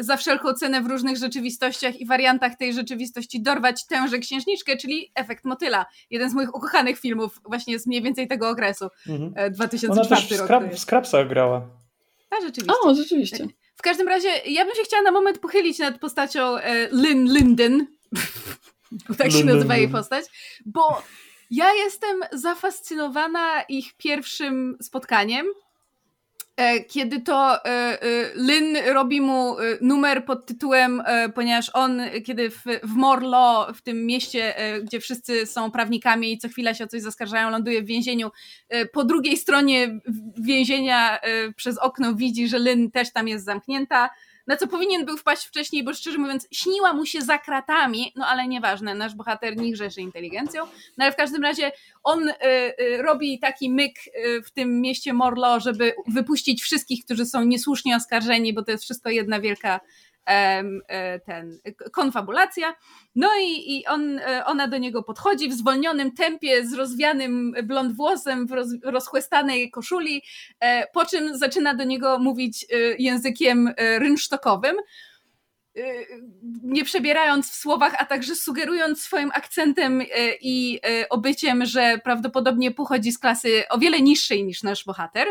za 0.00 0.16
wszelką 0.16 0.52
cenę 0.52 0.82
w 0.82 0.86
różnych 0.86 1.16
rzeczywistościach 1.16 2.00
i 2.00 2.06
wariantach 2.06 2.56
tej 2.56 2.72
rzeczywistości 2.72 3.42
dorwać 3.42 3.86
tęże 3.86 4.18
księżniczkę, 4.18 4.76
czyli 4.76 5.12
efekt 5.14 5.44
motyla. 5.44 5.86
Jeden 6.10 6.30
z 6.30 6.34
moich 6.34 6.54
ukochanych 6.54 6.98
filmów 6.98 7.40
właśnie 7.44 7.78
z 7.78 7.86
mniej 7.86 8.02
więcej 8.02 8.28
tego 8.28 8.48
okresu. 8.48 8.88
Mhm. 9.08 9.52
2004 9.52 10.42
Ona 10.42 10.70
też 10.70 10.80
w 10.80 10.84
Scrapsach 10.84 11.28
grała. 11.28 11.68
A, 12.30 12.40
rzeczywiście. 12.40 12.74
O, 12.82 12.94
rzeczywiście. 12.94 13.46
W 13.76 13.82
każdym 13.82 14.08
razie, 14.08 14.28
ja 14.46 14.64
bym 14.64 14.74
się 14.74 14.82
chciała 14.84 15.02
na 15.02 15.10
moment 15.10 15.38
pochylić 15.38 15.78
nad 15.78 15.98
postacią 15.98 16.56
e, 16.56 16.88
Lynn 16.88 17.34
Linden, 17.34 17.86
tak 19.18 19.32
się 19.32 19.44
nazywa 19.44 19.76
jej 19.76 19.88
postać, 19.88 20.24
bo 20.66 21.02
ja 21.50 21.74
jestem 21.74 22.20
zafascynowana 22.32 23.62
ich 23.68 23.96
pierwszym 23.96 24.76
spotkaniem, 24.82 25.46
E, 25.46 25.67
kiedy 26.88 27.20
to 27.20 27.64
e, 27.64 27.68
e, 27.68 27.98
Lynn 28.34 28.76
robi 28.92 29.20
mu 29.20 29.56
numer 29.80 30.24
pod 30.24 30.46
tytułem, 30.46 31.02
ponieważ 31.34 31.70
on, 31.74 32.02
kiedy 32.24 32.50
w, 32.50 32.64
w 32.82 32.94
Morlo, 32.94 33.72
w 33.74 33.82
tym 33.82 34.06
mieście, 34.06 34.54
gdzie 34.84 35.00
wszyscy 35.00 35.46
są 35.46 35.70
prawnikami 35.70 36.32
i 36.32 36.38
co 36.38 36.48
chwila 36.48 36.74
się 36.74 36.84
o 36.84 36.88
coś 36.88 37.02
zaskarżają, 37.02 37.50
ląduje 37.50 37.82
w 37.82 37.86
więzieniu, 37.86 38.30
po 38.92 39.04
drugiej 39.04 39.36
stronie 39.36 40.00
więzienia 40.40 41.18
przez 41.56 41.78
okno 41.78 42.14
widzi, 42.14 42.48
że 42.48 42.58
Lynn 42.58 42.90
też 42.90 43.12
tam 43.12 43.28
jest 43.28 43.44
zamknięta, 43.44 44.10
na 44.48 44.56
co 44.56 44.66
powinien 44.66 45.04
był 45.04 45.16
wpaść 45.16 45.46
wcześniej, 45.46 45.84
bo 45.84 45.94
szczerze 45.94 46.18
mówiąc, 46.18 46.48
śniła 46.52 46.92
mu 46.92 47.06
się 47.06 47.22
za 47.22 47.38
kratami, 47.38 48.12
no 48.16 48.26
ale 48.26 48.48
nieważne, 48.48 48.94
nasz 48.94 49.14
bohater 49.14 49.56
nie 49.56 49.72
grzeszy 49.72 50.00
inteligencją. 50.00 50.64
No 50.96 51.04
ale 51.04 51.12
w 51.12 51.16
każdym 51.16 51.42
razie 51.42 51.72
on 52.04 52.28
y, 52.28 52.34
y, 52.80 53.02
robi 53.02 53.38
taki 53.38 53.70
myk 53.70 53.96
y, 54.06 54.42
w 54.42 54.50
tym 54.50 54.80
mieście 54.80 55.12
Morlo, 55.12 55.60
żeby 55.60 55.94
wypuścić 56.06 56.62
wszystkich, 56.62 57.04
którzy 57.04 57.26
są 57.26 57.44
niesłusznie 57.44 57.96
oskarżeni, 57.96 58.52
bo 58.52 58.62
to 58.62 58.70
jest 58.70 58.84
wszystko 58.84 59.10
jedna 59.10 59.40
wielka 59.40 59.80
ten, 61.26 61.58
konfabulacja. 61.92 62.74
No 63.14 63.28
i, 63.40 63.76
i 63.76 63.86
on, 63.86 64.18
e, 64.18 64.44
ona 64.44 64.68
do 64.68 64.78
niego 64.78 65.02
podchodzi 65.02 65.48
w 65.48 65.54
zwolnionym 65.54 66.12
tempie, 66.12 66.66
z 66.66 66.72
rozwianym 66.72 67.54
blond 67.64 67.96
włosem, 67.96 68.46
w 68.46 68.52
roz, 68.52 68.68
rozchłestanej 68.82 69.70
koszuli, 69.70 70.22
e, 70.60 70.86
po 70.86 71.06
czym 71.06 71.38
zaczyna 71.38 71.74
do 71.74 71.84
niego 71.84 72.18
mówić 72.18 72.66
językiem 72.98 73.74
rynsztokowym 73.78 74.76
nie 76.62 76.84
przebierając 76.84 77.50
w 77.50 77.54
słowach, 77.54 77.94
a 77.98 78.04
także 78.04 78.34
sugerując 78.34 79.02
swoim 79.02 79.30
akcentem 79.34 80.02
i 80.40 80.80
obyciem, 81.10 81.66
że 81.66 81.98
prawdopodobnie 82.04 82.70
pochodzi 82.70 83.12
z 83.12 83.18
klasy 83.18 83.62
o 83.70 83.78
wiele 83.78 84.00
niższej 84.00 84.44
niż 84.44 84.62
nasz 84.62 84.84
bohater. 84.84 85.28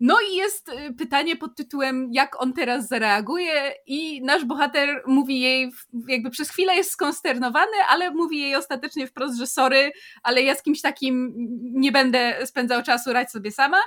No 0.00 0.16
i 0.30 0.36
jest 0.36 0.68
y, 0.68 0.94
pytanie 0.94 1.36
pod 1.36 1.56
tytułem, 1.56 2.08
jak 2.12 2.42
on 2.42 2.52
teraz 2.52 2.88
zareaguje, 2.88 3.72
i 3.86 4.22
nasz 4.22 4.44
bohater 4.44 5.02
mówi 5.06 5.40
jej, 5.40 5.70
jakby 6.08 6.30
przez 6.30 6.50
chwilę 6.50 6.76
jest 6.76 6.90
skonsternowany, 6.90 7.76
ale 7.88 8.10
mówi 8.10 8.38
jej 8.38 8.56
ostatecznie 8.56 9.06
wprost, 9.06 9.38
że 9.38 9.46
sorry, 9.46 9.92
ale 10.22 10.42
ja 10.42 10.54
z 10.54 10.62
kimś 10.62 10.80
takim 10.80 11.34
nie 11.72 11.92
będę 11.92 12.46
spędzał 12.46 12.82
czasu, 12.82 13.12
radź 13.12 13.30
sobie 13.30 13.52
sama. 13.52 13.78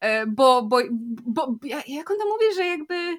E, 0.00 0.26
bo, 0.26 0.62
bo, 0.62 0.78
bo 1.26 1.56
jak 1.88 2.10
on 2.10 2.18
to 2.18 2.24
mówi, 2.24 2.44
że 2.56 2.66
jakby. 2.66 3.18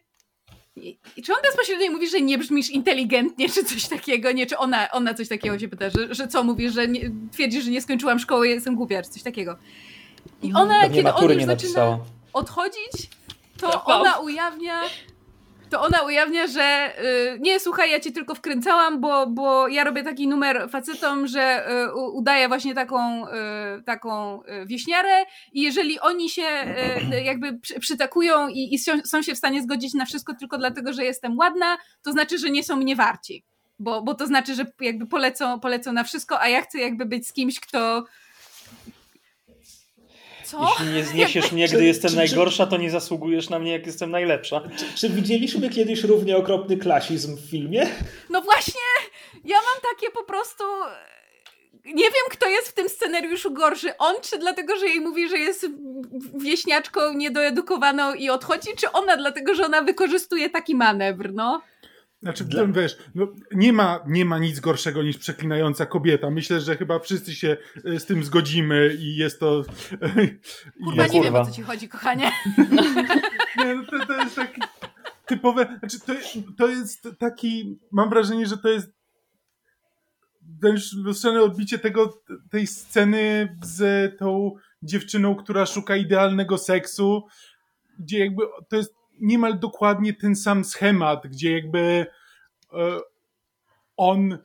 Czy 1.26 1.34
on 1.34 1.40
bezpośrednio 1.44 1.92
mówi, 1.92 2.10
że 2.10 2.22
nie 2.22 2.38
brzmisz 2.38 2.70
inteligentnie, 2.70 3.50
czy 3.50 3.64
coś 3.64 3.88
takiego? 3.88 4.32
Nie, 4.32 4.46
czy 4.46 4.58
ona, 4.58 4.92
ona 4.92 5.14
coś 5.14 5.28
takiego 5.28 5.60
się 5.60 5.68
pyta, 5.68 5.90
że, 5.90 6.16
że 6.16 6.28
co 6.28 6.44
mówi, 6.44 6.70
że 6.70 6.88
nie, 6.88 7.12
twierdzi, 7.32 7.62
że 7.62 7.72
nie 7.72 7.82
skończyłam 7.82 8.20
szkoły, 8.20 8.48
jestem 8.48 8.76
głupia, 8.76 9.02
czy 9.04 9.10
coś 9.10 9.24
takiego. 9.24 9.58
I 10.42 10.54
ona, 10.54 10.82
Pewnie 10.82 10.98
kiedy 10.98 11.14
on 11.14 11.32
już 11.32 11.44
zaczyna 11.44 12.00
odchodzić, 12.34 13.10
to 13.58 13.84
ona 13.86 14.20
ujawnia, 14.20 14.82
to 15.70 15.82
ona 15.82 16.02
ujawnia, 16.02 16.48
że 16.48 16.94
y, 17.36 17.40
nie, 17.40 17.60
słuchaj, 17.60 17.92
ja 17.92 18.00
cię 18.00 18.12
tylko 18.12 18.36
wkręcałam, 18.36 19.02
bo, 19.02 19.28
bo 19.28 19.68
ja 19.68 19.84
robię 19.84 20.04
taki 20.04 20.28
numer 20.28 20.70
facetom, 20.70 21.28
że 21.28 21.72
y, 21.88 21.94
udaję 21.94 22.48
właśnie 22.48 22.76
taką, 22.76 23.28
y, 23.28 23.84
taką 23.86 24.44
y, 24.44 24.66
wieśniarę 24.66 25.26
i 25.54 25.62
jeżeli 25.62 26.00
oni 26.00 26.30
się 26.30 26.48
y, 27.14 27.24
jakby 27.24 27.60
przy, 27.60 27.80
przytakują 27.80 28.48
i, 28.48 28.74
i 28.74 28.80
są 29.06 29.22
się 29.22 29.36
w 29.36 29.38
stanie 29.38 29.64
zgodzić 29.64 29.94
na 29.94 30.06
wszystko 30.06 30.34
tylko 30.34 30.58
dlatego, 30.58 30.94
że 30.94 31.04
jestem 31.04 31.38
ładna, 31.38 31.78
to 32.02 32.12
znaczy, 32.12 32.38
że 32.38 32.50
nie 32.50 32.64
są 32.64 32.76
mnie 32.76 32.96
warci. 32.96 33.44
Bo, 33.80 34.02
bo 34.02 34.16
to 34.16 34.28
znaczy, 34.28 34.56
że 34.56 34.66
jakby 34.82 35.06
polecą, 35.06 35.60
polecą 35.60 35.94
na 35.94 36.04
wszystko, 36.04 36.42
a 36.42 36.48
ja 36.48 36.62
chcę 36.62 36.80
jakby 36.80 37.06
być 37.06 37.28
z 37.28 37.34
kimś, 37.34 37.60
kto, 37.60 38.06
co? 40.52 40.76
Jeśli 40.80 40.94
nie 40.94 41.04
zniesiesz 41.04 41.52
mnie, 41.52 41.68
gdy 41.74 41.86
jestem 41.86 42.12
czy, 42.12 42.18
najgorsza, 42.18 42.66
to 42.66 42.78
nie 42.78 42.92
zasługujesz 42.92 43.50
na 43.50 43.60
mnie, 43.60 43.72
jak 43.72 43.86
jestem 43.86 44.12
najlepsza. 44.12 44.62
Czy, 44.78 44.86
czy, 44.96 45.10
widzieliśmy 45.10 45.70
kiedyś 45.70 46.04
równie 46.04 46.38
okropny 46.38 46.78
klasizm 46.78 47.38
w 47.38 47.50
filmie? 47.50 47.88
No 48.30 48.42
właśnie, 48.42 48.82
ja 49.46 49.56
mam 49.56 49.94
takie 49.94 50.12
po 50.12 50.24
prostu... 50.24 50.64
Nie 51.86 52.04
wiem, 52.04 52.24
kto 52.30 52.48
jest 52.48 52.70
w 52.70 52.74
tym 52.74 52.90
scenariuszu 52.90 53.52
gorszy. 53.52 53.98
On, 53.98 54.16
czy 54.22 54.38
dlatego, 54.38 54.78
że 54.78 54.88
jej 54.88 55.02
mówi, 55.02 55.30
że 55.30 55.38
jest 55.38 55.68
wieśniaczką 56.36 57.14
niedoedukowaną 57.14 58.14
i 58.14 58.30
odchodzi, 58.30 58.70
czy 58.78 58.92
ona, 58.92 59.18
dlatego, 59.18 59.56
że 59.56 59.66
ona 59.66 59.82
wykorzystuje 59.82 60.50
taki 60.50 60.76
manewr, 60.76 61.34
no? 61.34 61.62
Znaczy, 62.22 62.46
Dla... 62.46 62.68
wiesz, 62.68 62.98
no, 63.16 63.28
nie, 63.52 63.74
ma, 63.74 64.00
nie 64.08 64.26
ma 64.26 64.40
nic 64.40 64.60
gorszego 64.60 65.04
niż 65.04 65.18
przeklinająca 65.18 65.86
kobieta. 65.86 66.30
Myślę, 66.30 66.62
że 66.62 66.78
chyba 66.78 67.00
wszyscy 67.00 67.36
się 67.36 67.58
e, 67.86 68.00
z 68.00 68.06
tym 68.06 68.24
zgodzimy 68.24 68.96
i 69.00 69.16
jest 69.16 69.40
to... 69.40 69.64
Kurwa, 70.84 71.04
jest... 71.04 71.16
nie 71.16 71.22
wiem, 71.22 71.36
o 71.36 71.46
co 71.46 71.52
ci 71.52 71.62
chodzi, 71.62 71.90
kochanie. 71.90 72.32
nie, 73.58 73.76
no 73.76 73.84
to, 73.86 74.06
to 74.06 74.14
jest 74.14 74.36
taki 74.36 74.62
typowe... 75.26 75.80
Znaczy, 75.80 76.00
to, 76.00 76.14
to 76.58 76.68
jest 76.68 77.08
taki... 77.20 77.80
Mam 77.92 78.10
wrażenie, 78.10 78.46
że 78.46 78.58
to 78.58 78.70
jest 78.70 78.92
wręcz 80.62 80.94
lustrzane 80.94 81.42
odbicie 81.42 81.80
tego, 81.80 82.22
tej 82.52 82.68
sceny 82.68 83.58
z 83.64 84.18
tą 84.20 84.52
dziewczyną, 84.84 85.36
która 85.36 85.66
szuka 85.66 85.96
idealnego 85.96 86.58
seksu, 86.58 87.28
gdzie 88.00 88.20
jakby 88.20 88.44
to 88.70 88.76
jest 88.76 88.99
niemal 89.22 89.60
dokładnie 89.60 90.14
ten 90.14 90.36
sam 90.36 90.66
schemat, 90.66 91.28
gdzie 91.28 91.54
jakby 91.54 92.06
e, 92.74 93.00
on, 93.98 94.38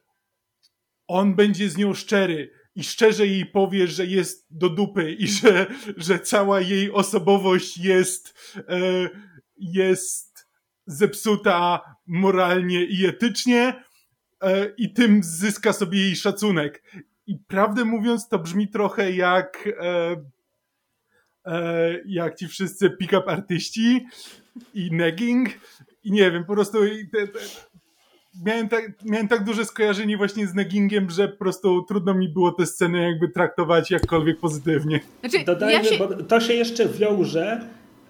on 1.06 1.34
będzie 1.34 1.70
z 1.70 1.76
nią 1.76 1.94
szczery 1.94 2.50
i 2.74 2.84
szczerze 2.84 3.26
jej 3.26 3.46
powie, 3.46 3.86
że 3.86 4.06
jest 4.06 4.46
do 4.50 4.68
dupy 4.68 5.12
i 5.12 5.28
że, 5.28 5.66
że 5.96 6.18
cała 6.18 6.60
jej 6.60 6.92
osobowość 6.92 7.78
jest, 7.78 8.54
e, 8.68 9.10
jest 9.56 10.48
zepsuta 10.86 11.80
moralnie 12.06 12.84
i 12.84 13.06
etycznie 13.06 13.84
e, 14.40 14.66
i 14.76 14.92
tym 14.92 15.22
zyska 15.22 15.72
sobie 15.72 15.98
jej 15.98 16.16
szacunek. 16.16 16.82
I 17.26 17.38
prawdę 17.38 17.84
mówiąc, 17.84 18.28
to 18.28 18.38
brzmi 18.38 18.68
trochę 18.68 19.12
jak 19.12 19.68
jak 22.06 22.34
ci 22.34 22.48
wszyscy 22.48 22.90
pick-up 22.90 23.26
artyści 23.26 24.06
i 24.74 24.90
negging 24.92 25.48
i 26.04 26.12
nie 26.12 26.30
wiem, 26.30 26.44
po 26.44 26.52
prostu 26.52 26.78
te, 27.12 27.28
te, 27.28 27.38
miałem, 28.44 28.68
tak, 28.68 28.92
miałem 29.04 29.28
tak 29.28 29.44
duże 29.44 29.64
skojarzenie 29.64 30.16
właśnie 30.16 30.46
z 30.46 30.54
neggingiem, 30.54 31.10
że 31.10 31.28
po 31.28 31.36
prostu 31.36 31.82
trudno 31.82 32.14
mi 32.14 32.28
było 32.28 32.52
te 32.52 32.66
sceny 32.66 33.02
jakby 33.02 33.28
traktować 33.28 33.90
jakkolwiek 33.90 34.40
pozytywnie. 34.40 35.00
Znaczy, 35.20 35.44
Dodajmy, 35.44 35.72
ja 35.72 35.84
się... 35.84 35.98
bo 35.98 36.08
to 36.08 36.40
się 36.40 36.52
jeszcze 36.54 36.88
wiąże 36.88 37.60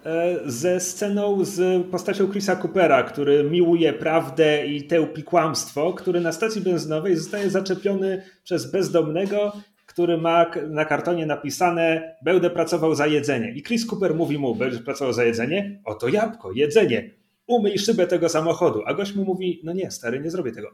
e, 0.05 0.39
ze 0.45 0.79
sceną 0.79 1.45
z 1.45 1.87
postacią 1.87 2.31
Chrisa 2.31 2.55
Coopera, 2.55 3.03
który 3.03 3.43
miłuje 3.43 3.93
prawdę 3.93 4.67
i 4.67 4.83
tełpi 4.83 5.23
kłamstwo, 5.23 5.93
który 5.93 6.19
na 6.19 6.31
stacji 6.31 6.61
benzynowej 6.61 7.15
zostaje 7.15 7.49
zaczepiony 7.49 8.23
przez 8.43 8.71
bezdomnego, 8.71 9.53
który 9.95 10.17
ma 10.17 10.45
na 10.69 10.85
kartonie 10.85 11.25
napisane 11.25 12.15
będę 12.21 12.49
pracował 12.49 12.95
za 12.95 13.07
jedzenie. 13.07 13.51
I 13.51 13.63
Chris 13.63 13.91
Cooper 13.91 14.15
mówi 14.15 14.37
mu, 14.37 14.55
będziesz 14.55 14.81
pracował 14.81 15.13
za 15.13 15.23
jedzenie? 15.23 15.81
Oto 15.85 16.07
jabłko, 16.07 16.51
jedzenie 16.51 17.11
umyj 17.47 17.77
szybę 17.77 18.07
tego 18.07 18.29
samochodu. 18.29 18.81
A 18.85 18.93
gość 18.93 19.15
mu 19.15 19.25
mówi, 19.25 19.61
no 19.63 19.73
nie, 19.73 19.91
stary, 19.91 20.19
nie 20.19 20.31
zrobię 20.31 20.51
tego. 20.51 20.71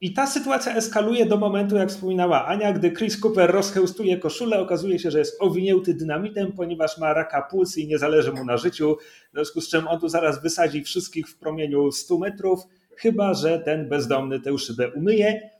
I 0.00 0.12
ta 0.12 0.26
sytuacja 0.26 0.74
eskaluje 0.74 1.26
do 1.26 1.36
momentu, 1.36 1.76
jak 1.76 1.88
wspominała 1.88 2.46
Ania, 2.46 2.72
gdy 2.72 2.92
Chris 2.92 3.24
Cooper 3.24 3.50
rozchełstuje 3.50 4.18
koszulę, 4.18 4.60
okazuje 4.60 4.98
się, 4.98 5.10
że 5.10 5.18
jest 5.18 5.42
owinięty 5.42 5.94
dynamitem, 5.94 6.52
ponieważ 6.52 6.98
ma 6.98 7.14
raka 7.14 7.42
płuc 7.42 7.76
i 7.76 7.86
nie 7.86 7.98
zależy 7.98 8.32
mu 8.32 8.44
na 8.44 8.56
życiu, 8.56 8.96
w 9.30 9.34
związku 9.34 9.60
z 9.60 9.68
czym 9.68 9.88
on 9.88 10.00
tu 10.00 10.08
zaraz 10.08 10.42
wysadzi 10.42 10.82
wszystkich 10.82 11.28
w 11.28 11.38
promieniu 11.38 11.92
100 11.92 12.18
metrów, 12.18 12.60
chyba 12.96 13.34
że 13.34 13.58
ten 13.58 13.88
bezdomny 13.88 14.40
tę 14.40 14.58
szybę 14.58 14.92
umyje. 14.92 15.55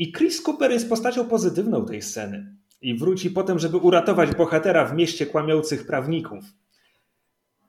I 0.00 0.12
Chris 0.12 0.42
Cooper 0.48 0.70
jest 0.70 0.88
postacią 0.88 1.24
pozytywną 1.24 1.86
tej 1.86 2.02
sceny 2.02 2.54
i 2.82 2.94
wróci 2.94 3.30
potem, 3.30 3.58
żeby 3.58 3.76
uratować 3.76 4.34
bohatera 4.34 4.84
w 4.84 4.94
mieście 4.94 5.26
kłamiących 5.26 5.86
prawników. 5.86 6.44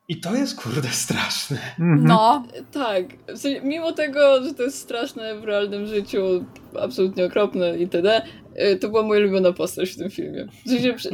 I 0.07 0.19
to 0.19 0.36
jest 0.36 0.61
kurde 0.61 0.88
straszne. 0.89 1.57
Mhm. 1.79 2.03
No. 2.03 2.43
Tak. 2.71 3.03
W 3.27 3.38
sensie, 3.38 3.61
mimo 3.61 3.91
tego, 3.91 4.43
że 4.43 4.53
to 4.53 4.63
jest 4.63 4.77
straszne 4.77 5.39
w 5.39 5.43
realnym 5.43 5.88
życiu, 5.88 6.45
absolutnie 6.79 7.25
okropne 7.25 7.77
itd., 7.77 8.21
to 8.80 8.89
była 8.89 9.04
moja 9.04 9.20
ulubiona 9.22 9.54
postać 9.54 9.89
w 9.89 9.97
tym 9.97 10.12
filmie. 10.12 10.47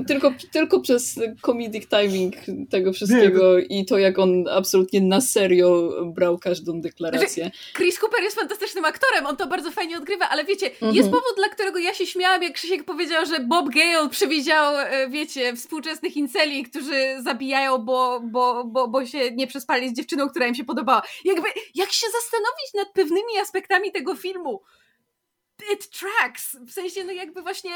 Tylko, 0.08 0.34
tylko 0.52 0.80
przez 0.80 1.20
comedic 1.46 1.88
timing 1.88 2.36
tego 2.70 2.94
wszystkiego 2.94 3.60
nie, 3.60 3.68
to... 3.68 3.74
i 3.74 3.86
to, 3.86 3.98
jak 3.98 4.20
on 4.20 4.48
absolutnie 4.48 5.02
na 5.02 5.22
serio 5.22 5.92
brał 6.06 6.38
każdą 6.38 6.82
deklarację. 6.82 7.44
Znaczy, 7.44 7.58
Chris 7.74 8.00
Cooper 8.04 8.24
jest 8.24 8.40
fantastycznym 8.40 8.86
aktorem, 8.86 9.26
on 9.26 9.38
to 9.38 9.48
bardzo 9.48 9.72
fajnie 9.72 9.98
odgrywa, 9.98 10.30
ale 10.30 10.46
wiecie, 10.46 10.72
mhm. 10.72 10.96
jest 10.96 11.10
powód, 11.10 11.34
dla 11.38 11.50
którego 11.50 11.80
ja 11.80 11.94
się 11.94 12.06
śmiałam, 12.06 12.44
jak 12.44 12.54
Krzysiek 12.54 12.84
powiedział, 12.84 13.26
że 13.26 13.40
Bob 13.40 13.70
Gale 13.70 14.10
przewidział, 14.10 14.76
e, 14.78 15.10
wiecie, 15.10 15.56
współczesnych 15.56 16.18
inceli, 16.18 16.64
którzy 16.64 17.22
zabijają, 17.24 17.78
bo, 17.78 18.22
bo, 18.24 18.64
bo, 18.64 18.88
bo 18.88 19.06
się 19.06 19.32
nie 19.32 19.48
przespali 19.48 19.90
z 19.90 19.94
dziewczyną, 19.94 20.30
która 20.30 20.48
im 20.48 20.56
się 20.56 20.64
podobała. 20.64 21.02
Jakby, 21.26 21.48
jak 21.76 21.92
się 21.92 22.08
zastanowić 22.22 22.74
nad 22.76 22.88
pewnymi 22.94 23.38
aspektami 23.42 23.92
tego 23.92 24.16
filmu, 24.16 24.62
it 25.74 25.89
tracks. 25.89 26.57
W 26.68 26.72
sensie, 26.72 27.03
no 27.03 27.11
jakby 27.11 27.41
właśnie... 27.41 27.72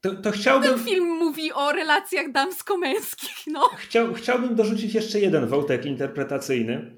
To, 0.00 0.14
to 0.14 0.30
chciałbym... 0.30 0.70
Ten 0.70 0.84
film 0.84 1.04
mówi 1.04 1.52
o 1.52 1.72
relacjach 1.72 2.32
damsko-męskich, 2.32 3.36
no. 3.46 3.68
Chciał, 3.76 4.14
chciałbym 4.14 4.54
dorzucić 4.54 4.94
jeszcze 4.94 5.20
jeden 5.20 5.46
wątek 5.46 5.86
interpretacyjny, 5.86 6.96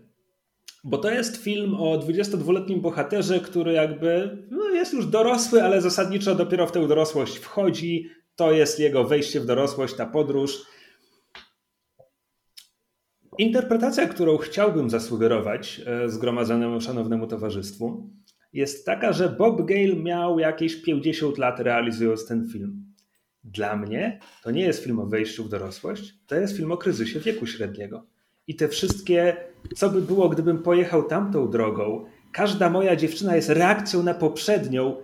bo 0.85 0.99
to 0.99 1.11
jest 1.11 1.43
film 1.43 1.75
o 1.75 1.99
22-letnim 1.99 2.81
bohaterze, 2.81 3.41
który 3.41 3.73
jakby 3.73 4.39
no 4.51 4.69
jest 4.69 4.93
już 4.93 5.07
dorosły, 5.07 5.63
ale 5.65 5.81
zasadniczo 5.81 6.35
dopiero 6.35 6.67
w 6.67 6.73
tę 6.73 6.89
dorosłość 6.89 7.37
wchodzi. 7.37 8.11
To 8.37 8.53
jest 8.53 8.79
jego 8.81 9.05
wejście 9.05 9.41
w 9.41 9.47
dorosłość, 9.47 9.95
ta 9.95 10.07
podróż. 10.07 10.67
Interpretacja, 13.39 14.07
którą 14.07 14.37
chciałbym 14.37 14.91
zasugerować 14.91 15.81
e, 15.87 16.09
zgromadzonemu 16.09 16.81
szanownemu 16.81 17.27
towarzystwu, 17.27 18.11
jest 18.53 18.87
taka, 18.87 19.13
że 19.13 19.29
Bob 19.29 19.63
Gale 19.67 19.97
miał 19.97 20.39
jakieś 20.39 20.83
50 20.83 21.39
lat 21.39 21.61
realizując 21.61 22.27
ten 22.27 22.49
film. 22.49 22.85
Dla 23.45 23.77
mnie 23.77 24.19
to 24.43 24.51
nie 24.51 24.63
jest 24.63 24.85
film 24.85 24.99
o 24.99 25.07
wejściu 25.07 25.45
w 25.45 25.49
dorosłość, 25.49 26.15
to 26.27 26.37
jest 26.37 26.57
film 26.57 26.73
o 26.73 26.77
kryzysie 26.77 27.21
wieku 27.21 27.47
średniego. 27.47 28.07
I 28.47 28.57
te 28.57 28.69
wszystkie, 28.69 29.37
co 29.77 29.91
by 29.91 30.03
było, 30.03 30.29
gdybym 30.29 30.63
pojechał 30.63 31.03
tamtą 31.03 31.51
drogą, 31.51 32.05
każda 32.33 32.71
moja 32.71 32.97
dziewczyna 32.97 33.37
jest 33.37 33.49
reakcją 33.49 34.03
na 34.03 34.15
poprzednią. 34.15 34.97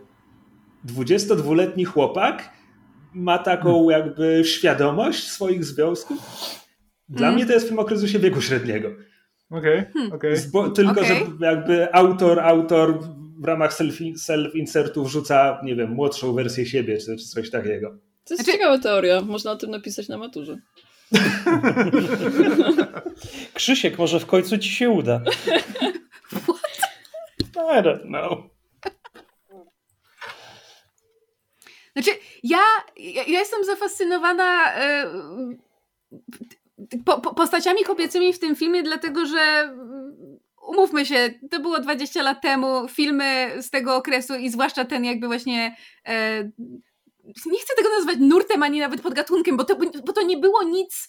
22-letni 0.86 1.84
chłopak 1.84 2.51
ma 3.14 3.38
taką 3.38 3.86
hmm. 3.86 3.90
jakby 3.90 4.44
świadomość 4.44 5.28
swoich 5.28 5.64
związków. 5.64 6.18
Dla 7.09 7.18
hmm. 7.18 7.34
mnie 7.34 7.46
to 7.46 7.53
jest 7.53 7.66
film 7.66 7.78
o 7.78 7.84
kryzysie 7.84 8.18
wieku 8.18 8.40
średniego. 8.40 8.88
Okej, 9.51 9.78
okay, 9.78 10.16
okej. 10.16 10.34
Okay. 10.53 10.72
Tylko, 10.72 10.92
okay. 10.92 11.05
że 11.05 11.14
jakby 11.40 11.94
autor, 11.94 12.40
autor 12.40 12.99
w 13.39 13.45
ramach 13.45 13.72
self-insertu 14.16 15.05
wrzuca, 15.05 15.61
nie 15.64 15.76
wiem, 15.76 15.91
młodszą 15.91 16.32
wersję 16.32 16.66
siebie, 16.66 16.99
czy, 16.99 17.16
coś 17.16 17.51
takiego. 17.51 17.91
To 17.91 18.34
jest 18.34 18.45
znaczy... 18.45 18.59
ciekawa 18.59 18.78
teoria. 18.78 19.20
Można 19.20 19.51
o 19.51 19.57
tym 19.57 19.70
napisać 19.70 20.09
na 20.09 20.18
maturze. 20.18 20.59
Krzysiek, 23.55 23.99
może 23.99 24.20
w 24.20 24.26
końcu 24.26 24.59
ci 24.59 24.70
się 24.70 24.91
uda. 24.91 25.20
What? 26.30 27.78
I 27.78 27.82
don't 27.82 28.03
know. 28.03 28.39
Znaczy, 31.93 32.11
ja, 32.43 32.59
ja, 32.97 33.22
ja 33.22 33.39
jestem 33.39 33.64
zafascynowana 33.64 34.74
e, 34.74 35.07
po, 37.05 37.20
po, 37.20 37.34
postaciami 37.34 37.84
kobiecymi 37.84 38.32
w 38.32 38.39
tym 38.39 38.57
filmie, 38.57 38.82
dlatego 38.82 39.26
że 39.26 39.74
umówmy 40.69 41.07
się, 41.07 41.35
to 41.51 41.61
było 41.61 41.81
20 41.81 42.23
lat 42.23 42.43
temu, 42.43 42.89
filmy 42.89 43.53
z 43.61 43.71
tego 43.71 43.97
okresu 43.97 44.35
i 44.35 44.51
zwłaszcza 44.51 44.85
ten 44.85 45.05
jakby 45.05 45.27
właśnie 45.27 45.77
e, 46.07 46.45
nie 47.47 47.59
chcę 47.61 47.75
tego 47.77 47.91
nazwać 47.91 48.16
nurtem, 48.21 48.62
ani 48.62 48.81
nawet 48.81 49.01
podgatunkiem, 49.01 49.57
bo 49.57 49.64
to, 49.64 49.77
bo 50.07 50.12
to 50.12 50.23
nie 50.23 50.37
było 50.37 50.62
nic 50.62 51.09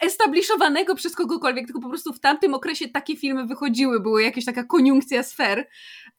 establiszowanego 0.00 0.94
przez 0.94 1.16
kogokolwiek, 1.16 1.66
tylko 1.66 1.80
po 1.80 1.88
prostu 1.88 2.12
w 2.12 2.20
tamtym 2.20 2.54
okresie 2.54 2.88
takie 2.88 3.16
filmy 3.16 3.46
wychodziły, 3.46 4.00
była 4.00 4.22
jakaś 4.22 4.44
taka 4.44 4.64
koniunkcja 4.64 5.22
sfer, 5.22 5.68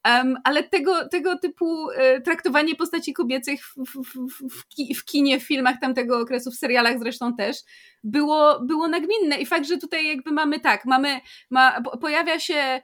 um, 0.07 0.37
ale 0.43 0.63
tego, 0.63 1.09
tego 1.09 1.37
typu 1.37 1.91
e, 1.91 2.21
traktowanie 2.21 2.75
postaci 2.75 3.13
kobiecych 3.13 3.65
w, 3.65 3.75
w, 3.75 4.27
w, 4.49 4.95
w, 4.95 5.05
kinie, 5.05 5.39
w 5.39 5.43
filmach 5.43 5.79
tamtego 5.81 6.19
okresu, 6.19 6.51
w 6.51 6.55
serialach 6.55 6.99
zresztą 6.99 7.35
też, 7.35 7.57
było, 8.03 8.59
było 8.59 8.87
nagminne. 8.87 9.37
I 9.37 9.45
fakt, 9.45 9.65
że 9.65 9.77
tutaj 9.77 10.07
jakby 10.07 10.31
mamy 10.31 10.59
tak, 10.59 10.85
mamy, 10.85 11.19
ma, 11.49 11.81
pojawia 11.81 12.39
się 12.39 12.81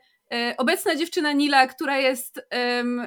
obecna 0.57 0.95
dziewczyna 0.95 1.31
Nila, 1.31 1.67
która 1.67 1.97
jest 1.97 2.47
um, 2.77 3.01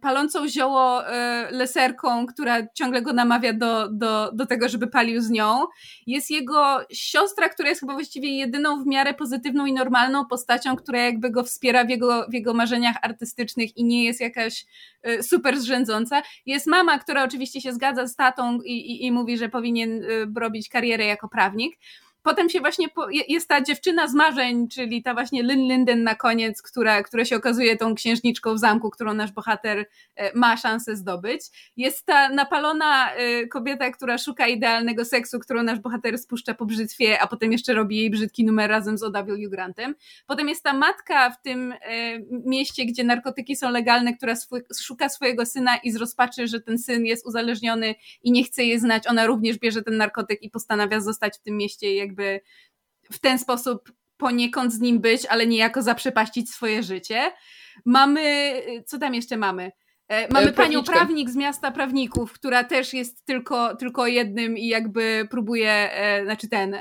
palącą 0.00 0.48
zioło 0.48 1.06
e, 1.06 1.48
leserką, 1.50 2.26
która 2.26 2.66
ciągle 2.74 3.02
go 3.02 3.12
namawia 3.12 3.52
do, 3.52 3.88
do, 3.88 4.32
do 4.32 4.46
tego, 4.46 4.68
żeby 4.68 4.86
palił 4.86 5.20
z 5.20 5.30
nią. 5.30 5.66
Jest 6.06 6.30
jego 6.30 6.80
siostra, 6.92 7.48
która 7.48 7.68
jest 7.68 7.80
chyba 7.80 7.94
właściwie 7.94 8.38
jedyną 8.38 8.84
w 8.84 8.86
miarę 8.86 9.14
pozytywną 9.14 9.66
i 9.66 9.72
normalną 9.72 10.26
postacią, 10.26 10.76
która 10.76 10.98
jakby 10.98 11.30
go 11.30 11.44
wspiera 11.44 11.84
w 11.84 11.90
jego, 11.90 12.26
w 12.30 12.34
jego 12.34 12.54
marzeniach 12.54 12.96
artystycznych 13.02 13.76
i 13.76 13.84
nie 13.84 14.04
jest 14.04 14.20
jakaś 14.20 14.66
super 15.22 15.60
zrzędząca. 15.60 16.22
Jest 16.46 16.66
mama, 16.66 16.98
która 16.98 17.24
oczywiście 17.24 17.60
się 17.60 17.72
zgadza 17.72 18.06
z 18.06 18.16
tatą 18.16 18.58
i, 18.60 18.72
i, 18.72 19.06
i 19.06 19.12
mówi, 19.12 19.38
że 19.38 19.48
powinien 19.48 20.02
robić 20.36 20.68
karierę 20.68 21.04
jako 21.04 21.28
prawnik 21.28 21.76
potem 22.22 22.50
się 22.50 22.60
właśnie, 22.60 22.88
po, 22.88 23.06
jest 23.28 23.48
ta 23.48 23.62
dziewczyna 23.62 24.08
z 24.08 24.14
marzeń, 24.14 24.68
czyli 24.68 25.02
ta 25.02 25.14
właśnie 25.14 25.42
Lynn 25.42 25.60
Linden 25.60 26.02
na 26.02 26.14
koniec, 26.14 26.62
która, 26.62 27.02
która 27.02 27.24
się 27.24 27.36
okazuje 27.36 27.76
tą 27.76 27.94
księżniczką 27.94 28.54
w 28.54 28.58
zamku, 28.58 28.90
którą 28.90 29.14
nasz 29.14 29.32
bohater 29.32 29.86
e, 30.16 30.38
ma 30.38 30.56
szansę 30.56 30.96
zdobyć. 30.96 31.42
Jest 31.76 32.06
ta 32.06 32.28
napalona 32.28 33.14
e, 33.14 33.46
kobieta, 33.46 33.90
która 33.90 34.18
szuka 34.18 34.46
idealnego 34.46 35.04
seksu, 35.04 35.38
którą 35.38 35.62
nasz 35.62 35.78
bohater 35.78 36.18
spuszcza 36.18 36.54
po 36.54 36.66
brzytwie, 36.66 37.20
a 37.20 37.26
potem 37.26 37.52
jeszcze 37.52 37.74
robi 37.74 37.96
jej 37.96 38.10
brzydki 38.10 38.44
numer 38.44 38.70
razem 38.70 38.98
z 38.98 39.02
O.W. 39.02 39.48
Grantem. 39.48 39.94
Potem 40.26 40.48
jest 40.48 40.64
ta 40.64 40.72
matka 40.72 41.30
w 41.30 41.42
tym 41.42 41.72
e, 41.72 42.18
mieście, 42.30 42.84
gdzie 42.84 43.04
narkotyki 43.04 43.56
są 43.56 43.70
legalne, 43.70 44.16
która 44.16 44.36
swój, 44.36 44.60
szuka 44.82 45.08
swojego 45.08 45.46
syna 45.46 45.76
i 45.76 45.92
z 45.92 45.96
rozpaczy, 45.96 46.48
że 46.48 46.60
ten 46.60 46.78
syn 46.78 47.06
jest 47.06 47.26
uzależniony 47.26 47.94
i 48.22 48.32
nie 48.32 48.44
chce 48.44 48.64
je 48.64 48.80
znać, 48.80 49.06
ona 49.06 49.26
również 49.26 49.58
bierze 49.58 49.82
ten 49.82 49.96
narkotyk 49.96 50.42
i 50.42 50.50
postanawia 50.50 51.00
zostać 51.00 51.36
w 51.38 51.42
tym 51.42 51.56
mieście 51.56 51.94
jak 51.94 52.09
jakby 52.10 52.40
w 53.12 53.18
ten 53.18 53.38
sposób 53.38 53.92
poniekąd 54.16 54.72
z 54.72 54.80
nim 54.80 55.00
być, 55.00 55.26
ale 55.26 55.46
niejako 55.46 55.82
zaprzepaścić 55.82 56.50
swoje 56.50 56.82
życie. 56.82 57.32
Mamy, 57.84 58.54
co 58.86 58.98
tam 58.98 59.14
jeszcze 59.14 59.36
mamy? 59.36 59.72
E, 60.08 60.32
mamy 60.32 60.48
e, 60.48 60.52
panią 60.52 60.84
prawnik 60.84 61.30
z 61.30 61.36
miasta 61.36 61.70
prawników, 61.70 62.32
która 62.32 62.64
też 62.64 62.94
jest 62.94 63.24
tylko, 63.24 63.76
tylko 63.76 64.06
jednym 64.06 64.58
i 64.58 64.68
jakby 64.68 65.28
próbuje, 65.30 65.92
e, 65.92 66.24
znaczy 66.24 66.48
ten, 66.48 66.76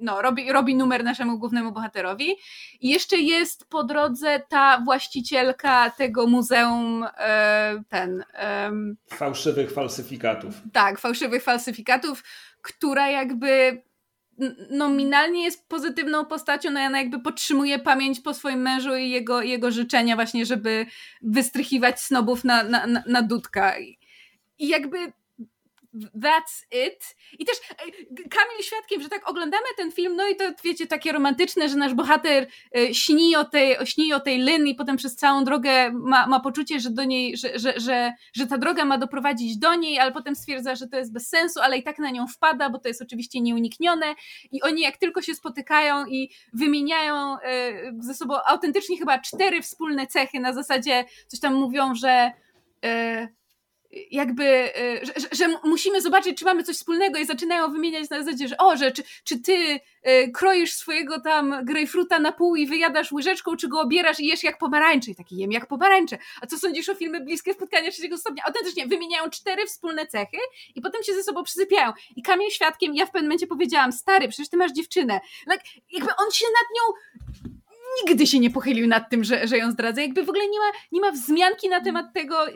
no, 0.00 0.22
robi, 0.22 0.52
robi 0.52 0.76
numer 0.76 1.04
naszemu 1.04 1.38
głównemu 1.38 1.72
bohaterowi. 1.72 2.36
I 2.80 2.88
jeszcze 2.88 3.16
jest 3.16 3.68
po 3.68 3.84
drodze 3.84 4.42
ta 4.48 4.80
właścicielka 4.84 5.90
tego 5.90 6.26
muzeum, 6.26 7.04
e, 7.18 7.82
ten. 7.88 8.24
E, 8.34 8.70
fałszywych 9.08 9.72
falsyfikatów. 9.72 10.54
Tak, 10.72 10.98
fałszywych 10.98 11.42
falsyfikatów, 11.42 12.24
która 12.62 13.08
jakby 13.08 13.82
nominalnie 14.70 15.44
jest 15.44 15.68
pozytywną 15.68 16.24
postacią, 16.24 16.70
no 16.70 16.80
ona 16.80 16.98
jakby 16.98 17.20
podtrzymuje 17.20 17.78
pamięć 17.78 18.20
po 18.20 18.34
swoim 18.34 18.60
mężu 18.60 18.96
i 18.96 19.10
jego, 19.10 19.42
jego 19.42 19.70
życzenia 19.70 20.14
właśnie, 20.14 20.46
żeby 20.46 20.86
wystrychiwać 21.22 22.00
snobów 22.00 22.44
na, 22.44 22.62
na, 22.62 22.86
na, 22.86 23.02
na 23.06 23.22
dudka. 23.22 23.78
I 24.58 24.68
jakby 24.68 25.12
that's 26.14 26.66
it. 26.86 27.16
I 27.38 27.44
też 27.44 27.56
e, 27.70 27.74
Kamil 28.28 28.62
świadkiem, 28.62 29.02
że 29.02 29.08
tak 29.08 29.28
oglądamy 29.30 29.66
ten 29.76 29.92
film, 29.92 30.16
no 30.16 30.28
i 30.28 30.36
to 30.36 30.44
wiecie, 30.64 30.86
takie 30.86 31.12
romantyczne, 31.12 31.68
że 31.68 31.76
nasz 31.76 31.94
bohater 31.94 32.46
e, 32.76 32.94
śni 32.94 33.36
o 33.36 33.44
tej, 33.44 33.76
śni 33.84 34.12
o 34.12 34.20
tej 34.20 34.38
Lynn 34.38 34.66
i 34.66 34.74
potem 34.74 34.96
przez 34.96 35.16
całą 35.16 35.44
drogę 35.44 35.92
ma, 35.92 36.26
ma 36.26 36.40
poczucie, 36.40 36.80
że 36.80 36.90
do 36.90 37.04
niej, 37.04 37.36
że, 37.36 37.58
że, 37.58 37.80
że, 37.80 38.12
że 38.32 38.46
ta 38.46 38.58
droga 38.58 38.84
ma 38.84 38.98
doprowadzić 38.98 39.58
do 39.58 39.74
niej, 39.74 39.98
ale 39.98 40.12
potem 40.12 40.36
stwierdza, 40.36 40.74
że 40.74 40.88
to 40.88 40.96
jest 40.96 41.12
bez 41.12 41.28
sensu, 41.28 41.60
ale 41.60 41.78
i 41.78 41.82
tak 41.82 41.98
na 41.98 42.10
nią 42.10 42.26
wpada, 42.26 42.70
bo 42.70 42.78
to 42.78 42.88
jest 42.88 43.02
oczywiście 43.02 43.40
nieuniknione 43.40 44.14
i 44.52 44.62
oni 44.62 44.82
jak 44.82 44.96
tylko 44.96 45.22
się 45.22 45.34
spotykają 45.34 46.06
i 46.06 46.30
wymieniają 46.52 47.36
e, 47.38 47.72
ze 48.00 48.14
sobą 48.14 48.34
autentycznie 48.46 48.98
chyba 48.98 49.18
cztery 49.18 49.62
wspólne 49.62 50.06
cechy 50.06 50.40
na 50.40 50.52
zasadzie 50.52 51.04
coś 51.26 51.40
tam 51.40 51.54
mówią, 51.54 51.94
że 51.94 52.32
jakby, 54.10 54.44
e, 54.44 55.06
że, 55.06 55.28
że, 55.32 55.58
musimy 55.64 56.00
zobaczyć, 56.00 56.38
czy 56.38 56.44
mamy 56.44 56.62
coś 56.62 56.76
wspólnego 56.76 57.18
i 57.18 57.26
zaczynają 57.26 57.72
wymieniać 57.72 58.10
na 58.10 58.22
zasadzie, 58.22 58.48
że 58.48 58.56
o, 58.56 58.76
że 58.76 58.92
czy, 58.92 59.02
czy 59.24 59.38
ty 59.38 59.80
e, 60.02 60.28
kroisz 60.28 60.72
swojego 60.72 61.20
tam 61.20 61.64
grejpfruta 61.64 62.18
na 62.18 62.32
pół 62.32 62.56
i 62.56 62.66
wyjadasz 62.66 63.12
łyżeczką, 63.12 63.56
czy 63.56 63.68
go 63.68 63.80
obierasz 63.80 64.20
i 64.20 64.26
jesz 64.26 64.42
jak 64.42 64.58
pomarańcze. 64.58 65.10
I 65.10 65.14
taki 65.14 65.36
jem 65.36 65.52
jak 65.52 65.66
pomarańcze. 65.66 66.18
A 66.40 66.46
co 66.46 66.58
sądzisz 66.58 66.88
o 66.88 66.94
filmy 66.94 67.20
Bliskie 67.20 67.54
Spotkania 67.54 67.90
trzeciego 67.90 68.18
stopnia? 68.18 68.42
Autentycznie 68.46 68.86
wymieniają 68.86 69.30
cztery 69.30 69.66
wspólne 69.66 70.06
cechy 70.06 70.38
i 70.74 70.80
potem 70.80 71.02
się 71.02 71.14
ze 71.14 71.22
sobą 71.22 71.42
przysypiają. 71.42 71.92
I 72.16 72.22
Kamil 72.22 72.50
Świadkiem, 72.50 72.94
ja 72.94 73.06
w 73.06 73.10
pewnym 73.10 73.28
momencie 73.28 73.46
powiedziałam, 73.46 73.92
stary, 73.92 74.28
przecież 74.28 74.48
ty 74.48 74.56
masz 74.56 74.72
dziewczynę. 74.72 75.20
Like, 75.46 75.64
jakby 75.92 76.10
on 76.18 76.30
się 76.30 76.46
nad 76.46 76.66
nią 76.76 76.94
nigdy 78.06 78.26
się 78.26 78.38
nie 78.38 78.50
pochylił 78.50 78.86
nad 78.86 79.10
tym, 79.10 79.24
że, 79.24 79.48
że 79.48 79.58
ją 79.58 79.70
zdradza. 79.70 80.02
Jakby 80.02 80.24
w 80.24 80.28
ogóle 80.28 80.48
nie 80.48 80.58
ma, 80.58 80.78
nie 80.92 81.00
ma 81.00 81.10
wzmianki 81.10 81.68
na 81.68 81.80
temat 81.80 82.06
tego 82.14 82.46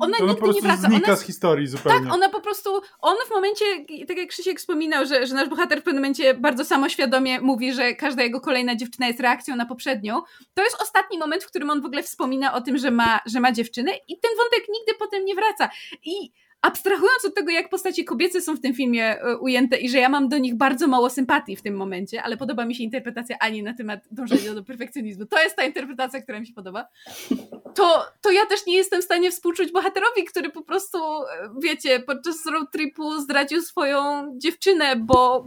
ona 0.00 0.18
to 0.18 0.26
nigdy 0.26 0.52
nie 0.52 0.60
wraca. 0.60 0.88
znika 0.88 1.06
ona, 1.06 1.16
z 1.16 1.22
historii 1.22 1.66
zupełnie. 1.66 2.00
Tak, 2.00 2.14
ona 2.14 2.28
po 2.28 2.40
prostu, 2.40 2.80
on 3.00 3.16
w 3.26 3.30
momencie, 3.30 3.64
tak 4.08 4.16
jak 4.16 4.28
Krzysiek 4.28 4.58
wspominał, 4.58 5.06
że, 5.06 5.26
że 5.26 5.34
nasz 5.34 5.48
bohater 5.48 5.80
w 5.80 5.82
pewnym 5.82 6.02
momencie 6.02 6.34
bardzo 6.34 6.64
samoświadomie 6.64 7.40
mówi, 7.40 7.72
że 7.72 7.94
każda 7.94 8.22
jego 8.22 8.40
kolejna 8.40 8.76
dziewczyna 8.76 9.06
jest 9.06 9.20
reakcją 9.20 9.56
na 9.56 9.66
poprzednią, 9.66 10.22
to 10.54 10.62
jest 10.62 10.82
ostatni 10.82 11.18
moment, 11.18 11.44
w 11.44 11.46
którym 11.46 11.70
on 11.70 11.82
w 11.82 11.86
ogóle 11.86 12.02
wspomina 12.02 12.54
o 12.54 12.60
tym, 12.60 12.78
że 12.78 12.90
ma, 12.90 13.20
że 13.26 13.40
ma 13.40 13.52
dziewczynę 13.52 13.92
i 14.08 14.18
ten 14.18 14.30
wątek 14.36 14.68
nigdy 14.68 14.94
potem 14.98 15.24
nie 15.24 15.34
wraca. 15.34 15.70
I 16.04 16.32
abstrahując 16.64 17.24
od 17.24 17.34
tego, 17.34 17.50
jak 17.50 17.68
postacie 17.68 18.04
kobiece 18.04 18.40
są 18.40 18.56
w 18.56 18.60
tym 18.60 18.74
filmie 18.74 19.20
e, 19.20 19.38
ujęte 19.38 19.76
i 19.76 19.88
że 19.88 19.98
ja 19.98 20.08
mam 20.08 20.28
do 20.28 20.38
nich 20.38 20.54
bardzo 20.54 20.86
mało 20.86 21.10
sympatii 21.10 21.56
w 21.56 21.62
tym 21.62 21.76
momencie, 21.76 22.22
ale 22.22 22.36
podoba 22.36 22.64
mi 22.64 22.74
się 22.74 22.82
interpretacja 22.84 23.36
Ani 23.40 23.62
na 23.62 23.74
temat 23.74 24.00
dążenia 24.10 24.54
do 24.54 24.64
perfekcjonizmu. 24.64 25.26
To 25.26 25.42
jest 25.42 25.56
ta 25.56 25.64
interpretacja, 25.64 26.22
która 26.22 26.40
mi 26.40 26.46
się 26.46 26.52
podoba. 26.52 26.86
To, 27.74 28.04
to 28.20 28.30
ja 28.30 28.46
też 28.46 28.66
nie 28.66 28.76
jestem 28.76 29.02
w 29.02 29.04
stanie 29.04 29.30
współczuć 29.30 29.72
bohaterowi, 29.72 30.24
który 30.24 30.50
po 30.50 30.62
prostu, 30.62 30.98
e, 30.98 31.50
wiecie, 31.62 32.00
podczas 32.00 32.46
road 32.46 32.72
tripu 32.72 33.20
zdradził 33.20 33.62
swoją 33.62 34.00
dziewczynę, 34.38 34.96
bo, 34.96 35.44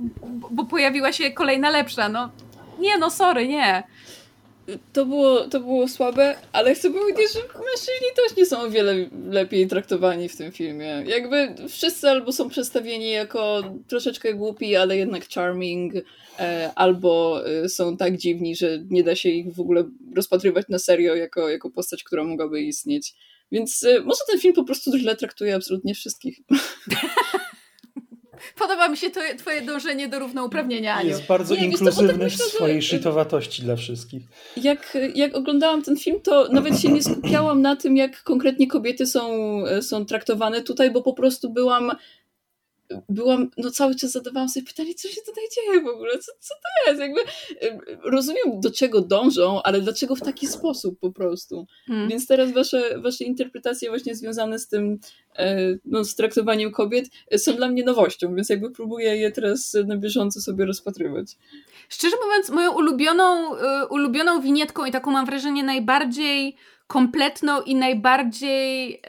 bo 0.52 0.66
pojawiła 0.66 1.12
się 1.12 1.32
kolejna 1.32 1.70
lepsza. 1.70 2.10
No 2.10 2.30
nie, 2.80 2.98
no 2.98 3.10
sorry, 3.10 3.48
nie 3.48 3.84
to 4.94 5.06
było, 5.06 5.48
to 5.48 5.60
było 5.60 5.88
słabe, 5.88 6.36
ale 6.52 6.76
chcę 6.76 6.92
powiedzieć, 6.92 7.34
że 7.34 7.40
mężczyźni 7.40 8.08
też 8.16 8.38
nie 8.38 8.46
są 8.46 8.62
o 8.62 8.70
wiele 8.70 9.10
lepiej 9.30 9.68
traktowani 9.68 10.30
w 10.30 10.36
tym 10.36 10.52
filmie. 10.52 11.04
Jakby 11.08 11.56
wszyscy 11.70 12.10
albo 12.10 12.32
są 12.32 12.50
przedstawieni 12.50 13.12
jako 13.12 13.64
troszeczkę 13.88 14.34
głupi, 14.34 14.76
ale 14.76 14.98
jednak 14.98 15.30
charming, 15.30 15.94
e, 16.40 16.72
albo 16.76 17.42
e, 17.48 17.70
są 17.70 17.98
tak 17.98 18.18
dziwni, 18.18 18.56
że 18.56 18.84
nie 18.90 19.04
da 19.04 19.16
się 19.16 19.30
ich 19.30 19.54
w 19.54 19.60
ogóle 19.60 19.84
rozpatrywać 20.16 20.66
na 20.70 20.80
serio 20.80 21.16
jako, 21.16 21.50
jako 21.50 21.70
postać, 21.70 22.04
która 22.04 22.24
mogłaby 22.24 22.62
istnieć. 22.62 23.14
Więc 23.52 23.84
e, 23.84 24.00
może 24.02 24.20
ten 24.28 24.40
film 24.40 24.54
po 24.54 24.64
prostu 24.64 24.98
źle 24.98 25.16
traktuje 25.16 25.56
absolutnie 25.56 25.96
wszystkich. 25.96 26.40
Podoba 28.56 28.90
mi 28.90 28.98
się 28.98 29.10
to, 29.10 29.20
twoje 29.38 29.62
dążenie 29.62 30.08
do 30.08 30.20
równouprawnienia, 30.20 30.96
Aniu. 30.96 31.10
Jest 31.10 31.26
bardzo 31.26 31.56
nie, 31.56 31.66
inkluzywny 31.66 32.30
w 32.30 32.36
swojej 32.36 32.82
shitowatości 32.82 33.64
dla 33.64 33.76
wszystkich. 33.76 34.24
Jak, 34.58 34.98
jak 35.16 35.36
oglądałam 35.36 35.82
ten 35.82 35.98
film, 35.98 36.22
to 36.24 36.48
nawet 36.52 36.80
się 36.80 36.90
nie 36.90 37.04
skupiałam 37.04 37.62
na 37.62 37.76
tym, 37.76 37.98
jak 37.98 38.24
konkretnie 38.24 38.68
kobiety 38.68 39.06
są, 39.06 39.30
są 39.82 40.06
traktowane 40.06 40.62
tutaj, 40.62 40.92
bo 40.92 41.02
po 41.02 41.14
prostu 41.14 41.50
byłam 41.50 41.92
byłam, 43.10 43.50
no 43.58 43.72
cały 43.72 43.96
czas 43.96 44.12
zadawałam 44.12 44.50
sobie 44.50 44.66
pytanie, 44.66 44.94
co 44.94 45.08
się 45.08 45.22
tutaj 45.26 45.44
dzieje 45.56 45.82
w 45.82 45.88
ogóle, 45.88 46.12
co, 46.18 46.32
co 46.40 46.54
to 46.54 46.92
jest? 46.92 47.02
Jakby 47.02 47.22
rozumiem, 48.04 48.62
do 48.62 48.72
czego 48.72 49.02
dążą, 49.02 49.62
ale 49.64 49.82
dlaczego 49.82 50.16
w 50.16 50.22
taki 50.22 50.48
sposób 50.48 51.00
po 51.00 51.12
prostu. 51.12 51.68
Hmm. 51.88 52.10
Więc 52.10 52.28
teraz 52.28 52.52
wasze, 52.52 53.00
wasze 53.00 53.24
interpretacje 53.24 53.90
właśnie 53.90 54.16
związane 54.16 54.60
z 54.60 54.68
tym, 54.68 55.00
e, 55.36 55.58
no, 55.86 56.04
z 56.04 56.16
traktowaniem 56.16 56.72
kobiet 56.72 57.06
e, 57.32 57.38
są 57.38 57.56
dla 57.56 57.68
mnie 57.68 57.84
nowością, 57.84 58.36
więc 58.36 58.50
jakby 58.50 58.72
próbuję 58.72 59.18
je 59.18 59.32
teraz 59.32 59.78
na 59.86 59.98
bieżąco 59.98 60.42
sobie 60.42 60.66
rozpatrywać. 60.66 61.38
Szczerze 61.90 62.16
mówiąc, 62.26 62.50
moją 62.50 62.76
ulubioną, 62.76 63.58
e, 63.58 63.88
ulubioną 63.88 64.42
winietką 64.42 64.86
i 64.86 64.92
taką 64.92 65.12
mam 65.12 65.26
wrażenie 65.26 65.64
najbardziej 65.64 66.56
kompletną 66.88 67.62
i 67.62 67.76
najbardziej 67.76 69.02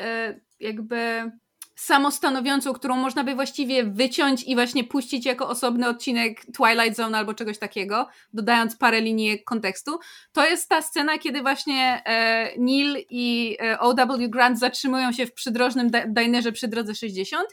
jakby 0.61 1.31
samostanowiącą, 1.79 2.72
którą 2.72 2.97
można 2.97 3.24
by 3.24 3.35
właściwie 3.35 3.85
wyciąć 3.85 4.43
i 4.43 4.55
właśnie 4.55 4.85
puścić 4.85 5.26
jako 5.26 5.49
osobny 5.49 5.89
odcinek 5.89 6.45
Twilight 6.57 6.97
Zone 6.97 7.18
albo 7.18 7.35
czegoś 7.35 7.59
takiego, 7.59 8.09
dodając 8.33 8.76
parę 8.76 9.01
linii 9.01 9.45
kontekstu, 9.45 9.99
to 10.33 10.47
jest 10.47 10.68
ta 10.68 10.83
scena, 10.83 11.18
kiedy 11.18 11.43
właśnie 11.43 12.03
e, 12.05 12.53
Neil 12.59 12.97
i 13.11 13.57
e, 13.62 13.79
O.W. 13.79 14.29
Grant 14.29 14.59
zatrzymują 14.59 15.12
się 15.12 15.26
w 15.26 15.33
przydrożnym 15.33 15.91
dinerze 16.07 16.53
przy 16.53 16.68
drodze 16.68 16.95
60 16.95 17.49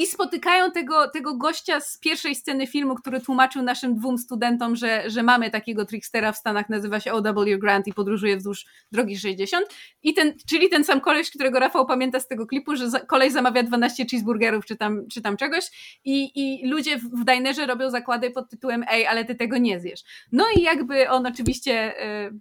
i 0.00 0.06
spotykają 0.06 0.70
tego, 0.70 1.08
tego 1.08 1.34
gościa 1.34 1.80
z 1.80 1.98
pierwszej 1.98 2.34
sceny 2.34 2.66
filmu, 2.66 2.94
który 2.94 3.20
tłumaczył 3.20 3.62
naszym 3.62 3.94
dwóm 3.94 4.18
studentom, 4.18 4.76
że, 4.76 5.10
że 5.10 5.22
mamy 5.22 5.50
takiego 5.50 5.84
trickstera 5.84 6.32
w 6.32 6.36
Stanach, 6.36 6.68
nazywa 6.68 7.00
się 7.00 7.12
O.W. 7.12 7.58
Grant 7.58 7.86
i 7.86 7.92
podróżuje 7.92 8.36
wzdłuż 8.36 8.66
drogi 8.92 9.18
60. 9.18 9.66
I 10.02 10.14
ten, 10.14 10.34
czyli 10.48 10.68
ten 10.68 10.84
sam 10.84 11.00
koleś, 11.00 11.30
którego 11.30 11.58
Rafał 11.58 11.86
pamięta 11.86 12.20
z 12.20 12.28
tego 12.28 12.46
klipu, 12.46 12.76
że 12.76 12.90
za, 12.90 13.00
kolej 13.00 13.30
zamawia 13.30 13.62
12 13.62 14.06
cheeseburgerów 14.10 14.66
czy 14.66 14.76
tam, 14.76 15.08
czy 15.08 15.20
tam 15.20 15.36
czegoś 15.36 15.64
i, 16.04 16.30
i 16.34 16.68
ludzie 16.68 16.98
w, 16.98 17.02
w 17.02 17.24
dinerze 17.24 17.66
robią 17.66 17.90
zakłady 17.90 18.30
pod 18.30 18.50
tytułem 18.50 18.84
ej, 18.90 19.06
ale 19.06 19.24
ty 19.24 19.34
tego 19.34 19.58
nie 19.58 19.80
zjesz. 19.80 20.00
No 20.32 20.44
i 20.56 20.62
jakby 20.62 21.10
on 21.10 21.26
oczywiście 21.26 22.02
y, 22.26 22.32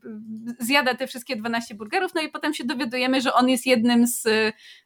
zjada 0.59 0.95
te 0.95 1.07
wszystkie 1.07 1.35
12 1.35 1.75
burgerów, 1.75 2.13
no 2.15 2.21
i 2.21 2.29
potem 2.29 2.53
się 2.53 2.63
dowiadujemy, 2.63 3.21
że 3.21 3.33
on 3.33 3.49
jest 3.49 3.65
jednym 3.65 4.07
z, 4.07 4.23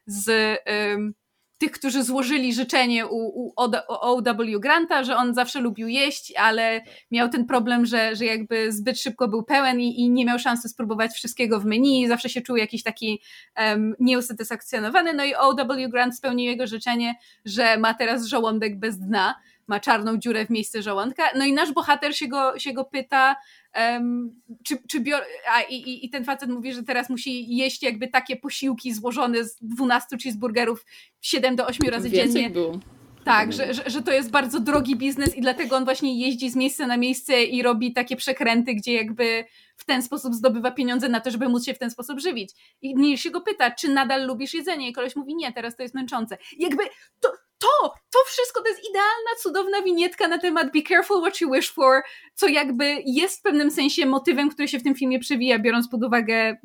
z 0.06 0.28
y, 0.28 1.23
tych, 1.64 1.72
którzy 1.72 2.02
złożyli 2.02 2.54
życzenie 2.54 3.06
u, 3.06 3.46
u 3.46 3.52
O.W. 3.88 4.60
Granta, 4.60 5.04
że 5.04 5.16
on 5.16 5.34
zawsze 5.34 5.60
lubił 5.60 5.88
jeść, 5.88 6.32
ale 6.36 6.80
miał 7.10 7.28
ten 7.28 7.46
problem, 7.46 7.86
że, 7.86 8.16
że 8.16 8.24
jakby 8.24 8.72
zbyt 8.72 9.00
szybko 9.00 9.28
był 9.28 9.42
pełen 9.42 9.80
i, 9.80 10.00
i 10.00 10.10
nie 10.10 10.24
miał 10.24 10.38
szansy 10.38 10.68
spróbować 10.68 11.12
wszystkiego 11.12 11.60
w 11.60 11.64
menu 11.64 12.02
i 12.02 12.08
zawsze 12.08 12.28
się 12.28 12.40
czuł 12.40 12.56
jakiś 12.56 12.82
taki 12.82 13.20
um, 13.56 13.94
nieusatysfakcjonowany. 14.00 15.14
No 15.14 15.24
i 15.24 15.34
O.W. 15.34 15.88
Grant 15.88 16.16
spełnił 16.16 16.46
jego 16.46 16.66
życzenie, 16.66 17.14
że 17.44 17.78
ma 17.78 17.94
teraz 17.94 18.26
żołądek 18.26 18.78
bez 18.78 18.98
dna, 18.98 19.34
ma 19.68 19.80
czarną 19.80 20.16
dziurę 20.16 20.46
w 20.46 20.50
miejsce 20.50 20.82
żołądka. 20.82 21.22
No 21.36 21.44
i 21.44 21.52
nasz 21.52 21.72
bohater 21.72 22.16
się 22.16 22.28
go, 22.28 22.58
się 22.58 22.72
go 22.72 22.84
pyta, 22.84 23.36
Um, 23.76 24.40
czy, 24.64 24.78
czy 24.88 25.00
bior... 25.00 25.22
A, 25.52 25.62
i, 25.62 26.06
i 26.06 26.10
ten 26.10 26.24
facet 26.24 26.50
mówi, 26.50 26.72
że 26.72 26.82
teraz 26.82 27.10
musi 27.10 27.56
jeść 27.56 27.82
jakby 27.82 28.08
takie 28.08 28.36
posiłki 28.36 28.94
złożone 28.94 29.44
z 29.44 29.56
12 29.60 30.16
cheeseburgerów 30.22 30.86
7 31.20 31.56
do 31.56 31.66
8 31.66 31.88
razy 31.88 32.10
Więcej 32.10 32.32
dziennie. 32.32 32.50
Było. 32.50 32.78
Tak, 33.24 33.52
że, 33.52 33.74
że, 33.74 33.82
że 33.86 34.02
to 34.02 34.12
jest 34.12 34.30
bardzo 34.30 34.60
drogi 34.60 34.96
biznes 34.96 35.36
i 35.36 35.40
dlatego 35.40 35.76
on 35.76 35.84
właśnie 35.84 36.20
jeździ 36.20 36.50
z 36.50 36.56
miejsca 36.56 36.86
na 36.86 36.96
miejsce 36.96 37.44
i 37.44 37.62
robi 37.62 37.92
takie 37.92 38.16
przekręty, 38.16 38.74
gdzie 38.74 38.92
jakby 38.92 39.44
w 39.76 39.84
ten 39.84 40.02
sposób 40.02 40.34
zdobywa 40.34 40.70
pieniądze 40.70 41.08
na 41.08 41.20
to, 41.20 41.30
żeby 41.30 41.48
móc 41.48 41.64
się 41.64 41.74
w 41.74 41.78
ten 41.78 41.90
sposób 41.90 42.20
żywić. 42.20 42.50
I 42.82 42.94
Neil 42.94 43.16
się 43.16 43.30
go 43.30 43.40
pyta, 43.40 43.70
czy 43.70 43.88
nadal 43.88 44.26
lubisz 44.26 44.54
jedzenie? 44.54 44.88
I 44.88 44.92
koleś 44.92 45.16
mówi, 45.16 45.34
nie, 45.34 45.52
teraz 45.52 45.76
to 45.76 45.82
jest 45.82 45.94
męczące. 45.94 46.38
I 46.56 46.62
jakby 46.62 46.82
to, 47.20 47.32
to, 47.64 47.94
to 48.10 48.18
wszystko 48.26 48.62
to 48.62 48.68
jest 48.68 48.80
idealna, 48.90 49.30
cudowna 49.42 49.82
winietka 49.82 50.28
na 50.28 50.38
temat 50.38 50.72
be 50.72 50.82
careful 50.82 51.20
what 51.20 51.40
you 51.40 51.52
wish 51.52 51.70
for, 51.70 52.02
co 52.34 52.48
jakby 52.48 53.02
jest 53.06 53.38
w 53.38 53.42
pewnym 53.42 53.70
sensie 53.70 54.06
motywem, 54.06 54.50
który 54.50 54.68
się 54.68 54.78
w 54.78 54.82
tym 54.82 54.94
filmie 54.94 55.18
przewija, 55.18 55.58
biorąc 55.58 55.88
pod 55.88 56.04
uwagę 56.04 56.56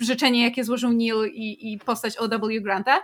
życzenie, 0.00 0.44
jakie 0.44 0.64
złożył 0.64 0.92
Neil 0.92 1.24
i, 1.32 1.72
i 1.72 1.78
postać 1.78 2.18
O.W. 2.18 2.60
Granta. 2.60 3.02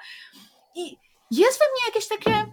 I 0.77 0.97
jest 1.31 1.59
we 1.59 1.65
mnie 1.65 1.87
jakieś 1.87 2.09
takie 2.09 2.47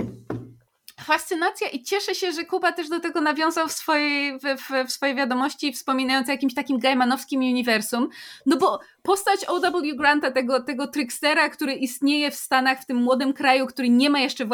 fascynacja 1.03 1.69
i 1.69 1.83
cieszę 1.83 2.15
się, 2.15 2.31
że 2.31 2.45
Kuba 2.45 2.71
też 2.71 2.89
do 2.89 2.99
tego 2.99 3.21
nawiązał 3.21 3.67
w 3.67 3.71
swojej, 3.71 4.39
w, 4.39 4.41
w, 4.41 4.87
w 4.87 4.91
swojej 4.91 5.15
wiadomości, 5.15 5.73
wspominając 5.73 6.27
o 6.27 6.31
jakimś 6.31 6.53
takim 6.53 6.79
gaimanowskim 6.79 7.41
uniwersum, 7.41 8.09
no 8.45 8.57
bo 8.57 8.79
postać 9.03 9.45
O.W. 9.45 9.95
Granta, 9.95 10.31
tego, 10.31 10.63
tego 10.63 10.87
trickstera, 10.87 11.49
który 11.49 11.73
istnieje 11.73 12.31
w 12.31 12.35
Stanach, 12.35 12.81
w 12.81 12.85
tym 12.85 12.97
młodym 12.97 13.33
kraju, 13.33 13.67
który 13.67 13.89
nie 13.89 14.09
ma 14.09 14.19
jeszcze 14.19 14.47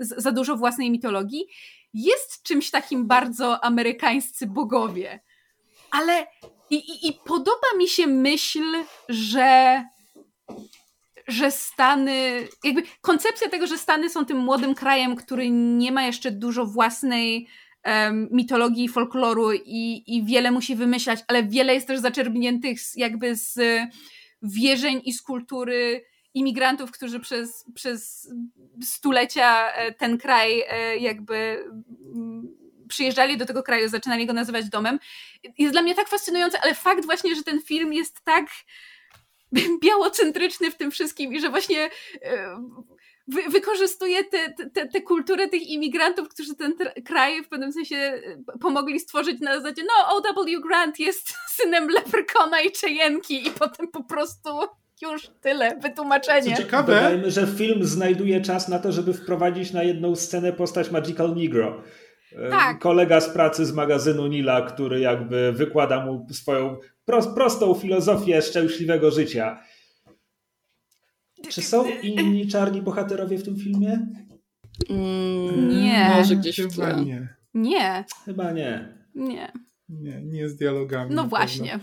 za 0.00 0.32
dużo 0.32 0.56
własnej 0.56 0.90
mitologii, 0.90 1.46
jest 1.94 2.42
czymś 2.42 2.70
takim 2.70 3.06
bardzo 3.06 3.64
amerykańscy 3.64 4.46
bogowie. 4.46 5.20
Ale 5.90 6.26
i, 6.70 6.76
i, 6.76 7.08
i 7.08 7.12
podoba 7.24 7.76
mi 7.78 7.88
się 7.88 8.06
myśl, 8.06 8.64
że 9.08 9.82
że 11.28 11.50
Stany, 11.50 12.48
jakby 12.64 12.82
koncepcja 13.00 13.48
tego, 13.48 13.66
że 13.66 13.78
Stany 13.78 14.10
są 14.10 14.24
tym 14.24 14.38
młodym 14.38 14.74
krajem, 14.74 15.16
który 15.16 15.50
nie 15.50 15.92
ma 15.92 16.02
jeszcze 16.02 16.30
dużo 16.30 16.66
własnej 16.66 17.48
um, 17.84 18.28
mitologii 18.32 18.88
folkloru 18.88 19.52
i, 19.52 20.04
i 20.06 20.24
wiele 20.24 20.50
musi 20.50 20.76
wymyślać, 20.76 21.20
ale 21.28 21.42
wiele 21.44 21.74
jest 21.74 21.86
też 21.86 22.00
zaczerpniętych 22.00 22.80
z, 22.80 22.96
jakby 22.96 23.36
z 23.36 23.58
wierzeń 24.42 25.00
i 25.04 25.12
z 25.12 25.22
kultury 25.22 26.04
imigrantów, 26.34 26.90
którzy 26.90 27.20
przez, 27.20 27.64
przez 27.74 28.30
stulecia 28.82 29.72
e, 29.72 29.92
ten 29.92 30.18
kraj 30.18 30.62
e, 30.68 30.96
jakby 30.96 31.64
mm, 32.14 32.58
przyjeżdżali 32.88 33.36
do 33.36 33.46
tego 33.46 33.62
kraju, 33.62 33.88
zaczynali 33.88 34.26
go 34.26 34.32
nazywać 34.32 34.68
domem. 34.68 34.98
Jest 35.58 35.74
dla 35.74 35.82
mnie 35.82 35.94
tak 35.94 36.08
fascynujące, 36.08 36.60
ale 36.60 36.74
fakt 36.74 37.04
właśnie, 37.04 37.34
że 37.34 37.42
ten 37.42 37.62
film 37.62 37.92
jest 37.92 38.24
tak 38.24 38.46
białocentryczny 39.84 40.70
w 40.70 40.76
tym 40.76 40.90
wszystkim 40.90 41.34
i 41.34 41.40
że 41.40 41.50
właśnie 41.50 41.90
e, 42.22 42.58
wy, 43.28 43.42
wykorzystuje 43.50 44.24
tę 44.24 44.38
te, 44.56 44.70
te, 44.70 44.88
te 44.88 45.02
kulturę 45.02 45.48
tych 45.48 45.62
imigrantów, 45.62 46.28
którzy 46.28 46.54
ten 46.54 46.74
kraj 47.04 47.42
w 47.42 47.48
pewnym 47.48 47.72
sensie 47.72 47.96
e, 47.96 48.22
pomogli 48.60 49.00
stworzyć 49.00 49.40
na 49.40 49.60
zasadzie 49.60 49.82
no 49.82 50.16
O.W. 50.16 50.60
Grant 50.60 50.98
jest 50.98 51.34
synem 51.62 51.88
Leprechauна 51.88 52.60
i 52.60 52.70
Cheyenki 52.70 53.48
i 53.48 53.50
potem 53.50 53.88
po 53.88 54.04
prostu 54.04 54.50
już 55.02 55.30
tyle, 55.40 55.78
wytłumaczenie. 55.82 56.56
Co 56.56 56.62
ciekawe, 56.62 56.94
Dodajmy, 56.94 57.30
że 57.30 57.46
film 57.46 57.84
znajduje 57.84 58.40
czas 58.40 58.68
na 58.68 58.78
to, 58.78 58.92
żeby 58.92 59.14
wprowadzić 59.14 59.72
na 59.72 59.82
jedną 59.82 60.16
scenę 60.16 60.52
postać 60.52 60.90
Magical 60.90 61.34
Negro. 61.34 61.82
E, 62.32 62.50
tak. 62.50 62.78
Kolega 62.78 63.20
z 63.20 63.28
pracy 63.28 63.66
z 63.66 63.72
magazynu 63.72 64.26
Nila, 64.26 64.62
który 64.62 65.00
jakby 65.00 65.52
wykłada 65.52 66.06
mu 66.06 66.26
swoją 66.32 66.76
prostą 67.34 67.74
filozofię 67.74 68.42
szczęśliwego 68.42 69.10
życia. 69.10 69.62
Czy 71.48 71.62
są 71.62 71.84
inni 72.02 72.48
czarni 72.48 72.82
bohaterowie 72.82 73.38
w 73.38 73.44
tym 73.44 73.56
filmie? 73.56 74.06
Mm, 74.90 75.68
nie. 75.68 76.12
Może 76.16 76.36
gdzieś 76.36 76.56
Chyba 76.56 76.92
nie. 76.92 77.28
Nie. 77.54 78.04
Chyba 78.24 78.52
nie. 78.52 78.98
Nie. 79.14 79.52
Nie, 79.88 80.22
nie 80.22 80.48
z 80.48 80.56
dialogami. 80.56 81.14
No 81.14 81.24
właśnie. 81.24 81.80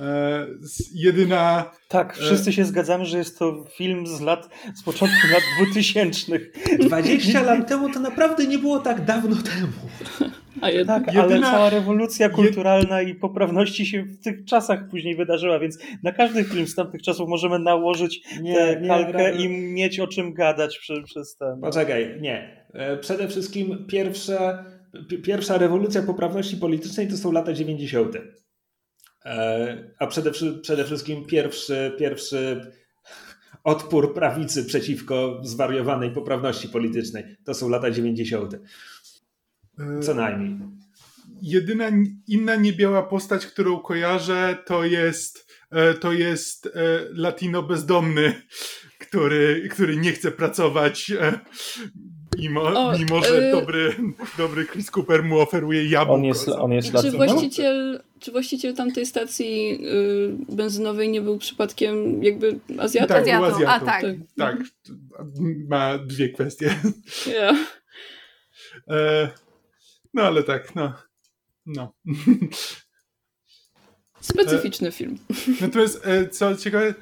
E, 0.00 0.46
jedyna. 0.94 1.70
Tak, 1.88 2.16
wszyscy 2.16 2.52
się 2.52 2.64
zgadzamy, 2.64 3.06
że 3.06 3.18
jest 3.18 3.38
to 3.38 3.64
film 3.76 4.06
z 4.06 4.20
lat, 4.20 4.48
z 4.74 4.82
początku 4.82 5.26
lat 5.32 5.42
2000. 5.68 6.38
20 6.78 7.42
lat 7.42 7.68
temu 7.68 7.92
to 7.92 8.00
naprawdę 8.00 8.46
nie 8.46 8.58
było 8.58 8.78
tak 8.78 9.04
dawno 9.04 9.36
temu. 9.36 9.72
A 10.60 10.70
jed... 10.70 10.86
Tak, 10.86 11.06
jedyna... 11.06 11.22
ale 11.24 11.40
cała 11.40 11.70
rewolucja 11.70 12.28
kulturalna 12.28 13.02
i 13.02 13.14
poprawności 13.14 13.86
się 13.86 14.02
w 14.02 14.22
tych 14.22 14.44
czasach 14.44 14.88
później 14.88 15.16
wydarzyła, 15.16 15.58
więc 15.58 15.78
na 16.02 16.12
każdy 16.12 16.44
film 16.44 16.66
z 16.66 16.74
tamtych 16.74 17.02
czasów 17.02 17.28
możemy 17.28 17.58
nałożyć 17.58 18.20
nie, 18.42 18.54
tę 18.54 18.80
nie, 18.80 18.88
kalkę 18.88 19.36
i 19.36 19.48
mieć 19.48 20.00
o 20.00 20.06
czym 20.06 20.34
gadać 20.34 20.78
przez, 20.78 20.98
przez 21.04 21.36
ten. 21.36 21.60
Poczekaj, 21.60 22.18
nie. 22.20 22.66
E, 22.74 22.96
przede 22.96 23.28
wszystkim 23.28 23.86
pierwsza, 23.86 24.64
pierwsza 25.24 25.58
rewolucja 25.58 26.02
poprawności 26.02 26.56
politycznej 26.56 27.08
to 27.08 27.16
są 27.16 27.32
lata 27.32 27.52
90. 27.52 28.16
E, 29.24 29.90
a 29.98 30.06
przede, 30.06 30.30
przede 30.62 30.84
wszystkim 30.84 31.24
pierwszy, 31.24 31.92
pierwszy 31.98 32.60
odpór 33.64 34.14
prawicy 34.14 34.64
przeciwko 34.64 35.40
zwariowanej 35.42 36.10
poprawności 36.10 36.68
politycznej 36.68 37.24
to 37.44 37.54
są 37.54 37.68
lata 37.68 37.90
90. 37.90 38.56
Co 40.02 40.12
e, 40.12 40.14
najmniej. 40.14 40.58
Jedyna 41.42 41.90
inna 42.26 42.56
niebiała 42.56 43.02
postać, 43.02 43.46
którą 43.46 43.80
kojarzę, 43.80 44.58
to 44.66 44.84
jest, 44.84 45.52
e, 45.70 45.94
to 45.94 46.12
jest 46.12 46.68
latino 47.10 47.62
bezdomny, 47.62 48.42
który, 48.98 49.68
który 49.70 49.96
nie 49.96 50.12
chce 50.12 50.30
pracować 50.30 51.12
Mimo, 52.38 52.62
o, 52.62 52.98
mimo 52.98 53.22
że 53.22 53.48
y... 53.48 53.52
dobry, 53.52 53.94
dobry 54.38 54.66
Chris 54.66 54.90
Cooper 54.90 55.22
mu 55.22 55.40
oferuje 55.40 55.88
jabłko. 55.88 56.14
On 56.14 56.24
jest, 56.24 56.48
on 56.48 56.72
jest 56.72 56.92
czy, 57.02 57.10
właściciel, 57.10 58.02
czy 58.20 58.32
właściciel 58.32 58.74
tamtej 58.74 59.06
stacji 59.06 59.80
y, 60.50 60.54
benzynowej 60.56 61.08
nie 61.08 61.20
był 61.20 61.38
przypadkiem 61.38 62.22
jakby 62.22 62.58
Azjatą? 62.78 63.08
Tak, 63.08 63.22
Azjatą. 63.22 63.44
Azjatą. 63.44 63.72
A, 63.72 63.80
tak. 63.80 64.04
tak. 64.36 64.56
Ma 65.68 65.98
dwie 65.98 66.28
kwestie. 66.28 66.74
Yeah. 67.26 67.56
E, 68.88 69.28
no 70.14 70.22
ale 70.22 70.42
tak, 70.42 70.74
no. 70.74 70.92
no. 71.66 71.92
Specyficzny 74.20 74.92
film. 74.92 75.18
Natomiast 75.60 76.06
e, 76.06 76.28
co 76.28 76.56
ciekawe, 76.56 76.94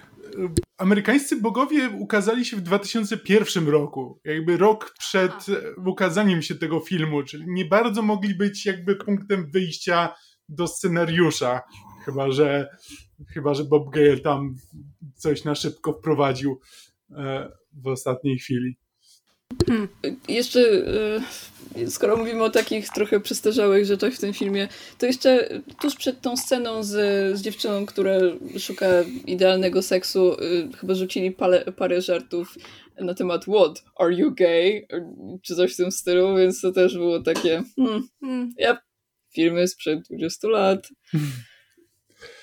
amerykańscy 0.78 1.40
bogowie 1.40 1.90
ukazali 1.98 2.44
się 2.44 2.56
w 2.56 2.60
2001 2.60 3.68
roku, 3.68 4.20
jakby 4.24 4.56
rok 4.56 4.94
przed 4.98 5.46
ukazaniem 5.86 6.42
się 6.42 6.54
tego 6.54 6.80
filmu, 6.80 7.22
czyli 7.22 7.44
nie 7.46 7.64
bardzo 7.64 8.02
mogli 8.02 8.34
być 8.34 8.66
jakby 8.66 8.96
punktem 8.96 9.50
wyjścia 9.50 10.14
do 10.48 10.66
scenariusza, 10.66 11.60
chyba 12.04 12.30
że, 12.30 12.76
chyba, 13.28 13.54
że 13.54 13.64
Bob 13.64 13.90
Gale 13.90 14.18
tam 14.18 14.54
coś 15.14 15.44
na 15.44 15.54
szybko 15.54 15.92
wprowadził 15.92 16.60
e, 17.10 17.52
w 17.72 17.86
ostatniej 17.86 18.38
chwili. 18.38 18.76
Hmm. 19.66 19.88
Jeszcze, 20.28 20.60
e, 21.76 21.90
skoro 21.90 22.16
mówimy 22.16 22.42
o 22.42 22.50
takich 22.50 22.88
trochę 22.88 23.20
przestarzałych 23.20 23.84
rzeczach 23.84 24.12
w 24.12 24.20
tym 24.20 24.32
filmie, 24.32 24.68
to 24.98 25.06
jeszcze 25.06 25.60
tuż 25.80 25.94
przed 25.94 26.20
tą 26.20 26.36
sceną 26.36 26.82
z, 26.82 26.90
z 27.38 27.42
dziewczyną, 27.42 27.86
która 27.86 28.12
szuka 28.58 28.86
idealnego 29.26 29.82
seksu, 29.82 30.32
e, 30.32 30.36
chyba 30.76 30.94
rzucili 30.94 31.30
parę, 31.30 31.64
parę 31.76 32.02
żartów 32.02 32.58
na 33.00 33.14
temat 33.14 33.44
what? 33.44 33.84
Are 33.96 34.14
you 34.14 34.34
gay? 34.34 34.86
Czy 35.42 35.56
coś 35.56 35.74
w 35.74 35.76
tym 35.76 35.92
stylu, 35.92 36.36
więc 36.36 36.60
to 36.60 36.72
też 36.72 36.94
było 36.94 37.20
takie 37.20 37.62
hmm, 37.76 38.08
hmm, 38.20 38.54
ja 38.58 38.78
filmy 39.34 39.68
sprzed 39.68 40.02
20 40.02 40.48
lat. 40.48 40.88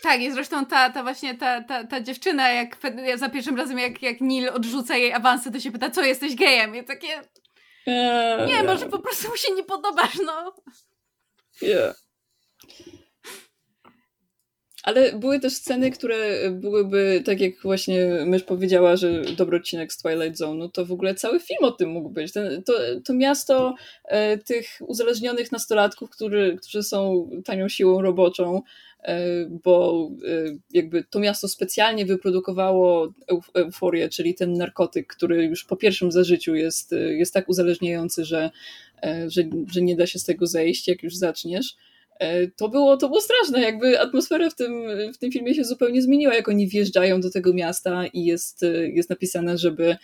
Tak, 0.02 0.22
i 0.22 0.32
zresztą 0.32 0.66
ta, 0.66 0.90
ta 0.90 1.04
właśnie 1.04 1.38
ta, 1.38 1.64
ta, 1.64 1.84
ta 1.84 2.02
dziewczyna, 2.02 2.50
jak 2.50 2.78
za 3.16 3.30
pierwszym 3.30 3.58
razem, 3.58 3.80
jak, 3.80 4.02
jak 4.02 4.22
Neil 4.22 4.50
odrzuca 4.50 4.98
jej 4.98 5.14
awansy, 5.14 5.52
to 5.52 5.60
się 5.60 5.72
pyta, 5.72 5.90
co 5.90 6.02
jesteś 6.02 6.36
gejem? 6.36 6.76
I 6.76 6.84
takie. 6.84 7.22
Yeah, 7.88 8.48
nie, 8.48 8.54
yeah. 8.54 8.66
może 8.66 8.86
po 8.86 9.00
prostu 9.00 9.30
mu 9.30 9.38
się 9.38 9.54
nie 9.54 9.64
podobasz, 9.64 10.18
no. 10.26 10.56
Yeah. 11.62 11.96
Ale 14.84 15.14
były 15.14 15.40
też 15.40 15.54
sceny, 15.54 15.92
które 15.92 16.52
byłyby, 16.52 17.22
tak 17.26 17.42
jak 17.42 17.62
właśnie 17.62 18.06
mysz 18.26 18.44
powiedziała, 18.44 18.96
że 18.96 19.22
dobry 19.22 19.58
odcinek 19.58 19.94
z 19.94 19.98
Twilight 19.98 20.38
Zone, 20.38 20.60
no 20.60 20.70
to 20.70 20.86
w 20.86 20.92
ogóle 20.92 21.16
cały 21.16 21.40
film 21.40 21.64
o 21.64 21.72
tym 21.72 21.90
mógł 21.90 22.10
być. 22.10 22.32
Ten, 22.34 22.64
to, 22.64 22.74
to 23.06 23.14
miasto 23.14 23.76
e, 24.04 24.38
tych 24.38 24.66
uzależnionych 24.80 25.52
nastolatków, 25.52 26.10
który, 26.10 26.58
którzy 26.62 26.84
są 26.84 27.30
tanią 27.46 27.70
siłą 27.70 28.02
roboczą, 28.02 28.62
E, 29.04 29.46
bo 29.64 30.10
e, 30.28 30.58
jakby 30.72 31.04
to 31.04 31.20
miasto 31.20 31.48
specjalnie 31.48 32.06
wyprodukowało 32.06 33.14
euforię, 33.54 34.10
czyli 34.10 34.36
ten 34.36 34.54
narkotyk, 34.54 35.08
który 35.08 35.46
już 35.46 35.64
po 35.64 35.76
pierwszym 35.76 36.12
zażyciu 36.12 36.56
jest, 36.56 36.92
jest 36.92 37.34
tak 37.34 37.50
uzależniający, 37.50 38.26
że, 38.26 38.50
e, 39.04 39.30
że, 39.30 39.44
że 39.72 39.82
nie 39.82 39.96
da 39.96 40.08
się 40.08 40.20
z 40.20 40.24
tego 40.24 40.48
zejść, 40.48 40.88
jak 40.88 41.04
już 41.04 41.16
zaczniesz. 41.16 41.76
To 42.56 42.70
było, 42.70 42.98
to 42.98 43.08
było 43.08 43.22
straszne, 43.22 43.62
jakby 43.62 44.00
atmosfera 44.00 44.50
w 44.50 44.56
tym, 44.56 44.84
w 45.14 45.18
tym 45.18 45.32
filmie 45.32 45.56
się 45.56 45.64
zupełnie 45.64 46.02
zmieniła, 46.02 46.36
jak 46.36 46.50
oni 46.50 46.68
wjeżdżają 46.68 47.22
do 47.22 47.32
tego 47.32 47.54
miasta 47.54 48.08
i 48.08 48.26
jest, 48.26 48.66
jest 48.94 49.10
napisane, 49.10 49.58
żeby 49.58 49.98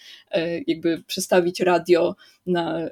jakby 0.68 1.04
przestawić 1.08 1.60
radio 1.60 2.16
na 2.46 2.90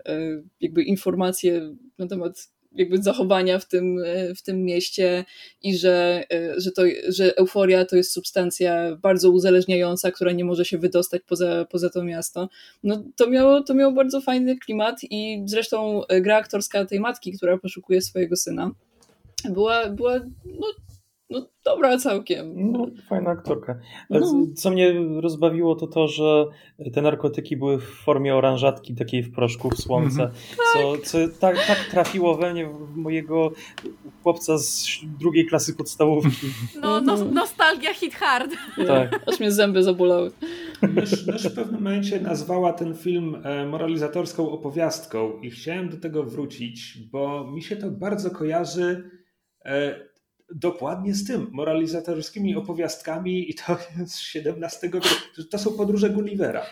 jakby 0.62 0.84
informacje 0.84 1.76
na 1.98 2.08
temat 2.08 2.54
jakby 2.76 3.04
zachowania 3.04 3.60
w 3.60 3.68
tym, 3.68 4.04
w 4.38 4.42
tym 4.42 4.64
mieście 4.64 5.26
i 5.62 5.78
że, 5.78 6.24
że, 6.58 6.72
to, 6.72 6.82
że 7.08 7.38
euforia 7.38 7.86
to 7.86 7.96
jest 7.96 8.12
substancja 8.12 8.96
bardzo 9.02 9.30
uzależniająca, 9.32 10.12
która 10.12 10.32
nie 10.32 10.46
może 10.46 10.66
się 10.66 10.78
wydostać 10.78 11.22
poza, 11.28 11.66
poza 11.66 11.90
to 11.90 12.04
miasto. 12.04 12.50
No 12.84 13.04
to 13.16 13.30
miało, 13.30 13.64
to 13.64 13.74
miało 13.74 13.94
bardzo 13.94 14.22
fajny 14.22 14.58
klimat 14.58 15.00
i 15.04 15.44
zresztą 15.46 16.02
gra 16.22 16.38
aktorska 16.38 16.86
tej 16.86 17.00
matki, 17.00 17.32
która 17.32 17.58
poszukuje 17.58 18.02
swojego 18.02 18.36
syna, 18.36 18.72
była, 19.50 19.90
była 19.90 20.20
no, 20.46 20.68
no, 21.34 21.48
dobra. 21.66 21.98
całkiem. 21.98 22.72
No, 22.72 22.88
fajna 23.10 23.30
aktorka. 23.30 23.80
No. 24.10 24.48
Co 24.56 24.72
mnie 24.72 24.94
rozbawiło 25.22 25.76
to 25.76 25.88
to, 25.88 26.08
że 26.08 26.46
te 26.94 27.02
narkotyki 27.02 27.58
były 27.58 27.80
w 27.80 27.84
formie 27.84 28.36
oranżatki 28.36 28.96
takiej 28.96 29.24
w 29.24 29.36
proszku, 29.36 29.70
w 29.70 29.78
słońce, 29.78 30.22
-hmm. 30.22 30.58
co, 30.74 30.98
co 31.04 31.18
tak, 31.40 31.68
tak 31.68 31.78
trafiło 31.92 32.38
we 32.38 32.54
mnie, 32.54 32.68
w 32.68 32.96
mojego 32.96 33.52
chłopca 34.24 34.58
z 34.58 34.88
drugiej 35.20 35.46
klasy 35.46 35.76
podstawówki. 35.76 36.48
No, 36.82 37.02
no 37.02 37.26
nostalgia 37.26 37.94
hit 37.94 38.16
hard. 38.16 38.52
Tak. 38.88 39.20
Aż 39.28 39.40
mnie 39.40 39.52
zęby 39.52 39.84
zabolały. 39.84 40.32
Mysz, 40.82 41.28
mysz 41.28 41.48
w 41.48 41.56
pewnym 41.56 41.84
momencie 41.84 42.20
nazwała 42.20 42.74
ten 42.74 42.96
film 42.96 43.42
e, 43.44 43.66
moralizatorską 43.66 44.52
opowiastką 44.52 45.42
i 45.42 45.50
chciałem 45.50 45.90
do 45.90 45.98
tego 45.98 46.24
wrócić, 46.24 46.98
bo 47.12 47.52
mi 47.52 47.62
się 47.62 47.76
to 47.76 47.92
bardzo 47.92 48.32
kojarzy 48.32 49.23
dokładnie 50.56 51.14
z 51.14 51.28
tym, 51.28 51.48
moralizatorskimi 51.52 52.56
opowiastkami 52.56 53.50
i 53.50 53.56
to 53.56 53.78
z 54.08 54.36
XVII 54.36 54.92
wieku. 54.92 55.08
To 55.52 55.60
są 55.60 55.72
podróże 55.72 56.10
Gullivera. 56.10 56.66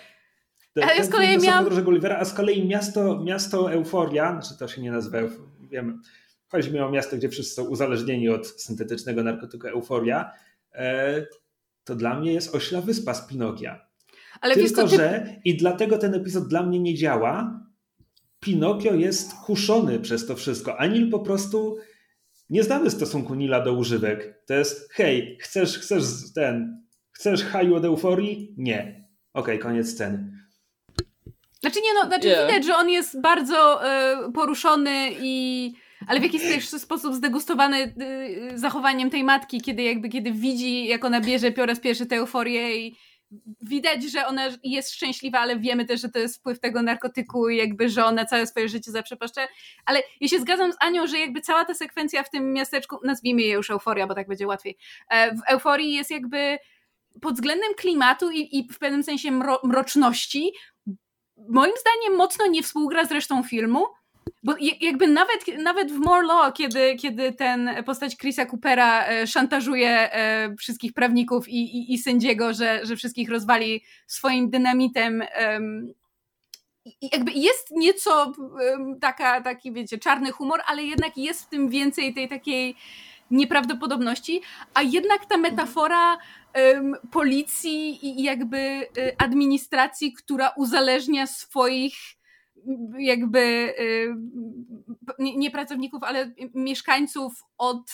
Te, 0.74 0.86
Ale 0.86 1.04
z 1.04 1.10
kolei 1.10 1.38
to 1.38 1.44
miałam... 1.44 1.64
podróże 1.64 1.84
Gullivera, 1.84 2.18
a 2.18 2.26
z 2.26 2.34
kolei 2.34 2.68
miasto, 2.68 3.24
miasto 3.24 3.72
Euforia, 3.72 4.32
znaczy 4.32 4.60
to 4.60 4.68
się 4.68 4.82
nie 4.82 4.92
nazywa, 4.92 5.18
wiemy, 5.60 5.94
chodzi 6.48 6.72
mi 6.72 6.80
o 6.80 6.90
miasto, 6.90 7.18
gdzie 7.18 7.30
wszyscy 7.30 7.56
są 7.56 7.64
uzależnieni 7.64 8.30
od 8.30 8.48
syntetycznego 8.48 9.24
narkotyku 9.24 9.68
Euforia, 9.68 10.32
e, 10.74 11.26
to 11.84 11.96
dla 11.96 12.20
mnie 12.20 12.34
jest 12.34 12.56
ośla 12.56 12.82
wyspa 12.82 13.14
z 13.14 13.28
Pinokia. 13.28 13.92
Ale 14.42 14.56
Tylko, 14.56 14.88
ty... 14.88 14.96
że 14.96 15.36
i 15.46 15.58
dlatego 15.58 15.98
ten 15.98 16.16
epizod 16.16 16.48
dla 16.48 16.64
mnie 16.64 16.80
nie 16.80 16.96
działa. 16.96 17.62
Pinokio 18.40 18.94
jest 18.94 19.34
kuszony 19.34 20.00
przez 20.00 20.26
to 20.26 20.36
wszystko. 20.36 20.80
Anil 20.80 21.10
po 21.10 21.20
prostu 21.20 21.78
nie 22.52 22.64
znamy 22.64 22.90
stosunku 22.90 23.36
Nila 23.36 23.62
do 23.62 23.74
używek. 23.74 24.46
To 24.46 24.54
jest 24.54 24.94
hej, 24.94 25.38
chcesz, 25.42 25.80
chcesz 25.80 26.04
ten, 26.36 26.84
chcesz 27.12 27.44
haju 27.44 27.76
od 27.76 27.86
euforii? 27.86 28.54
Nie. 28.58 28.82
Okej, 29.34 29.56
okay, 29.56 29.58
koniec 29.58 29.90
sceny. 29.90 30.32
Znaczy 31.62 31.80
nie 31.84 31.94
no, 31.94 32.08
znaczy 32.08 32.28
yeah. 32.28 32.48
widać, 32.48 32.66
że 32.66 32.76
on 32.76 32.90
jest 32.90 33.22
bardzo 33.22 33.82
y, 33.86 34.32
poruszony 34.32 35.10
i 35.22 35.74
ale 36.08 36.20
w 36.20 36.24
jakiś 36.24 36.42
też 36.42 36.70
sposób 36.70 37.14
zdegustowany 37.14 37.94
y, 38.54 38.58
zachowaniem 38.60 39.10
tej 39.10 39.24
matki, 39.24 39.62
kiedy 39.62 39.84
jakby 39.84 40.10
kiedy 40.10 40.32
widzi, 40.32 40.86
jak 40.86 41.06
ona 41.06 41.22
bierze 41.22 41.52
po 41.52 41.66
raz 41.66 41.80
pierwszy 41.80 42.06
tę 42.06 42.16
euforię 42.16 42.78
i 42.78 42.96
widać, 43.62 44.04
że 44.04 44.28
ona 44.28 44.50
jest 44.64 44.94
szczęśliwa, 44.94 45.40
ale 45.40 45.60
wiemy 45.60 45.86
też, 45.86 46.02
że 46.02 46.10
to 46.10 46.20
jest 46.20 46.38
wpływ 46.38 46.60
tego 46.60 46.82
narkotyku 46.82 47.50
i 47.50 47.58
jakby, 47.58 47.90
że 47.90 48.06
ona 48.06 48.26
całe 48.26 48.48
swoje 48.48 48.70
życie 48.70 48.92
zaprzepaszcza. 48.92 49.48
Ale 49.86 50.02
ja 50.22 50.28
się 50.28 50.40
zgadzam 50.40 50.74
z 50.74 50.76
Anią, 50.80 51.08
że 51.08 51.20
jakby 51.20 51.42
cała 51.42 51.66
ta 51.66 51.74
sekwencja 51.74 52.24
w 52.24 52.30
tym 52.30 52.54
miasteczku, 52.54 52.98
nazwijmy 53.04 53.42
je 53.42 53.54
już 53.54 53.70
euforia, 53.70 54.08
bo 54.08 54.16
tak 54.16 54.28
będzie 54.28 54.48
łatwiej, 54.48 54.78
e, 55.10 55.36
w 55.36 55.40
euforii 55.48 55.94
jest 55.94 56.12
jakby 56.12 56.58
pod 57.22 57.34
względem 57.34 57.74
klimatu 57.78 58.32
i, 58.32 58.58
i 58.58 58.68
w 58.74 58.80
pewnym 58.80 59.04
sensie 59.04 59.32
mro, 59.32 59.60
mroczności 59.64 60.52
moim 61.50 61.74
zdaniem 61.82 62.18
mocno 62.18 62.48
nie 62.48 62.64
współgra 62.64 63.06
z 63.06 63.12
resztą 63.12 63.44
filmu, 63.44 63.86
bo 64.44 64.56
jakby 64.82 65.08
nawet, 65.08 65.48
nawet 65.64 65.92
w 65.92 65.98
More 65.98 66.28
Law, 66.28 66.54
kiedy, 66.54 66.96
kiedy 66.96 67.34
ten 67.34 67.70
postać 67.86 68.18
Chrisa 68.18 68.46
Coopera 68.46 69.08
e, 69.08 69.28
szantażuje 69.28 70.14
e, 70.14 70.56
wszystkich 70.56 70.94
prawników 70.94 71.50
i, 71.50 71.78
i, 71.78 71.94
i 71.94 71.98
sędziego, 71.98 72.54
że, 72.54 72.86
że 72.86 72.96
wszystkich 72.96 73.30
rozwali 73.30 73.84
swoim 74.08 74.50
dynamitem, 74.50 75.24
jakby 77.02 77.32
jest 77.32 77.72
nieco 77.72 78.34
taka, 79.02 79.42
taki, 79.42 79.72
wiecie, 79.72 79.98
czarny 79.98 80.32
humor, 80.32 80.62
ale 80.68 80.84
jednak 80.84 81.18
jest 81.18 81.42
w 81.44 81.50
tym 81.50 81.70
więcej 81.70 82.14
tej 82.14 82.30
takiej 82.30 82.76
nieprawdopodobności, 83.32 84.42
a 84.74 84.82
jednak 84.82 85.26
ta 85.26 85.38
metafora 85.38 86.18
policji 87.12 88.06
i 88.06 88.24
jakby 88.24 88.58
y, 88.58 89.16
administracji, 89.18 90.14
która 90.14 90.50
uzależnia 90.58 91.28
swoich 91.28 91.96
jakby 93.00 93.40
y, 93.80 94.16
nie 95.20 95.52
pracowników, 95.52 96.04
ale 96.04 96.32
mieszkańców 96.54 97.44
od 97.58 97.92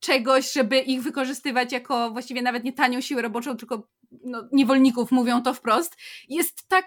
czegoś, 0.00 0.52
żeby 0.52 0.78
ich 0.78 1.02
wykorzystywać 1.02 1.72
jako 1.72 2.10
właściwie 2.10 2.42
nawet 2.42 2.64
nie 2.64 2.72
tanią 2.72 3.00
siłę 3.00 3.22
roboczą, 3.22 3.56
tylko 3.56 3.88
no, 4.24 4.48
niewolników, 4.52 5.10
mówią 5.10 5.42
to 5.42 5.54
wprost, 5.54 5.96
jest 6.28 6.68
tak 6.68 6.86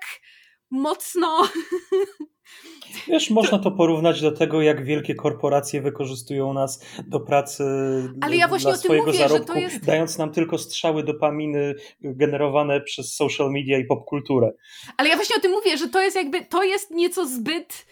mocno. 0.69 1.37
Wiesz, 3.07 3.29
można 3.29 3.59
to 3.59 3.71
porównać 3.71 4.21
do 4.21 4.31
tego, 4.31 4.61
jak 4.61 4.85
wielkie 4.85 5.15
korporacje 5.15 5.81
wykorzystują 5.81 6.53
nas 6.53 6.85
do 7.07 7.19
pracy 7.19 7.63
Ale 8.21 8.35
ja 8.35 8.47
właśnie 8.47 8.71
dla 8.71 8.77
swojego 8.77 9.05
mówię, 9.05 9.17
zarobku, 9.17 9.59
jest... 9.59 9.85
dając 9.85 10.17
nam 10.17 10.31
tylko 10.31 10.57
strzały 10.57 11.03
dopaminy 11.03 11.75
generowane 12.01 12.81
przez 12.81 13.15
social 13.15 13.51
media 13.51 13.77
i 13.77 13.85
popkulturę. 13.85 14.51
Ale 14.97 15.09
ja 15.09 15.15
właśnie 15.15 15.35
o 15.35 15.39
tym 15.39 15.51
mówię, 15.51 15.77
że 15.77 15.87
to 15.87 16.01
jest 16.01 16.15
jakby, 16.15 16.45
to 16.45 16.63
jest 16.63 16.91
nieco 16.91 17.27
zbyt 17.27 17.85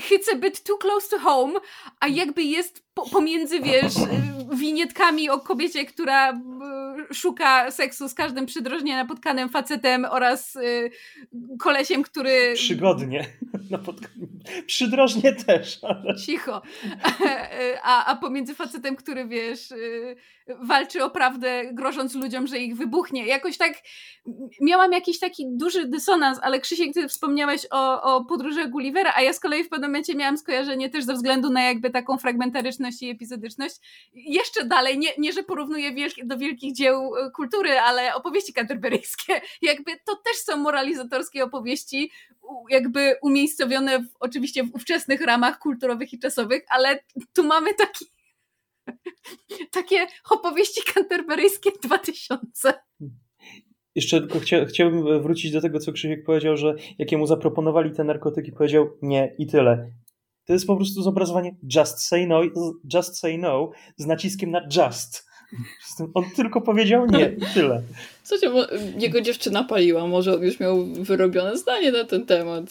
hits 0.00 0.28
a 0.32 0.36
bit 0.36 0.62
too 0.62 0.78
close 0.78 1.08
to 1.10 1.18
home, 1.18 1.60
a 2.00 2.08
jakby 2.08 2.42
jest 2.42 2.87
pomiędzy, 3.12 3.60
wiesz, 3.60 3.94
winietkami 4.52 5.30
o 5.30 5.40
kobiecie, 5.40 5.84
która 5.84 6.40
szuka 7.12 7.70
seksu 7.70 8.08
z 8.08 8.14
każdym 8.14 8.46
przydrożnie 8.46 8.96
napotkanym 8.96 9.48
facetem 9.48 10.06
oraz 10.10 10.56
y, 10.56 10.90
kolesiem, 11.58 12.02
który... 12.02 12.52
Przygodnie. 12.54 13.26
Przydrożnie 14.66 15.32
też. 15.32 15.78
Ale... 15.82 16.16
Cicho. 16.16 16.62
A, 17.82 18.04
a 18.04 18.16
pomiędzy 18.16 18.54
facetem, 18.54 18.96
który, 18.96 19.26
wiesz, 19.26 19.70
y, 19.70 20.16
walczy 20.62 21.04
o 21.04 21.10
prawdę, 21.10 21.62
grożąc 21.72 22.14
ludziom, 22.14 22.46
że 22.46 22.58
ich 22.58 22.76
wybuchnie. 22.76 23.26
Jakoś 23.26 23.56
tak 23.56 23.72
miałam 24.60 24.92
jakiś 24.92 25.18
taki 25.18 25.44
duży 25.50 25.88
dysonans, 25.88 26.38
ale 26.42 26.60
Krzysiek, 26.60 26.94
ty 26.94 27.08
wspomniałeś 27.08 27.66
o, 27.70 28.02
o 28.02 28.24
podróży 28.24 28.68
Gullivera, 28.68 29.12
a 29.16 29.22
ja 29.22 29.32
z 29.32 29.40
kolei 29.40 29.64
w 29.64 29.68
pewnym 29.68 29.90
momencie 29.90 30.14
miałam 30.14 30.38
skojarzenie 30.38 30.90
też 30.90 31.04
ze 31.04 31.14
względu 31.14 31.50
na 31.50 31.62
jakby 31.62 31.90
taką 31.90 32.18
fragmentaryczność 32.18 32.87
i 33.02 33.10
epizodyczność. 33.10 33.76
Jeszcze 34.12 34.64
dalej, 34.64 34.98
nie, 34.98 35.08
nie 35.18 35.32
że 35.32 35.42
porównuję 35.42 35.94
wielki, 35.94 36.26
do 36.26 36.38
wielkich 36.38 36.74
dzieł 36.74 37.16
e, 37.16 37.30
kultury, 37.30 37.78
ale 37.78 38.14
opowieści 38.14 38.52
canterburyjskie. 38.52 39.40
Jakby 39.62 39.92
to 40.06 40.16
też 40.16 40.36
są 40.36 40.56
moralizatorskie 40.56 41.44
opowieści, 41.44 42.10
jakby 42.70 43.14
umiejscowione 43.22 43.98
w, 43.98 44.08
oczywiście 44.20 44.64
w 44.64 44.74
ówczesnych 44.74 45.20
ramach 45.20 45.58
kulturowych 45.58 46.12
i 46.12 46.18
czasowych, 46.18 46.64
ale 46.68 47.04
tu 47.34 47.44
mamy 47.44 47.74
taki 47.74 48.04
takie 49.78 50.06
opowieści 50.30 50.80
canterburyjskie 50.94 51.70
2000. 51.82 52.74
Jeszcze 53.94 54.20
tylko 54.20 54.38
chcia, 54.38 54.64
chciałbym 54.64 55.22
wrócić 55.22 55.52
do 55.52 55.60
tego, 55.60 55.78
co 55.78 55.92
Krzysiek 55.92 56.24
powiedział, 56.24 56.56
że 56.56 56.74
jakiemu 56.98 57.26
zaproponowali 57.26 57.92
te 57.92 58.04
narkotyki, 58.04 58.52
powiedział 58.52 58.88
nie 59.02 59.34
i 59.38 59.46
tyle. 59.46 59.90
To 60.48 60.52
jest 60.52 60.66
po 60.66 60.76
prostu 60.76 61.02
zobrazowanie 61.02 61.56
just 61.76 62.06
say 62.06 62.26
no, 62.26 62.42
just 62.94 63.18
say 63.18 63.38
no 63.38 63.70
z 63.96 64.06
naciskiem 64.06 64.50
na 64.50 64.60
just. 64.76 65.28
On 66.14 66.24
tylko 66.36 66.60
powiedział 66.60 67.06
nie 67.06 67.36
i 67.38 67.54
tyle. 67.54 67.82
Słuchajcie, 68.22 68.78
jego 68.98 69.20
dziewczyna 69.20 69.64
paliła, 69.64 70.06
może 70.06 70.34
on 70.34 70.42
już 70.42 70.60
miał 70.60 70.86
wyrobione 70.86 71.56
zdanie 71.56 71.92
na 71.92 72.04
ten 72.04 72.26
temat. 72.26 72.64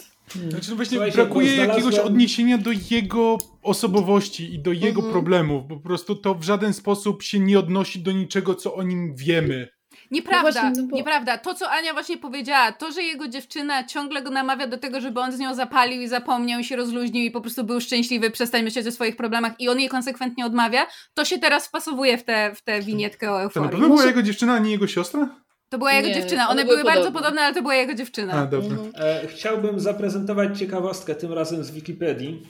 Znaczy, 0.50 0.70
no 0.70 0.76
właśnie 0.76 0.98
Słuchajcie, 0.98 1.16
brakuje 1.16 1.56
jakiegoś 1.56 2.00
odniesienia 2.00 2.58
do 2.58 2.72
jego 2.92 3.38
osobowości 3.64 4.54
i 4.54 4.60
do 4.60 4.72
jego 4.72 5.02
mhm. 5.02 5.12
problemów. 5.12 5.64
Po 5.70 5.78
prostu 5.78 6.16
to 6.16 6.36
w 6.36 6.44
żaden 6.44 6.74
sposób 6.74 7.24
się 7.24 7.40
nie 7.40 7.60
odnosi 7.60 8.00
do 8.00 8.12
niczego, 8.12 8.56
co 8.56 8.76
o 8.76 8.84
nim 8.84 9.16
wiemy. 9.16 9.68
Nieprawda, 10.12 10.48
no 10.48 10.52
właśnie, 10.52 10.82
no 10.82 10.88
bo... 10.88 10.96
nieprawda. 10.96 11.38
To, 11.38 11.54
co 11.54 11.70
Ania 11.70 11.94
właśnie 11.94 12.18
powiedziała, 12.18 12.72
to, 12.72 12.92
że 12.92 13.04
jego 13.04 13.28
dziewczyna 13.28 13.84
ciągle 13.84 14.22
go 14.22 14.30
namawia 14.30 14.68
do 14.68 14.78
tego, 14.78 15.02
żeby 15.02 15.20
on 15.20 15.32
z 15.32 15.40
nią 15.40 15.56
zapalił 15.56 16.02
i 16.02 16.08
zapomniał 16.08 16.60
i 16.60 16.64
się 16.64 16.76
rozluźnił 16.76 17.24
i 17.24 17.32
po 17.32 17.42
prostu 17.42 17.64
był 17.64 17.82
szczęśliwy, 17.82 18.32
przestań 18.32 18.64
myśleć 18.64 18.88
o 18.88 18.92
swoich 18.92 19.16
problemach 19.16 19.54
i 19.60 19.70
on 19.70 19.80
jej 19.80 19.90
konsekwentnie 19.90 20.46
odmawia, 20.46 20.88
to 21.14 21.26
się 21.26 21.40
teraz 21.40 21.68
wpasowuje 21.68 22.18
w 22.18 22.24
tę 22.24 22.56
w 22.56 22.62
te 22.62 22.82
winietkę 22.82 23.32
o 23.32 23.42
euforii. 23.42 23.70
To 23.70 23.76
na 23.76 23.82
pewno 23.82 23.96
była 23.96 24.06
jego 24.08 24.22
dziewczyna, 24.22 24.54
a 24.54 24.60
nie 24.60 24.72
jego 24.72 24.88
siostra? 24.88 25.30
To 25.70 25.78
była 25.78 25.94
jego 25.94 26.08
nie, 26.08 26.14
dziewczyna. 26.14 26.50
One, 26.50 26.52
one 26.52 26.66
były, 26.66 26.78
były 26.78 26.94
bardzo 26.96 27.12
podobne, 27.12 27.42
ale 27.42 27.54
to 27.54 27.62
była 27.62 27.76
jego 27.76 27.94
dziewczyna. 27.94 28.34
A, 28.34 28.46
dobra. 28.46 28.78
Mhm. 28.78 28.92
E, 28.96 29.28
chciałbym 29.28 29.80
zaprezentować 29.80 30.60
ciekawostkę, 30.60 31.16
tym 31.16 31.34
razem 31.34 31.64
z 31.64 31.72
Wikipedii, 31.72 32.44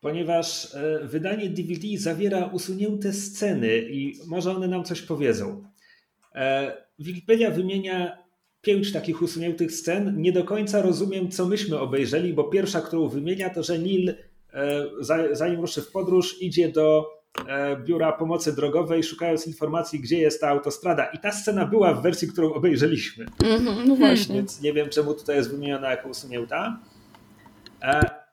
ponieważ 0.00 0.74
e, 0.74 1.00
wydanie 1.02 1.50
DVD 1.50 1.88
zawiera 1.98 2.46
usunięte 2.46 3.12
sceny 3.12 3.78
i 3.78 4.20
może 4.26 4.56
one 4.56 4.68
nam 4.68 4.84
coś 4.84 5.02
powiedzą. 5.02 5.64
E, 6.36 6.76
Wikipedia 6.98 7.50
wymienia 7.50 8.18
pięć 8.60 8.92
takich 8.92 9.22
usuniętych 9.22 9.72
scen. 9.72 10.20
Nie 10.22 10.32
do 10.32 10.44
końca 10.44 10.82
rozumiem, 10.82 11.30
co 11.30 11.46
myśmy 11.46 11.78
obejrzeli, 11.78 12.34
bo 12.34 12.44
pierwsza, 12.44 12.80
którą 12.80 13.08
wymienia, 13.08 13.50
to 13.50 13.62
że 13.62 13.78
Neil, 13.78 14.14
e, 14.52 14.86
zanim 15.32 15.60
ruszy 15.60 15.82
w 15.82 15.90
podróż, 15.90 16.42
idzie 16.42 16.68
do 16.68 17.06
e, 17.48 17.76
biura 17.76 18.12
pomocy 18.12 18.56
drogowej, 18.56 19.02
szukając 19.02 19.46
informacji, 19.46 20.00
gdzie 20.00 20.18
jest 20.18 20.40
ta 20.40 20.48
autostrada. 20.48 21.04
I 21.04 21.18
ta 21.18 21.32
scena 21.32 21.66
była 21.66 21.94
w 21.94 22.02
wersji, 22.02 22.28
którą 22.28 22.52
obejrzeliśmy. 22.52 23.24
Mm-hmm, 23.24 23.86
no 23.86 23.96
właśnie. 23.96 24.34
Więc 24.34 24.60
nie 24.60 24.72
wiem, 24.72 24.88
czemu 24.88 25.14
tutaj 25.14 25.36
jest 25.36 25.50
wymieniona 25.50 25.90
jako 25.90 26.08
usunięta. 26.08 26.80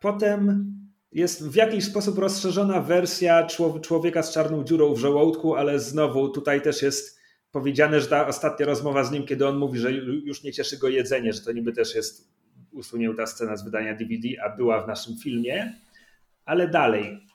Potem 0.02 0.74
jest 1.12 1.50
w 1.50 1.56
jakiś 1.56 1.86
sposób 1.86 2.18
rozszerzona 2.18 2.82
wersja 2.82 3.48
człowieka 3.82 4.24
z 4.24 4.34
czarną 4.34 4.64
dziurą 4.64 4.94
w 4.94 4.98
żołądku, 4.98 5.56
ale 5.56 5.80
znowu 5.80 6.30
tutaj 6.30 6.62
też 6.62 6.82
jest 6.82 7.23
powiedziane, 7.54 8.02
że 8.02 8.08
ta 8.08 8.28
ostatnia 8.28 8.66
rozmowa 8.66 9.04
z 9.04 9.12
nim, 9.12 9.26
kiedy 9.26 9.48
on 9.48 9.58
mówi, 9.58 9.80
że 9.80 9.92
już 9.92 10.44
nie 10.44 10.54
cieszy 10.54 10.78
go 10.78 10.90
jedzenie, 10.90 11.34
że 11.34 11.42
to 11.42 11.52
niby 11.52 11.74
też 11.74 11.96
jest 11.96 12.34
usunięta 12.72 13.26
scena 13.26 13.58
z 13.58 13.64
wydania 13.64 13.96
DVD, 13.96 14.28
a 14.44 14.56
była 14.56 14.84
w 14.84 14.88
naszym 14.88 15.18
filmie. 15.18 15.74
Ale 16.46 16.68
dalej. 16.68 17.28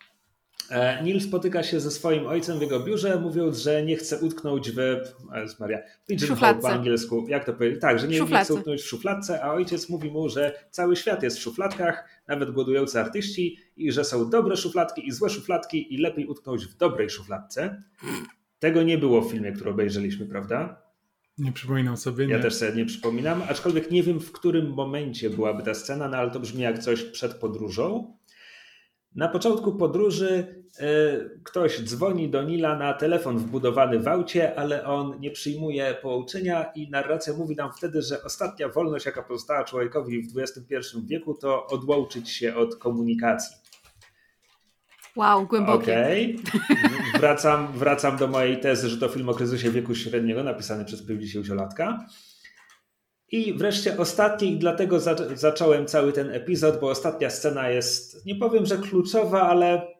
E, 0.70 1.02
Neil 1.02 1.20
spotyka 1.20 1.62
się 1.62 1.80
ze 1.80 1.90
swoim 1.90 2.26
ojcem 2.26 2.58
w 2.58 2.62
jego 2.62 2.80
biurze, 2.80 3.20
mówiąc, 3.20 3.58
że 3.58 3.82
nie 3.82 3.96
chce 3.96 4.18
utknąć 4.18 4.70
w. 4.70 4.76
Jezus 5.34 5.60
Maria, 5.60 5.78
pigeonhole 6.06 6.54
po 6.54 6.68
angielsku. 6.68 7.26
Jak 7.28 7.44
to 7.44 7.52
powiedzieć? 7.52 7.80
Tak, 7.80 7.98
że 7.98 8.08
nie, 8.08 8.20
nie 8.20 8.44
chce 8.44 8.54
utknąć 8.54 8.80
w 8.82 8.86
szufladce, 8.86 9.42
a 9.42 9.52
ojciec 9.52 9.88
mówi 9.88 10.10
mu, 10.10 10.28
że 10.28 10.64
cały 10.70 10.96
świat 10.96 11.22
jest 11.22 11.38
w 11.38 11.42
szufladkach, 11.42 12.08
nawet 12.28 12.50
głodujący 12.50 13.00
artyści, 13.00 13.58
i 13.76 13.92
że 13.92 14.04
są 14.04 14.30
dobre 14.30 14.56
szufladki 14.56 15.06
i 15.06 15.12
złe 15.12 15.30
szufladki, 15.30 15.94
i 15.94 15.98
lepiej 15.98 16.26
utknąć 16.26 16.66
w 16.66 16.76
dobrej 16.76 17.10
szufladce. 17.10 17.82
Tego 18.58 18.82
nie 18.82 18.98
było 18.98 19.22
w 19.22 19.30
filmie, 19.30 19.52
który 19.52 19.70
obejrzeliśmy, 19.70 20.26
prawda? 20.26 20.82
Nie 21.38 21.52
przypominam 21.52 21.96
sobie. 21.96 22.26
Nie. 22.26 22.32
Ja 22.32 22.42
też 22.42 22.54
sobie 22.54 22.72
nie 22.72 22.86
przypominam, 22.86 23.42
aczkolwiek 23.48 23.90
nie 23.90 24.02
wiem, 24.02 24.20
w 24.20 24.32
którym 24.32 24.70
momencie 24.70 25.30
byłaby 25.30 25.62
ta 25.62 25.74
scena, 25.74 26.08
no 26.08 26.16
ale 26.16 26.30
to 26.30 26.40
brzmi 26.40 26.62
jak 26.62 26.78
coś 26.78 27.02
przed 27.02 27.34
podróżą. 27.34 28.14
Na 29.14 29.28
początku 29.28 29.72
podróży 29.72 30.46
y, 30.80 31.40
ktoś 31.44 31.80
dzwoni 31.80 32.28
do 32.28 32.42
Nila 32.42 32.76
na 32.76 32.94
telefon 32.94 33.38
wbudowany 33.38 33.98
w 33.98 34.08
aucie, 34.08 34.58
ale 34.58 34.84
on 34.84 35.20
nie 35.20 35.30
przyjmuje 35.30 35.96
połączenia 36.02 36.72
i 36.74 36.90
narracja 36.90 37.32
mówi 37.32 37.56
nam 37.56 37.72
wtedy, 37.72 38.02
że 38.02 38.22
ostatnia 38.22 38.68
wolność, 38.68 39.06
jaka 39.06 39.22
pozostała 39.22 39.64
człowiekowi 39.64 40.22
w 40.22 40.38
XXI 40.38 40.76
wieku, 41.04 41.34
to 41.34 41.66
odłączyć 41.66 42.30
się 42.30 42.54
od 42.54 42.76
komunikacji. 42.76 43.56
Wow, 45.16 45.46
głębokie. 45.46 45.82
Okej. 45.82 46.36
Okay. 46.36 46.98
Wracam, 47.20 47.72
wracam 47.72 48.16
do 48.16 48.26
mojej 48.26 48.60
tezy, 48.60 48.88
że 48.88 48.96
to 48.96 49.08
film 49.08 49.28
o 49.28 49.34
kryzysie 49.34 49.70
wieku 49.70 49.94
średniego 49.94 50.42
napisany 50.42 50.84
przez 50.84 51.06
50-latka. 51.06 51.98
I 53.32 53.54
wreszcie 53.54 53.98
ostatni, 53.98 54.52
i 54.52 54.58
dlatego 54.58 55.00
za, 55.00 55.16
zacząłem 55.34 55.86
cały 55.86 56.12
ten 56.12 56.30
epizod, 56.30 56.80
bo 56.80 56.90
ostatnia 56.90 57.30
scena 57.30 57.70
jest, 57.70 58.26
nie 58.26 58.34
powiem, 58.34 58.66
że 58.66 58.76
kluczowa, 58.76 59.42
ale 59.42 59.94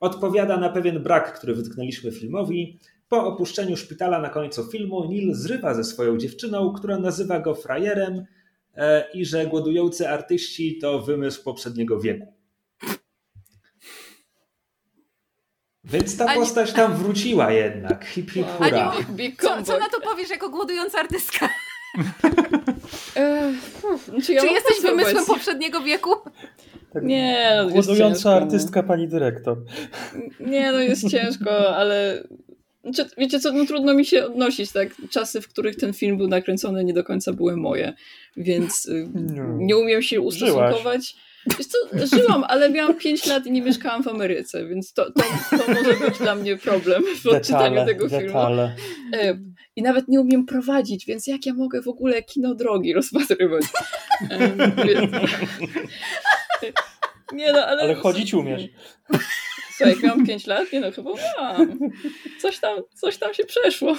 odpowiada 0.00 0.56
na 0.56 0.68
pewien 0.68 1.02
brak, 1.02 1.38
który 1.38 1.54
wytknęliśmy 1.54 2.12
filmowi. 2.12 2.78
Po 3.08 3.26
opuszczeniu 3.26 3.76
szpitala 3.76 4.20
na 4.20 4.28
końcu 4.28 4.64
filmu 4.64 5.08
Neil 5.08 5.34
zrywa 5.34 5.74
ze 5.74 5.84
swoją 5.84 6.18
dziewczyną, 6.18 6.72
która 6.72 6.98
nazywa 6.98 7.40
go 7.40 7.54
frajerem 7.54 8.24
e, 8.74 9.10
i 9.14 9.24
że 9.24 9.46
głodujący 9.46 10.08
artyści 10.08 10.78
to 10.78 10.98
wymysł 11.02 11.44
poprzedniego 11.44 12.00
wieku. 12.00 12.35
Więc 15.86 16.16
ta 16.16 16.34
postać 16.34 16.72
tam 16.72 16.96
wróciła 16.96 17.52
jednak. 17.52 18.04
Hip, 18.04 18.30
hip, 18.30 18.46
hura. 18.46 18.92
Co, 19.40 19.62
co 19.62 19.78
na 19.78 19.88
to 19.88 20.00
powiesz 20.00 20.30
jako 20.30 20.50
głodująca 20.50 20.98
artystka? 20.98 21.48
czy, 24.24 24.32
ja 24.32 24.40
czy 24.40 24.46
jesteś 24.46 24.80
wymysłem 24.82 25.26
poprzedniego 25.26 25.80
wieku? 25.80 26.10
Tak, 26.92 27.04
nie, 27.04 27.50
no 27.56 27.70
Głodująca 27.70 28.30
no. 28.30 28.36
artystka 28.36 28.82
no. 28.82 28.88
pani 28.88 29.08
dyrektor. 29.08 29.56
Nie, 30.40 30.72
no 30.72 30.78
jest 30.78 31.08
ciężko, 31.12 31.76
ale 31.76 32.24
znaczy, 32.84 33.10
wiecie 33.18 33.40
co, 33.40 33.52
no 33.52 33.66
trudno 33.66 33.94
mi 33.94 34.04
się 34.04 34.24
odnosić, 34.24 34.72
tak? 34.72 34.88
Czasy, 35.10 35.40
w 35.40 35.48
których 35.48 35.76
ten 35.76 35.92
film 35.92 36.16
był 36.16 36.28
nakręcony 36.28 36.84
nie 36.84 36.92
do 36.92 37.04
końca 37.04 37.32
były 37.32 37.56
moje, 37.56 37.94
więc 38.36 38.86
y, 38.86 39.08
nie 39.58 39.76
umiem 39.76 40.02
się 40.02 40.20
ustosunkować. 40.20 40.82
Żyłaś. 40.82 41.25
Wiesz 41.58 41.66
co, 41.66 41.78
żyłam, 42.16 42.44
ale 42.48 42.70
miałam 42.70 42.94
5 42.94 43.26
lat 43.26 43.46
i 43.46 43.52
nie 43.52 43.62
mieszkałam 43.62 44.02
w 44.02 44.08
Ameryce, 44.08 44.66
więc 44.66 44.92
to, 44.92 45.10
to, 45.10 45.22
to 45.50 45.72
może 45.74 45.94
być 45.94 46.18
dla 46.18 46.34
mnie 46.34 46.56
problem 46.56 47.02
w 47.22 47.26
odczytaniu 47.26 47.86
tego 47.86 48.08
detale. 48.08 48.74
filmu. 48.76 49.46
I 49.76 49.82
nawet 49.82 50.08
nie 50.08 50.20
umiem 50.20 50.46
prowadzić, 50.46 51.06
więc 51.06 51.26
jak 51.26 51.46
ja 51.46 51.54
mogę 51.54 51.82
w 51.82 51.88
ogóle 51.88 52.22
kino 52.22 52.54
drogi 52.54 52.94
rozpatrywać? 52.94 53.64
Nie 57.32 57.52
no, 57.52 57.66
ale... 57.66 57.82
Ale 57.82 57.94
chodzić 57.94 58.34
umiesz. 58.34 58.62
Słuchaj, 59.76 59.94
jak 59.94 60.02
miałam 60.02 60.26
5 60.26 60.46
lat? 60.46 60.72
Nie 60.72 60.80
no, 60.80 60.90
chyba 60.90 61.10
mam. 61.40 61.78
Coś 62.40 62.58
tam, 62.58 62.78
coś 62.94 63.18
tam 63.18 63.34
się 63.34 63.44
przeszło. 63.44 63.96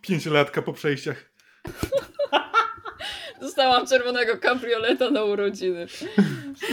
Pięciolatka 0.00 0.62
po 0.62 0.72
przejściach. 0.72 1.30
Dostałam 3.44 3.86
czerwonego 3.86 4.36
kabrioleta 4.36 5.10
na 5.10 5.24
urodziny. 5.24 5.86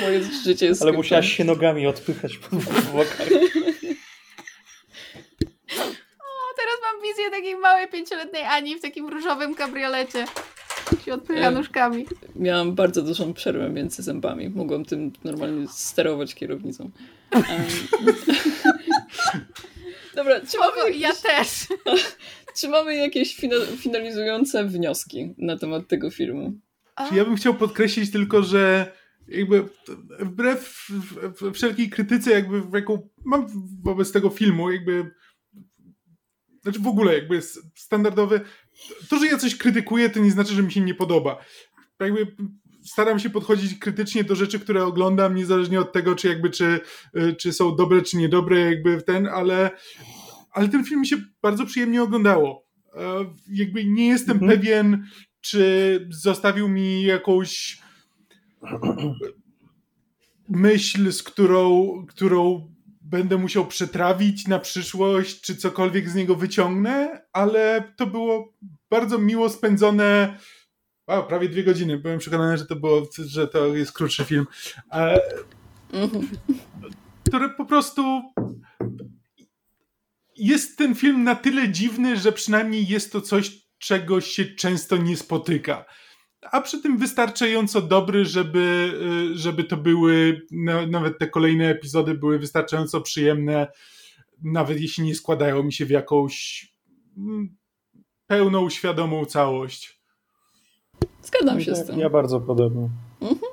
Moje 0.01 0.23
życie 0.43 0.65
jest 0.65 0.81
Ale 0.81 0.91
musiałaś 0.91 1.37
się 1.37 1.43
nogami 1.43 1.87
odpychać 1.87 2.37
po 2.37 2.55
bokach. 2.55 3.27
O, 6.19 6.53
teraz 6.55 6.77
mam 6.83 7.01
wizję 7.03 7.31
takiej 7.31 7.55
małej 7.55 7.87
pięcioletniej 7.87 8.43
Ani 8.43 8.75
w 8.75 8.81
takim 8.81 9.09
różowym 9.09 9.55
kabriolecie. 9.55 10.25
Się 11.05 11.13
odpycha 11.13 11.51
nóżkami. 11.51 12.05
Miałam 12.35 12.75
bardzo 12.75 13.01
dużą 13.01 13.33
przerwę 13.33 13.69
między 13.69 14.03
zębami. 14.03 14.49
Mogłam 14.49 14.85
tym 14.85 15.11
normalnie 15.23 15.67
sterować 15.67 16.35
kierownicą. 16.35 16.89
Dobra, 20.15 20.41
czy 20.51 20.57
mamy 20.57 20.91
Ja 20.97 21.13
też. 21.13 21.47
Czy 22.57 22.67
mamy 22.69 22.95
jakieś 22.95 23.35
finalizujące 23.77 24.65
wnioski 24.65 25.33
na 25.37 25.57
temat 25.57 25.87
tego 25.87 26.11
filmu? 26.11 26.53
Czy 27.09 27.15
ja 27.15 27.25
bym 27.25 27.35
chciał 27.35 27.53
podkreślić 27.53 28.11
tylko, 28.11 28.43
że 28.43 28.91
jakby 29.27 29.63
wbrew 30.19 30.87
wszelkiej 31.53 31.89
krytyce, 31.89 32.31
jakby 32.31 32.77
jaką 32.77 33.09
mam 33.25 33.47
wobec 33.83 34.11
tego 34.11 34.29
filmu, 34.29 34.71
jakby 34.71 35.11
znaczy 36.63 36.79
w 36.79 36.87
ogóle 36.87 37.13
jakby 37.13 37.41
standardowy, 37.75 38.41
to, 39.09 39.19
że 39.19 39.27
ja 39.27 39.37
coś 39.37 39.55
krytykuję, 39.55 40.09
to 40.09 40.19
nie 40.19 40.31
znaczy, 40.31 40.53
że 40.53 40.63
mi 40.63 40.71
się 40.71 40.81
nie 40.81 40.93
podoba. 40.93 41.45
Jakby 41.99 42.27
staram 42.83 43.19
się 43.19 43.29
podchodzić 43.29 43.79
krytycznie 43.79 44.23
do 44.23 44.35
rzeczy, 44.35 44.59
które 44.59 44.85
oglądam, 44.85 45.35
niezależnie 45.35 45.79
od 45.79 45.93
tego, 45.93 46.15
czy 46.15 46.27
jakby, 46.27 46.49
czy, 46.49 46.79
czy 47.37 47.53
są 47.53 47.75
dobre, 47.75 48.01
czy 48.01 48.17
niedobre, 48.17 48.59
jakby 48.59 49.01
ten, 49.01 49.27
ale 49.27 49.71
ale 50.51 50.69
ten 50.69 50.85
film 50.85 50.99
mi 50.99 51.07
się 51.07 51.17
bardzo 51.41 51.65
przyjemnie 51.65 52.03
oglądało. 52.03 52.67
E, 52.95 53.25
jakby 53.47 53.85
nie 53.85 54.07
jestem 54.07 54.37
mhm. 54.37 54.51
pewien, 54.51 55.05
czy 55.41 56.07
zostawił 56.11 56.69
mi 56.69 57.03
jakąś 57.03 57.81
myśl, 60.49 61.11
z 61.11 61.23
którą, 61.23 61.91
którą 62.09 62.71
będę 63.01 63.37
musiał 63.37 63.67
przetrawić 63.67 64.47
na 64.47 64.59
przyszłość, 64.59 65.41
czy 65.41 65.55
cokolwiek 65.55 66.09
z 66.09 66.15
niego 66.15 66.35
wyciągnę, 66.35 67.21
ale 67.33 67.93
to 67.97 68.07
było 68.07 68.53
bardzo 68.89 69.17
miło 69.17 69.49
spędzone. 69.49 70.37
Wow, 71.07 71.27
prawie 71.27 71.49
dwie 71.49 71.63
godziny. 71.63 71.97
Byłem 71.97 72.19
przekonany, 72.19 72.57
że 72.57 72.65
to 72.65 72.75
było, 72.75 73.07
że 73.17 73.47
to 73.47 73.75
jest 73.75 73.91
krótszy 73.91 74.25
film. 74.25 74.45
E, 74.91 75.19
mhm. 75.93 76.27
które 77.27 77.49
po 77.49 77.65
prostu 77.65 78.21
jest 80.41 80.77
ten 80.77 80.95
film 80.95 81.23
na 81.23 81.35
tyle 81.35 81.69
dziwny, 81.69 82.17
że 82.17 82.31
przynajmniej 82.31 82.87
jest 82.87 83.11
to 83.11 83.21
coś, 83.21 83.67
czego 83.77 84.21
się 84.21 84.45
często 84.45 84.97
nie 84.97 85.17
spotyka. 85.17 85.85
A 86.51 86.61
przy 86.61 86.81
tym 86.81 86.97
wystarczająco 86.97 87.81
dobry, 87.81 88.25
żeby, 88.25 88.93
y, 89.33 89.37
żeby 89.37 89.63
to 89.63 89.77
były, 89.77 90.41
nawet 90.89 91.19
te 91.19 91.27
kolejne 91.27 91.69
epizody 91.69 92.13
były 92.13 92.39
wystarczająco 92.39 93.01
przyjemne, 93.01 93.67
nawet 94.43 94.81
jeśli 94.81 95.03
nie 95.03 95.15
składają 95.15 95.63
mi 95.63 95.73
się 95.73 95.85
w 95.85 95.89
jakąś 95.89 96.67
mm, 97.17 97.57
pełną, 98.27 98.69
świadomą 98.69 99.25
całość. 99.25 100.01
Zgadzam 101.23 101.61
się 101.61 101.75
z 101.75 101.87
tym. 101.87 101.99
Ja 101.99 102.09
bardzo 102.09 102.39
podobnie. 102.39 102.89
Mhm. 103.21 103.51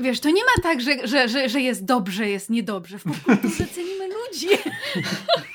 Wiesz, 0.00 0.20
to 0.20 0.30
nie 0.30 0.42
ma 0.44 0.62
tak, 0.62 0.80
że, 0.80 1.08
że, 1.08 1.28
że, 1.28 1.48
że 1.48 1.60
jest 1.60 1.84
dobrze, 1.84 2.28
jest 2.28 2.50
niedobrze. 2.50 2.98
W 2.98 3.04
popkulturze 3.04 3.66
cenimy 3.66 4.08
ludzi. 4.08 4.48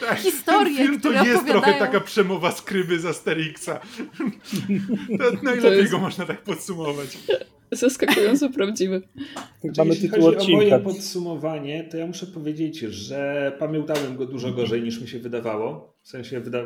tak, 0.00 0.18
historie, 0.18 0.76
film 0.76 1.00
to 1.00 1.12
jest 1.12 1.22
opowiadają... 1.22 1.60
trochę 1.62 1.78
taka 1.78 2.00
przemowa 2.00 2.52
skryby 2.52 2.98
z 2.98 3.06
Asterixa. 3.06 3.66
to 5.18 5.42
najlepiej 5.42 5.78
jest... 5.78 5.92
go 5.92 5.98
można 5.98 6.26
tak 6.26 6.42
podsumować. 6.42 7.18
Zaskakująco 7.72 8.50
prawdziwy. 8.50 9.02
Mamy 9.78 9.90
Jeśli 9.90 10.08
chodzi 10.08 10.26
odcinka. 10.26 10.52
o 10.52 10.56
moje 10.56 10.78
podsumowanie, 10.78 11.84
to 11.84 11.96
ja 11.96 12.06
muszę 12.06 12.26
powiedzieć, 12.26 12.78
że 12.78 13.52
pamiętałem 13.58 14.16
go 14.16 14.26
dużo 14.26 14.52
gorzej 14.52 14.82
niż 14.82 15.00
mi 15.00 15.08
się 15.08 15.18
wydawało. 15.18 15.96
W 16.02 16.08
sensie 16.08 16.40
wyda... 16.40 16.64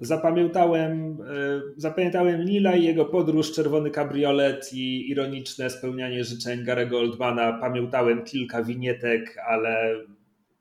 zapamiętałem, 0.00 1.18
e, 1.30 1.60
zapamiętałem 1.76 2.44
Nila 2.44 2.76
i 2.76 2.84
jego 2.84 3.04
podróż, 3.04 3.52
czerwony 3.52 3.90
kabriolet 3.90 4.70
i 4.72 5.10
ironiczne 5.10 5.70
spełnianie 5.70 6.24
życzeń 6.24 6.64
Garego 6.64 6.98
Oldmana. 6.98 7.58
Pamiętałem 7.60 8.24
kilka 8.24 8.62
winietek, 8.62 9.38
ale 9.48 9.96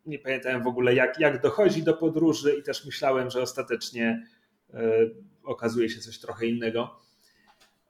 nie 0.06 0.20
pamiętałem 0.20 0.64
w 0.64 0.68
ogóle 0.68 0.96
jak, 0.96 1.20
jak 1.20 1.42
dochodzi 1.42 1.84
do 1.84 1.94
podróży 1.94 2.56
i 2.60 2.64
też 2.64 2.86
myślałem, 2.86 3.30
że 3.30 3.42
ostatecznie 3.42 4.28
y, 4.74 4.78
okazuje 5.44 5.90
się 5.90 6.00
coś 6.00 6.20
trochę 6.20 6.46
innego. 6.46 7.00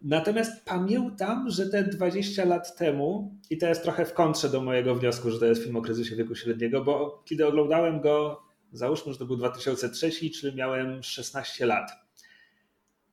Natomiast 0.02 0.66
pamiętam, 0.66 1.50
że 1.50 1.70
te 1.70 1.84
20 1.84 2.46
lat 2.46 2.78
temu, 2.78 3.38
i 3.50 3.58
to 3.58 3.68
jest 3.68 3.84
trochę 3.84 4.06
w 4.06 4.14
kontrze 4.14 4.50
do 4.50 4.62
mojego 4.62 4.96
wniosku, 4.96 5.32
że 5.32 5.40
to 5.40 5.46
jest 5.46 5.64
film 5.64 5.76
o 5.76 5.82
kryzysie 5.82 6.16
wieku 6.16 6.36
średniego, 6.36 6.84
bo 6.84 7.24
kiedy 7.26 7.48
oglądałem 7.48 8.02
go, 8.02 8.42
załóżmy, 8.72 9.14
że 9.14 9.20
to 9.20 9.26
był 9.26 9.38
2003, 9.38 10.12
czyli 10.30 10.56
miałem 10.56 11.04
16 11.04 11.66
lat, 11.66 11.92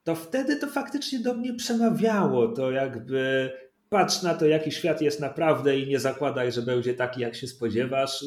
to 0.04 0.14
wtedy 0.14 0.56
to 0.56 0.66
faktycznie 0.66 1.20
do 1.20 1.34
mnie 1.34 1.54
przemawiało. 1.54 2.48
To 2.48 2.70
jakby 2.70 3.50
patrz 3.88 4.22
na 4.22 4.34
to, 4.34 4.46
jaki 4.46 4.72
świat 4.72 5.02
jest 5.02 5.20
naprawdę 5.20 5.78
i 5.78 5.88
nie 5.88 6.00
zakładaj, 6.00 6.52
że 6.52 6.62
będzie 6.62 6.94
taki, 6.94 7.20
jak 7.20 7.34
się 7.34 7.46
spodziewasz. 7.46 8.24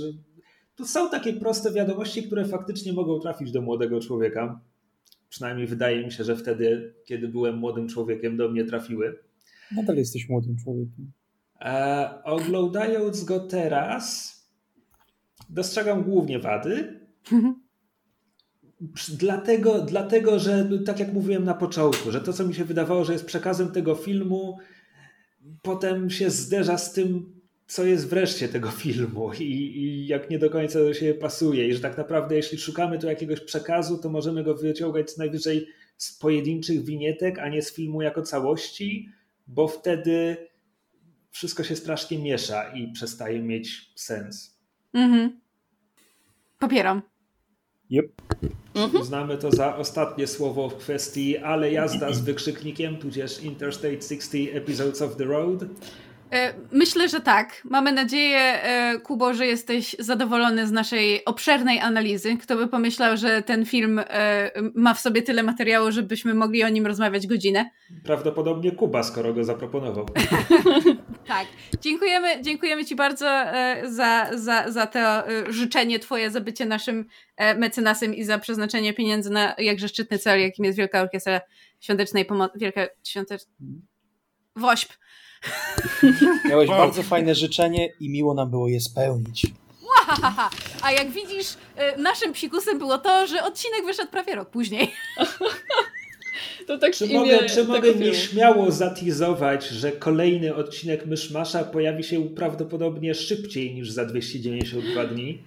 To 0.76 0.86
są 0.86 1.10
takie 1.10 1.34
proste 1.34 1.74
wiadomości, 1.74 2.24
które 2.24 2.46
faktycznie 2.46 2.94
mogą 2.94 3.20
trafić 3.20 3.52
do 3.52 3.62
młodego 3.62 4.00
człowieka. 4.00 4.62
Przynajmniej 5.30 5.68
wydaje 5.68 6.06
mi 6.06 6.12
się, 6.12 6.24
że 6.24 6.36
wtedy, 6.36 6.94
kiedy 7.06 7.28
byłem 7.28 7.58
młodym 7.58 7.88
człowiekiem, 7.88 8.38
do 8.38 8.50
mnie 8.50 8.66
trafiły. 8.66 9.20
Nadal 9.76 9.96
jesteś 9.96 10.30
młodym 10.30 10.58
człowiekiem. 10.64 11.12
E, 11.62 12.10
oglądając 12.24 13.24
go 13.24 13.40
teraz, 13.40 14.34
dostrzegam 15.50 16.04
głównie 16.04 16.40
wady. 16.40 17.00
dlatego, 19.10 19.82
dlatego, 19.82 20.40
że 20.40 20.70
tak 20.86 21.00
jak 21.00 21.14
mówiłem 21.14 21.44
na 21.44 21.54
początku, 21.54 22.12
że 22.12 22.22
to, 22.22 22.34
co 22.34 22.48
mi 22.48 22.54
się 22.54 22.66
wydawało, 22.66 23.06
że 23.06 23.14
jest 23.14 23.26
przekazem 23.26 23.72
tego 23.72 23.96
filmu, 23.96 24.58
potem 25.62 26.10
się 26.10 26.30
zderza 26.30 26.78
z 26.78 26.94
tym, 26.94 27.33
co 27.68 27.86
jest 27.86 28.08
wreszcie 28.08 28.50
tego 28.50 28.72
filmu 28.84 29.34
i, 29.34 29.44
i, 29.44 30.08
jak 30.08 30.30
nie 30.30 30.40
do 30.40 30.50
końca 30.50 30.80
do 30.80 30.94
siebie 30.94 31.14
pasuje. 31.14 31.68
I 31.68 31.74
że 31.74 31.80
tak 31.80 31.98
naprawdę, 31.98 32.36
jeśli 32.36 32.58
szukamy 32.58 33.00
tu 33.00 33.08
jakiegoś 33.08 33.40
przekazu, 33.40 33.98
to 33.98 34.10
możemy 34.10 34.44
go 34.44 34.56
wyciągać 34.56 35.12
co 35.12 35.22
najwyżej 35.22 35.68
z 35.98 36.18
pojedynczych 36.18 36.84
winietek, 36.84 37.40
a 37.40 37.50
nie 37.50 37.62
z 37.62 37.74
filmu 37.74 38.02
jako 38.02 38.22
całości, 38.22 39.10
bo 39.48 39.68
wtedy 39.68 40.38
wszystko 41.32 41.64
się 41.64 41.76
strasznie 41.76 42.20
miesza 42.20 42.74
i 42.74 42.92
przestaje 42.92 43.42
mieć 43.42 43.92
sens. 43.96 44.58
Mhm. 44.94 45.40
Popieram. 46.60 47.02
Yep. 47.92 48.12
Mhm. 48.76 49.02
Uznamy 49.02 49.38
to 49.38 49.52
za 49.52 49.76
ostatnie 49.76 50.28
słowo 50.28 50.70
w 50.70 50.78
kwestii 50.78 51.38
ale 51.38 51.72
jazda 51.72 52.14
z 52.14 52.22
wykrzyknikiem, 52.22 52.98
tudzież 52.98 53.44
Interstate 53.44 54.02
60 54.02 54.34
Episodes 54.54 55.02
of 55.02 55.16
the 55.16 55.24
Road. 55.24 55.60
E, 56.34 56.54
myślę, 56.72 57.10
że 57.10 57.22
tak. 57.22 57.62
Mamy 57.66 57.92
nadzieję, 57.92 58.40
e, 58.40 59.00
Kubo, 59.00 59.34
że 59.34 59.48
jesteś 59.48 59.96
zadowolony 60.00 60.68
z 60.68 60.72
naszej 60.72 61.26
obszernej 61.26 61.80
analizy. 61.80 62.38
Kto 62.38 62.56
by 62.56 62.68
pomyślał, 62.68 63.18
że 63.18 63.42
ten 63.42 63.66
film 63.66 64.00
e, 64.00 64.52
ma 64.76 64.94
w 64.94 65.00
sobie 65.00 65.22
tyle 65.22 65.44
materiału, 65.44 65.92
żebyśmy 65.92 66.34
mogli 66.34 66.64
o 66.64 66.70
nim 66.70 66.88
rozmawiać 66.88 67.28
godzinę? 67.28 67.70
Prawdopodobnie 68.04 68.72
Kuba, 68.72 69.04
skoro 69.04 69.34
go 69.34 69.44
zaproponował. 69.44 70.06
tak. 71.28 71.48
Dziękujemy, 71.82 72.42
dziękujemy 72.42 72.86
Ci 72.86 72.96
bardzo 72.96 73.26
za, 73.84 74.30
za, 74.34 74.72
za 74.72 74.88
to 74.88 75.24
życzenie 75.50 76.00
Twoje, 76.00 76.32
za 76.32 76.42
bycie 76.42 76.66
naszym 76.66 77.06
mecenasem 77.58 78.16
i 78.16 78.24
za 78.24 78.40
przeznaczenie 78.40 78.94
pieniędzy 78.94 79.30
na 79.30 79.56
jakże 79.58 79.88
szczytny 79.88 80.20
cel, 80.20 80.42
jakim 80.42 80.66
jest 80.66 80.78
Wielka 80.78 81.02
Orkiestra 81.02 81.42
Świątecznej 81.80 82.26
Pomocy. 82.26 82.60
Wielka 82.60 82.82
Świąteczna... 83.04 83.54
WOŚP. 84.56 85.03
Miałeś 86.50 86.70
wow. 86.70 86.78
bardzo 86.78 87.04
fajne 87.04 87.36
życzenie 87.36 87.90
i 88.00 88.10
miło 88.10 88.34
nam 88.34 88.50
było 88.50 88.68
je 88.68 88.82
spełnić. 88.82 89.48
A 90.82 90.92
jak 90.92 91.12
widzisz, 91.12 91.54
y, 91.54 92.02
naszym 92.02 92.34
psikusem 92.34 92.80
było 92.80 92.98
to, 92.98 93.28
że 93.28 93.44
odcinek 93.44 93.86
wyszedł 93.86 94.12
prawie 94.12 94.36
rok 94.36 94.50
później. 94.50 94.92
To 96.68 96.78
tak 96.78 96.94
czy 96.94 97.14
mogę, 97.14 97.46
czy 97.50 97.64
mogę 97.64 97.94
nieśmiało 97.94 98.72
zatizować, 98.72 99.68
że 99.68 99.92
kolejny 99.92 100.56
odcinek 100.56 101.06
Myszmasza 101.06 101.64
pojawi 101.64 102.04
się 102.04 102.30
prawdopodobnie 102.30 103.16
szybciej 103.16 103.76
niż 103.76 103.92
za 103.92 104.06
292 104.06 105.06
dni? 105.06 105.44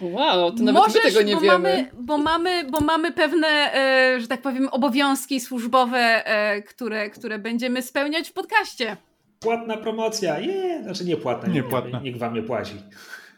Wow, 0.00 0.52
to 0.52 0.62
nawet 0.62 0.82
Możesz, 0.82 1.04
my 1.04 1.10
tego 1.10 1.22
nie 1.22 1.34
bo 1.34 1.40
wiemy. 1.40 1.58
Mamy, 1.58 1.90
bo, 1.98 2.18
mamy, 2.18 2.64
bo 2.70 2.80
mamy 2.80 3.12
pewne, 3.12 3.48
e, 3.74 4.20
że 4.20 4.28
tak 4.28 4.42
powiem, 4.42 4.68
obowiązki 4.68 5.40
służbowe, 5.40 6.26
e, 6.26 6.62
które, 6.62 7.10
które 7.10 7.38
będziemy 7.38 7.82
spełniać 7.82 8.28
w 8.28 8.32
podcaście. 8.32 8.96
Płatna 9.40 9.76
promocja, 9.76 10.38
je, 10.38 10.82
znaczy 10.82 11.04
nie 11.04 11.16
płatna, 11.16 11.48
nie 11.52 11.62
płatna. 11.62 12.00
nikt 12.00 12.18
wam 12.18 12.34
nie 12.34 12.42
płaci. 12.42 12.74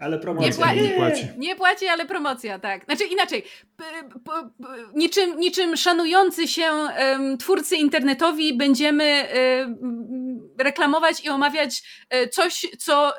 Ale 0.00 0.18
promocja. 0.18 0.48
Nie 0.48 0.54
płaci, 0.56 0.82
nie 0.82 0.90
płaci. 0.90 1.28
Nie 1.38 1.56
płaci, 1.56 1.86
ale 1.86 2.06
promocja, 2.06 2.58
tak. 2.58 2.84
Znaczy 2.84 3.04
inaczej, 3.04 3.42
p, 3.76 3.84
p, 4.24 4.30
p, 4.62 4.62
niczym, 4.94 5.40
niczym 5.40 5.76
szanujący 5.76 6.48
się 6.48 6.62
um, 6.62 7.38
twórcy 7.38 7.76
internetowi 7.76 8.56
będziemy 8.56 9.24
um, 9.60 10.29
reklamować 10.62 11.24
i 11.24 11.28
omawiać 11.28 11.82
um, 12.12 12.28
coś, 12.30 12.66
co 12.78 13.12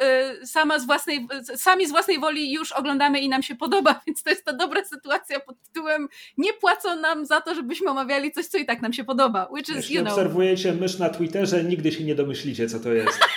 sama 0.46 0.80
z 0.80 0.86
własnej, 0.86 1.28
sami 1.56 1.88
z 1.88 1.92
własnej 1.92 2.20
woli 2.20 2.54
już 2.54 2.72
oglądamy 2.72 3.20
i 3.20 3.30
nam 3.30 3.44
się 3.44 3.56
podoba, 3.56 4.02
więc 4.08 4.24
to 4.24 4.30
jest 4.30 4.46
ta 4.46 4.54
dobra 4.54 4.86
sytuacja 4.86 5.40
pod 5.40 5.62
tytułem 5.62 6.08
nie 6.38 6.54
płacą 6.54 6.96
nam 6.96 7.26
za 7.26 7.42
to, 7.42 7.56
żebyśmy 7.56 7.90
omawiali 7.90 8.32
coś, 8.32 8.46
co 8.46 8.58
i 8.58 8.66
tak 8.66 8.82
nam 8.82 8.94
się 8.94 9.04
podoba. 9.04 9.48
Which 9.52 9.70
is, 9.70 9.76
Jeśli 9.76 9.96
you 9.96 10.02
know. 10.02 10.14
obserwujecie 10.14 10.74
mysz 10.74 11.00
na 11.00 11.10
Twitterze, 11.10 11.64
nigdy 11.64 11.92
się 11.92 12.04
nie 12.04 12.16
domyślicie, 12.16 12.68
co 12.68 12.80
to 12.80 12.94
jest. 12.94 13.20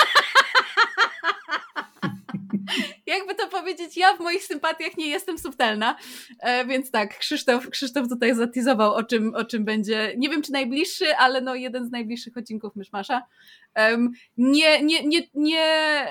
powiedzieć, 3.64 3.96
ja 3.96 4.16
w 4.16 4.20
moich 4.20 4.44
sympatiach 4.44 4.96
nie 4.96 5.06
jestem 5.06 5.38
subtelna, 5.38 5.96
e, 6.40 6.66
więc 6.66 6.90
tak, 6.90 7.18
Krzysztof, 7.18 7.70
Krzysztof 7.70 8.08
tutaj 8.08 8.34
zatizował, 8.34 8.94
o 8.94 9.02
czym, 9.02 9.34
o 9.34 9.44
czym 9.44 9.64
będzie, 9.64 10.14
nie 10.16 10.28
wiem 10.28 10.42
czy 10.42 10.52
najbliższy, 10.52 11.16
ale 11.16 11.40
no 11.40 11.54
jeden 11.54 11.86
z 11.86 11.90
najbliższych 11.90 12.36
odcinków 12.36 12.76
Myszmasza. 12.76 13.22
Nie, 14.36 14.82
nie, 14.82 15.06
nie, 15.06 15.20
nie 15.34 15.66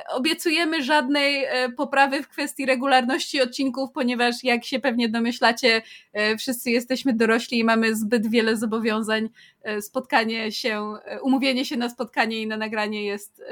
obiecujemy 0.10 0.84
żadnej 0.84 1.44
e, 1.44 1.70
poprawy 1.70 2.24
w 2.24 2.28
kwestii 2.28 2.66
regularności 2.66 3.42
odcinków, 3.42 3.92
ponieważ 3.92 4.44
jak 4.44 4.66
się 4.66 4.80
pewnie 4.80 5.10
domyślacie, 5.10 5.82
e, 6.14 6.38
wszyscy 6.38 6.72
jesteśmy 6.72 7.14
dorośli 7.14 7.60
i 7.60 7.64
mamy 7.64 7.96
zbyt 7.96 8.30
wiele 8.30 8.58
zobowiązań. 8.58 9.30
Spotkanie 9.82 10.52
się, 10.52 10.94
umówienie 11.22 11.66
się 11.66 11.78
na 11.78 11.90
spotkanie 11.90 12.42
i 12.42 12.48
na 12.48 12.58
nagranie 12.58 13.06
jest 13.06 13.44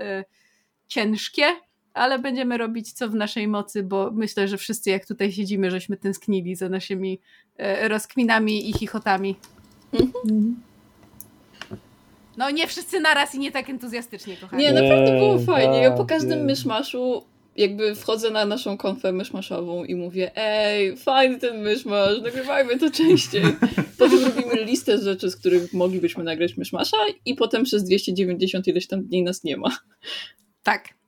ciężkie 0.88 1.44
ale 1.94 2.20
będziemy 2.20 2.58
robić 2.58 2.94
co 2.94 3.10
w 3.10 3.16
naszej 3.16 3.48
mocy, 3.48 3.84
bo 3.84 4.12
myślę, 4.12 4.48
że 4.48 4.58
wszyscy 4.58 4.90
jak 4.90 5.06
tutaj 5.06 5.32
siedzimy, 5.32 5.72
żeśmy 5.72 5.98
tęsknili 5.98 6.56
za 6.56 6.70
naszymi 6.70 7.20
e, 7.58 7.88
rozkminami 7.88 8.70
i 8.70 8.74
chichotami. 8.74 9.36
Mhm. 9.94 10.56
No 12.38 12.52
nie 12.52 12.68
wszyscy 12.68 13.00
naraz 13.00 13.36
i 13.36 13.40
nie 13.40 13.52
tak 13.52 13.70
entuzjastycznie, 13.70 14.38
kochani. 14.38 14.64
Nie, 14.64 14.74
naprawdę 14.74 15.18
było 15.18 15.40
fajnie. 15.40 15.78
Ja 15.78 15.92
po 15.92 16.06
każdym 16.06 16.46
myszmaszu 16.46 17.24
jakby 17.56 17.96
wchodzę 17.96 18.32
na 18.32 18.46
naszą 18.46 18.78
konfę 18.78 19.12
myszmaszową 19.12 19.84
i 19.84 19.96
mówię 19.96 20.32
ej, 20.36 20.98
fajny 20.98 21.40
ten 21.40 21.62
myszmasz, 21.62 22.22
nagrywajmy 22.22 22.80
to 22.80 22.92
częściej. 22.92 23.44
Potem 24.00 24.20
robimy 24.24 24.64
listę 24.64 24.98
rzeczy, 24.98 25.30
z 25.30 25.36
których 25.36 25.74
moglibyśmy 25.74 26.24
nagrać 26.24 26.58
myszmasza 26.58 26.98
i 27.26 27.36
potem 27.36 27.64
przez 27.64 27.84
290 27.84 28.68
ileś 28.68 28.88
tam 28.88 29.04
dni 29.04 29.24
nas 29.24 29.44
nie 29.44 29.58
ma. 29.58 29.78
Tak. 30.64 31.01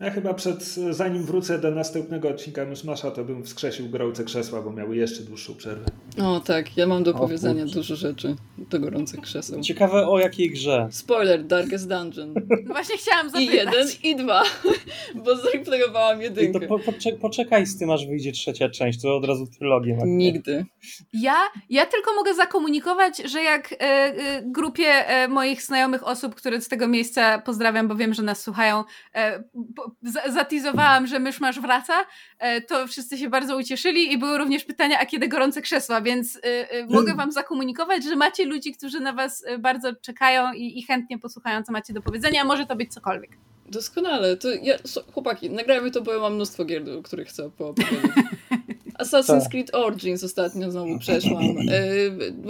Ja 0.00 0.10
chyba 0.10 0.34
przed, 0.34 0.64
zanim 0.90 1.22
wrócę 1.22 1.58
do 1.58 1.70
następnego 1.70 2.28
odcinka 2.28 2.64
Myszmasza, 2.64 3.10
to 3.10 3.24
bym 3.24 3.44
wskrzesił 3.44 3.88
gorące 3.88 4.24
krzesła, 4.24 4.62
bo 4.62 4.72
miały 4.72 4.96
jeszcze 4.96 5.22
dłuższą 5.22 5.54
przerwę. 5.54 5.90
O 6.22 6.40
tak, 6.40 6.76
ja 6.76 6.86
mam 6.86 7.02
do 7.02 7.14
powiedzenia 7.14 7.66
dużo 7.66 7.96
rzeczy 7.96 8.36
do 8.58 8.80
gorących 8.80 9.20
krzeseł. 9.20 9.60
Ciekawe 9.60 10.08
o 10.08 10.18
jakiej 10.18 10.50
grze. 10.50 10.88
Spoiler, 10.90 11.44
Darkest 11.44 11.88
Dungeon. 11.88 12.34
No 12.68 12.74
właśnie 12.74 12.96
chciałam 12.96 13.30
zapytać. 13.30 13.54
I 13.54 13.56
jeden, 13.56 13.88
i 14.02 14.16
dwa, 14.16 14.42
bo 15.24 15.36
zreplayowałam 15.36 16.22
jedynkę. 16.22 16.60
to 16.60 16.66
po, 16.66 16.78
poczekaj 17.20 17.66
z 17.66 17.78
tym, 17.78 17.90
aż 17.90 18.06
wyjdzie 18.06 18.32
trzecia 18.32 18.68
część, 18.68 19.02
to 19.02 19.16
od 19.16 19.24
razu 19.24 19.46
trylogię. 19.58 19.98
Nigdy. 20.04 20.66
Ja, 21.12 21.36
ja 21.70 21.86
tylko 21.86 22.14
mogę 22.14 22.34
zakomunikować, 22.34 23.18
że 23.18 23.42
jak 23.42 23.72
e, 23.72 23.76
e, 23.76 24.42
grupie 24.46 24.86
e, 24.86 25.28
moich 25.28 25.62
znajomych 25.62 26.06
osób, 26.06 26.34
które 26.34 26.60
z 26.60 26.68
tego 26.68 26.88
miejsca 26.88 27.38
pozdrawiam, 27.38 27.88
bo 27.88 27.94
wiem, 27.94 28.14
że 28.14 28.22
nas 28.22 28.40
słuchają, 28.40 28.84
po, 29.76 29.87
zatizowałam, 30.28 31.06
że 31.06 31.18
myszmasz 31.18 31.60
wraca, 31.60 31.94
e, 32.38 32.60
to 32.60 32.86
wszyscy 32.86 33.18
się 33.18 33.28
bardzo 33.30 33.56
ucieszyli 33.56 34.12
i 34.12 34.18
były 34.18 34.38
również 34.38 34.64
pytania, 34.64 34.98
a 34.98 35.06
kiedy 35.06 35.28
gorące 35.28 35.62
krzesła, 35.62 36.00
więc 36.00 36.36
y, 36.36 36.40
y, 36.74 36.86
mogę 36.88 37.14
wam 37.14 37.32
zakomunikować, 37.32 38.04
że 38.04 38.16
macie 38.16 38.44
ludzi, 38.44 38.72
którzy 38.72 39.00
na 39.00 39.12
was 39.12 39.44
bardzo 39.58 39.94
czekają 39.94 40.52
i, 40.52 40.78
i 40.78 40.82
chętnie 40.82 41.18
posłuchają, 41.18 41.62
co 41.62 41.72
macie 41.72 41.92
do 41.92 42.02
powiedzenia, 42.02 42.42
a 42.42 42.44
może 42.44 42.66
to 42.66 42.76
być 42.76 42.92
cokolwiek. 42.92 43.30
Doskonale. 43.66 44.36
To 44.36 44.48
ja, 44.62 44.74
chłopaki, 45.12 45.50
nagrajmy 45.50 45.90
to, 45.90 46.02
bo 46.02 46.12
ja 46.12 46.20
mam 46.20 46.34
mnóstwo 46.34 46.64
gier, 46.64 46.82
o 46.98 47.02
których 47.02 47.28
chcę 47.28 47.44
opowiedzieć. 47.44 47.88
Assassin's 48.98 49.42
tak. 49.42 49.50
Creed 49.50 49.74
Origins 49.74 50.24
ostatnio 50.24 50.70
znowu 50.70 50.98
przeszłam. 50.98 51.44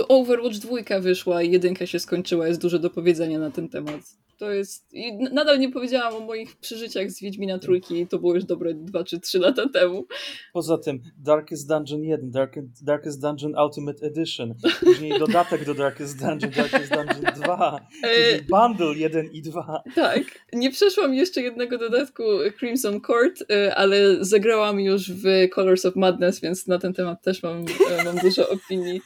Overwatch 0.09 0.57
2 0.57 1.01
wyszła 1.01 1.43
i 1.43 1.51
jedynka 1.51 1.87
się 1.87 1.99
skończyła. 1.99 2.49
Jest 2.49 2.61
dużo 2.61 2.79
do 2.79 2.91
powiedzenia 2.91 3.39
na 3.39 3.51
ten 3.51 3.69
temat. 3.69 4.01
To 4.39 4.53
jest. 4.53 4.95
I 4.95 5.13
nadal 5.33 5.59
nie 5.59 5.73
powiedziałam 5.73 6.15
o 6.15 6.21
moich 6.21 6.57
przeżyciach 6.57 7.11
z 7.11 7.21
Wiedźmina 7.21 7.59
Trójki, 7.59 8.07
to 8.07 8.19
było 8.19 8.35
już 8.35 8.45
dobre 8.45 8.75
2 8.75 9.05
czy 9.05 9.21
3 9.21 9.39
lata 9.39 9.69
temu. 9.69 10.07
Poza 10.53 10.79
tym 10.79 11.03
Darkest 11.19 11.69
Dungeon 11.69 12.03
1, 12.03 12.31
Darkest, 12.31 12.85
Darkest 12.85 13.21
Dungeon 13.21 13.55
Ultimate 13.65 14.07
Edition, 14.07 14.55
później 14.81 15.19
dodatek 15.19 15.65
do 15.65 15.75
Darkest 15.75 16.19
Dungeon, 16.19 16.53
Darkest 16.53 16.93
Dungeon 16.93 17.35
2, 17.35 17.81
później 18.03 18.43
bundle 18.49 18.95
1 18.95 19.27
i 19.33 19.43
2. 19.43 19.83
Tak, 19.95 20.23
nie 20.53 20.71
przeszłam 20.71 21.15
jeszcze 21.15 21.43
jednego 21.43 21.79
dodatku 21.79 22.23
Crimson 22.59 23.01
Court, 23.01 23.45
e, 23.51 23.75
ale 23.75 24.25
zagrałam 24.25 24.81
już 24.81 25.13
w 25.13 25.49
Colors 25.55 25.87
of 25.87 25.97
Madness, 25.97 26.41
więc 26.41 26.67
na 26.67 26.79
ten 26.79 26.93
temat 26.95 27.23
też 27.23 27.43
mam, 27.43 27.65
e, 27.91 28.05
mam 28.05 28.17
dużo 28.17 28.49
opinii. 28.49 29.01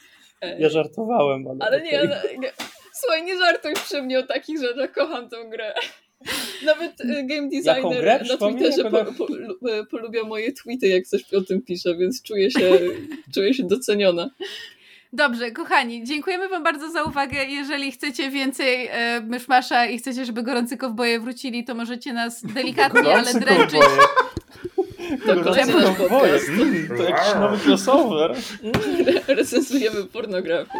Ja 0.59 0.69
żartowałem, 0.69 1.47
ale. 1.47 1.57
Ale 1.59 1.81
nie, 1.81 1.91
nie, 2.37 2.51
Słuchaj, 3.03 3.23
nie 3.23 3.37
żartuj 3.37 3.73
przy 3.73 4.01
mnie 4.01 4.19
o 4.19 4.23
takich 4.23 4.59
rzeczach, 4.61 4.91
kocham 4.91 5.29
tę 5.29 5.45
grę. 5.49 5.73
Nawet 6.65 7.01
e, 7.01 7.23
game 7.23 7.49
designer 7.49 8.01
grę, 8.01 8.23
na 8.29 8.37
Twitterze 8.37 8.83
po, 8.83 9.05
po, 9.13 9.27
e, 9.71 9.85
polubia 9.85 10.23
moje 10.23 10.53
tweety, 10.53 10.87
jak 10.87 11.07
coś 11.07 11.33
o 11.33 11.41
tym 11.41 11.61
pisze, 11.61 11.95
więc 11.95 12.21
czuję 12.21 12.51
się, 12.51 12.79
czuję 13.33 13.53
się 13.53 13.63
doceniona. 13.63 14.29
Dobrze, 15.13 15.51
kochani, 15.51 16.03
dziękujemy 16.03 16.49
Wam 16.49 16.63
bardzo 16.63 16.91
za 16.91 17.03
uwagę. 17.03 17.45
Jeżeli 17.45 17.91
chcecie 17.91 18.29
więcej 18.29 18.87
e, 18.91 19.21
myszmasza 19.21 19.85
i 19.85 19.97
chcecie, 19.97 20.25
żeby 20.25 20.43
gorący 20.43 20.77
kowboje 20.77 21.19
wrócili, 21.19 21.63
to 21.63 21.75
możecie 21.75 22.13
nas 22.13 22.41
delikatnie, 22.55 23.15
ale 23.15 23.33
dręczyć. 23.33 23.81
To 25.25 25.43
kolejny 25.43 25.73
podcast. 25.73 26.49
Mm, 26.49 26.87
to 26.97 27.03
jakiś 27.03 27.35
nowy 27.35 27.57
crossover. 27.65 28.35
Recenzujemy 29.27 30.03
pornografię. 30.03 30.79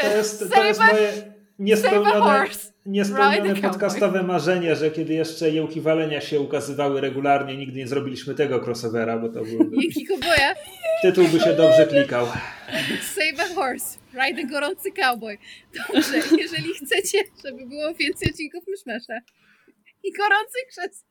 To 0.00 0.16
jest, 0.16 0.50
to 0.54 0.64
jest 0.64 0.80
moje 0.80 1.12
niespełnione, 1.58 2.46
niespełnione 2.86 3.54
podcastowe 3.54 4.22
marzenie, 4.22 4.76
że 4.76 4.90
kiedy 4.90 5.14
jeszcze 5.14 5.50
jełki 5.50 5.80
walenia 5.80 6.20
się 6.20 6.40
ukazywały 6.40 7.00
regularnie, 7.00 7.56
nigdy 7.56 7.78
nie 7.78 7.88
zrobiliśmy 7.88 8.34
tego 8.34 8.60
crossovera, 8.66 9.18
bo 9.18 9.28
to 9.28 9.44
byłby... 9.44 9.76
Jełki 9.76 10.06
koboja? 10.06 10.54
Tytuł 11.02 11.28
by 11.28 11.40
się 11.40 11.52
dobrze 11.54 11.86
klikał. 11.86 12.26
Save 13.14 13.50
a 13.50 13.54
horse. 13.54 13.98
Ride 14.14 14.42
a 14.42 14.46
gorący 14.46 14.92
cowboy. 14.92 15.38
Dobrze, 15.74 16.16
jeżeli 16.38 16.74
chcecie, 16.74 17.18
żeby 17.44 17.66
było 17.66 17.94
więcej 17.94 18.30
odcinków 18.30 18.64
Myszmasza, 18.68 19.20
i 20.04 20.12
gorących 20.12 20.66
krzeseł, 20.68 21.08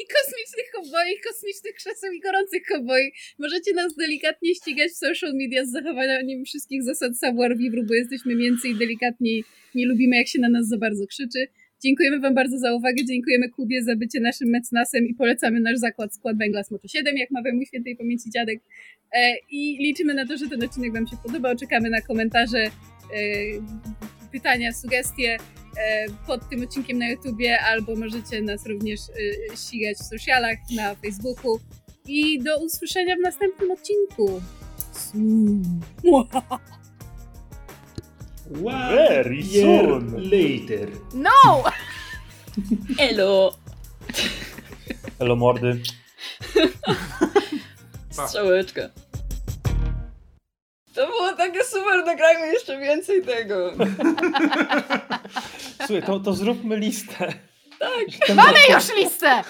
i 0.00 0.04
kosmicznych 0.14 0.68
kowboi, 0.74 1.12
i 1.12 1.20
kosmicznych 1.28 1.74
krzeseł, 1.74 2.12
i 2.12 2.20
gorących 2.20 2.62
kowboi. 2.72 3.12
Możecie 3.38 3.74
nas 3.74 3.94
delikatnie 3.94 4.54
ścigać 4.54 4.90
w 4.92 4.96
social 4.96 5.32
media 5.34 5.64
z 5.64 5.70
zachowaniem 5.70 6.44
wszystkich 6.44 6.82
zasad 6.82 7.18
savoir 7.18 7.56
vivre, 7.56 7.82
bo 7.82 7.94
jesteśmy 7.94 8.34
mięcy 8.34 8.68
i 8.68 9.44
nie 9.74 9.86
lubimy 9.86 10.16
jak 10.16 10.28
się 10.28 10.40
na 10.40 10.48
nas 10.48 10.68
za 10.68 10.78
bardzo 10.78 11.06
krzyczy. 11.06 11.48
Dziękujemy 11.82 12.20
Wam 12.20 12.34
bardzo 12.34 12.58
za 12.58 12.74
uwagę, 12.74 13.04
dziękujemy 13.04 13.48
Kubie 13.48 13.82
za 13.82 13.96
bycie 13.96 14.20
naszym 14.20 14.48
mecenasem 14.48 15.06
i 15.06 15.14
polecamy 15.14 15.60
nasz 15.60 15.78
zakład 15.78 16.14
Skład 16.14 16.38
Węgla 16.38 16.64
Smoczo 16.64 16.88
7, 16.88 17.16
jak 17.16 17.30
mawiał 17.30 17.54
mój 17.54 17.66
świętej 17.66 17.96
pamięci 17.96 18.30
dziadek. 18.30 18.58
E, 19.12 19.36
I 19.50 19.78
liczymy 19.80 20.14
na 20.14 20.26
to, 20.26 20.36
że 20.36 20.48
ten 20.48 20.64
odcinek 20.64 20.92
Wam 20.92 21.06
się 21.06 21.16
podobał. 21.26 21.56
Czekamy 21.56 21.90
na 21.90 22.00
komentarze, 22.00 22.58
e, 22.58 22.70
pytania, 24.32 24.72
sugestie. 24.72 25.36
E, 25.76 26.06
pod 26.26 26.48
tym 26.48 26.62
odcinkiem 26.62 26.98
na 26.98 27.08
YouTubie, 27.08 27.60
albo 27.60 27.96
możecie 27.96 28.42
nas 28.42 28.66
również 28.66 29.00
e, 29.00 29.56
ścigać 29.56 29.96
w 29.96 30.02
socialach, 30.02 30.58
na 30.76 30.94
Facebooku. 30.94 31.60
I 32.06 32.42
do 32.42 32.58
usłyszenia 32.64 33.16
w 33.16 33.20
następnym 33.20 33.70
odcinku. 33.70 34.42
Very 38.50 39.42
soon 39.42 40.30
later. 40.30 40.88
No! 41.14 41.64
Elo! 42.98 43.52
Elo 45.18 45.36
mordy. 45.36 45.82
Strzałeczka. 48.10 48.90
To 50.94 51.06
było 51.06 51.32
takie 51.32 51.64
super, 51.64 52.04
nagrajmy 52.06 52.46
jeszcze 52.46 52.78
więcej 52.78 53.22
tego. 53.22 53.72
Słuchaj, 55.86 56.02
to, 56.06 56.20
to 56.20 56.32
zróbmy 56.32 56.76
listę. 56.76 57.32
Tak. 57.78 58.36
Mamy 58.36 58.58
już 58.70 58.94
listę! 58.94 59.44